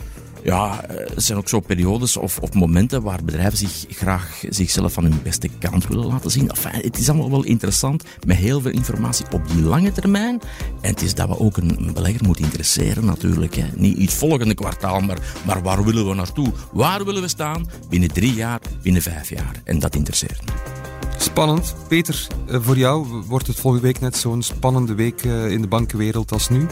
ja, 0.43 0.85
er 0.89 1.21
zijn 1.21 1.37
ook 1.37 1.49
zo 1.49 1.59
periodes 1.59 2.17
of, 2.17 2.39
of 2.39 2.53
momenten 2.53 3.01
waar 3.01 3.23
bedrijven 3.23 3.57
zich 3.57 3.85
graag 3.89 4.43
zichzelf 4.49 4.93
van 4.93 5.03
hun 5.03 5.19
beste 5.23 5.49
kant 5.59 5.87
willen 5.87 6.05
laten 6.05 6.31
zien. 6.31 6.49
Enfin, 6.49 6.81
het 6.81 6.97
is 6.97 7.09
allemaal 7.09 7.31
wel 7.31 7.43
interessant, 7.43 8.03
met 8.25 8.37
heel 8.37 8.61
veel 8.61 8.71
informatie 8.71 9.25
op 9.31 9.47
die 9.47 9.61
lange 9.61 9.91
termijn. 9.91 10.41
En 10.81 10.89
het 10.89 11.01
is 11.01 11.13
dat 11.13 11.27
we 11.27 11.39
ook 11.39 11.57
een, 11.57 11.91
belegger 11.93 12.25
moeten 12.25 12.45
interesseren 12.45 13.05
natuurlijk. 13.05 13.55
Hè. 13.55 13.65
Niet 13.75 13.97
het 13.97 14.13
volgende 14.13 14.53
kwartaal, 14.53 14.99
maar, 14.99 15.19
maar 15.45 15.61
waar 15.61 15.83
willen 15.83 16.07
we 16.07 16.15
naartoe? 16.15 16.51
Waar 16.71 17.05
willen 17.05 17.21
we 17.21 17.27
staan 17.27 17.69
binnen 17.89 18.13
drie 18.13 18.33
jaar, 18.33 18.59
binnen 18.81 19.01
vijf 19.01 19.29
jaar? 19.29 19.61
En 19.63 19.79
dat 19.79 19.95
interesseert 19.95 20.41
me. 20.45 20.80
Spannend. 21.21 21.75
Peter, 21.87 22.27
eh, 22.47 22.57
voor 22.61 22.77
jou 22.77 23.07
wordt 23.27 23.47
het 23.47 23.59
volgende 23.59 23.85
week 23.85 23.99
net 23.99 24.17
zo'n 24.17 24.41
spannende 24.41 24.95
week 24.95 25.23
eh, 25.23 25.51
in 25.51 25.61
de 25.61 25.67
bankenwereld 25.67 26.31
als 26.31 26.49
nu? 26.49 26.65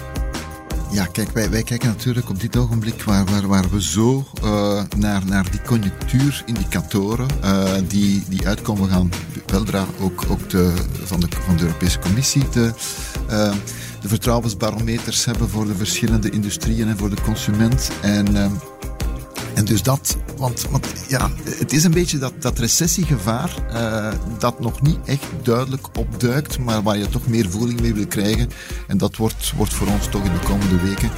Ja, 0.92 1.06
kijk, 1.06 1.32
wij, 1.32 1.50
wij 1.50 1.64
kijken 1.64 1.88
natuurlijk 1.88 2.30
op 2.30 2.40
dit 2.40 2.58
ogenblik 2.58 3.04
waar, 3.04 3.26
waar, 3.26 3.48
waar 3.48 3.70
we 3.70 3.82
zo 3.84 4.26
uh, 4.44 4.82
naar, 4.98 5.26
naar 5.26 5.52
die 5.52 5.62
conjunctuurindicatoren 5.62 7.28
die, 7.88 8.24
die 8.30 8.48
uitkomen. 8.48 8.90
Gaan 8.90 9.10
weldra 9.46 9.86
ook, 10.00 10.26
ook 10.30 10.50
de, 10.50 10.74
van, 11.04 11.20
de, 11.20 11.28
van 11.46 11.58
de 11.58 11.64
Europese 11.64 12.00
Commissie 12.00 12.44
de, 12.50 12.74
de 14.02 14.08
vertrouwensbarometers 14.08 15.26
hebben 15.26 15.50
voor 15.50 15.66
de 15.66 15.76
verschillende 15.76 16.30
industrieën 16.30 16.88
en 16.88 16.98
voor 16.98 17.10
de 17.10 17.22
consument. 17.22 17.92
En 18.02 18.28
en 19.54 19.66
dus 19.66 19.84
dat, 19.84 20.18
want, 20.38 20.66
want 20.70 20.88
ja, 21.08 21.30
het 21.44 21.74
is 21.74 21.84
een 21.84 21.92
beetje 21.92 22.18
dat, 22.18 22.34
dat 22.40 22.60
recessiegevaar 22.60 23.56
uh, 23.74 24.14
dat 24.38 24.60
nog 24.60 24.82
niet 24.82 24.98
echt 25.06 25.26
duidelijk 25.44 25.98
opduikt, 25.98 26.60
maar 26.60 26.84
waar 26.84 26.98
je 26.98 27.10
toch 27.10 27.28
meer 27.28 27.50
voeling 27.50 27.82
mee 27.82 27.94
wil 27.94 28.08
krijgen. 28.08 28.50
En 28.88 28.98
dat 28.98 29.16
wordt, 29.16 29.54
wordt 29.56 29.74
voor 29.74 29.88
ons 29.88 30.08
toch 30.10 30.24
in 30.24 30.34
de 30.34 30.40
komende 30.40 30.78
weken 30.82 31.10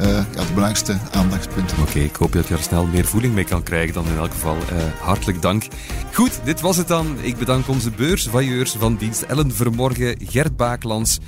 uh, 0.00 0.06
ja, 0.08 0.22
de 0.22 0.52
belangrijkste 0.54 0.98
aandachtspunten. 1.12 1.78
Oké, 1.80 1.98
ik 1.98 2.16
hoop 2.16 2.32
dat 2.32 2.48
je 2.48 2.54
er 2.54 2.60
snel 2.60 2.86
meer 2.86 3.04
voeling 3.04 3.34
mee 3.34 3.44
kan 3.44 3.62
krijgen 3.62 3.94
dan 3.94 4.06
in 4.06 4.16
elk 4.16 4.30
geval. 4.30 4.56
Uh, 4.56 5.00
hartelijk 5.00 5.42
dank. 5.42 5.66
Goed, 6.12 6.44
dit 6.44 6.60
was 6.60 6.76
het 6.76 6.88
dan. 6.88 7.16
Ik 7.20 7.36
bedank 7.36 7.68
onze 7.68 7.90
beursvailleurs 7.90 8.72
van 8.72 8.96
dienst 8.96 9.22
Ellen 9.22 9.52
Vermorgen, 9.52 10.16
Gert 10.18 10.56
Baaklands, 10.56 11.18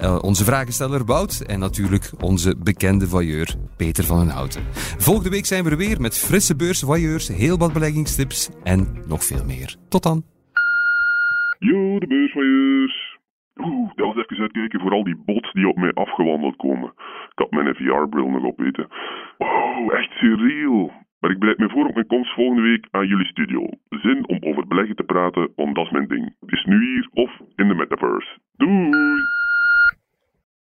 uh, 0.00 0.18
onze 0.20 0.44
vragensteller 0.44 1.04
Wout 1.04 1.40
en 1.40 1.58
natuurlijk 1.58 2.10
onze 2.20 2.56
bekende 2.56 3.08
vailleur 3.08 3.54
Peter 3.76 4.04
van 4.04 4.18
den 4.18 4.34
Houten. 4.34 4.62
Volgende 4.98 5.30
week 5.30 5.46
zijn 5.46 5.64
we 5.64 5.70
er 5.70 5.76
weer 5.76 6.00
met 6.00 6.18
frisse 6.18 6.56
beursvailleurs, 6.56 7.28
heel 7.28 7.58
wat 7.58 7.72
beleggingstips 7.72 8.48
en 8.62 8.88
nog 9.06 9.24
veel 9.24 9.44
meer. 9.44 9.76
Tot 9.88 10.02
dan. 10.02 10.24
Yo, 11.58 11.98
de 11.98 12.06
beursvailleurs. 12.06 13.07
Oeh, 13.58 13.90
dat 13.94 14.06
was 14.06 14.16
even 14.16 14.42
uitkijken 14.42 14.80
voor 14.80 14.92
al 14.92 15.04
die 15.04 15.22
bots 15.24 15.52
die 15.52 15.68
op 15.68 15.76
mij 15.76 15.92
afgewandeld 15.92 16.56
komen. 16.56 16.92
Ik 17.32 17.38
had 17.38 17.50
mijn 17.50 17.74
VR-bril 17.74 18.28
nog 18.28 18.44
opeten. 18.44 18.88
Wow, 19.38 19.48
oh, 19.48 19.94
echt 19.94 20.10
surreal. 20.10 20.92
Maar 21.20 21.30
ik 21.30 21.38
blijf 21.38 21.56
me 21.56 21.68
voor 21.68 21.86
op 21.86 21.94
mijn 21.94 22.06
komst 22.06 22.34
volgende 22.34 22.62
week 22.62 22.88
aan 22.90 23.06
jullie 23.06 23.26
studio. 23.26 23.68
Zin 23.88 24.28
om 24.28 24.38
over 24.40 24.66
beleggen 24.66 24.96
te 24.96 25.02
praten, 25.02 25.52
want 25.56 25.74
dat 25.74 25.84
is 25.84 25.90
mijn 25.90 26.08
ding. 26.08 26.34
Het 26.40 26.52
is 26.52 26.64
nu 26.64 26.84
hier 26.86 27.08
of 27.12 27.40
in 27.56 27.68
de 27.68 27.74
metaverse. 27.74 28.38
Doei! 28.56 29.37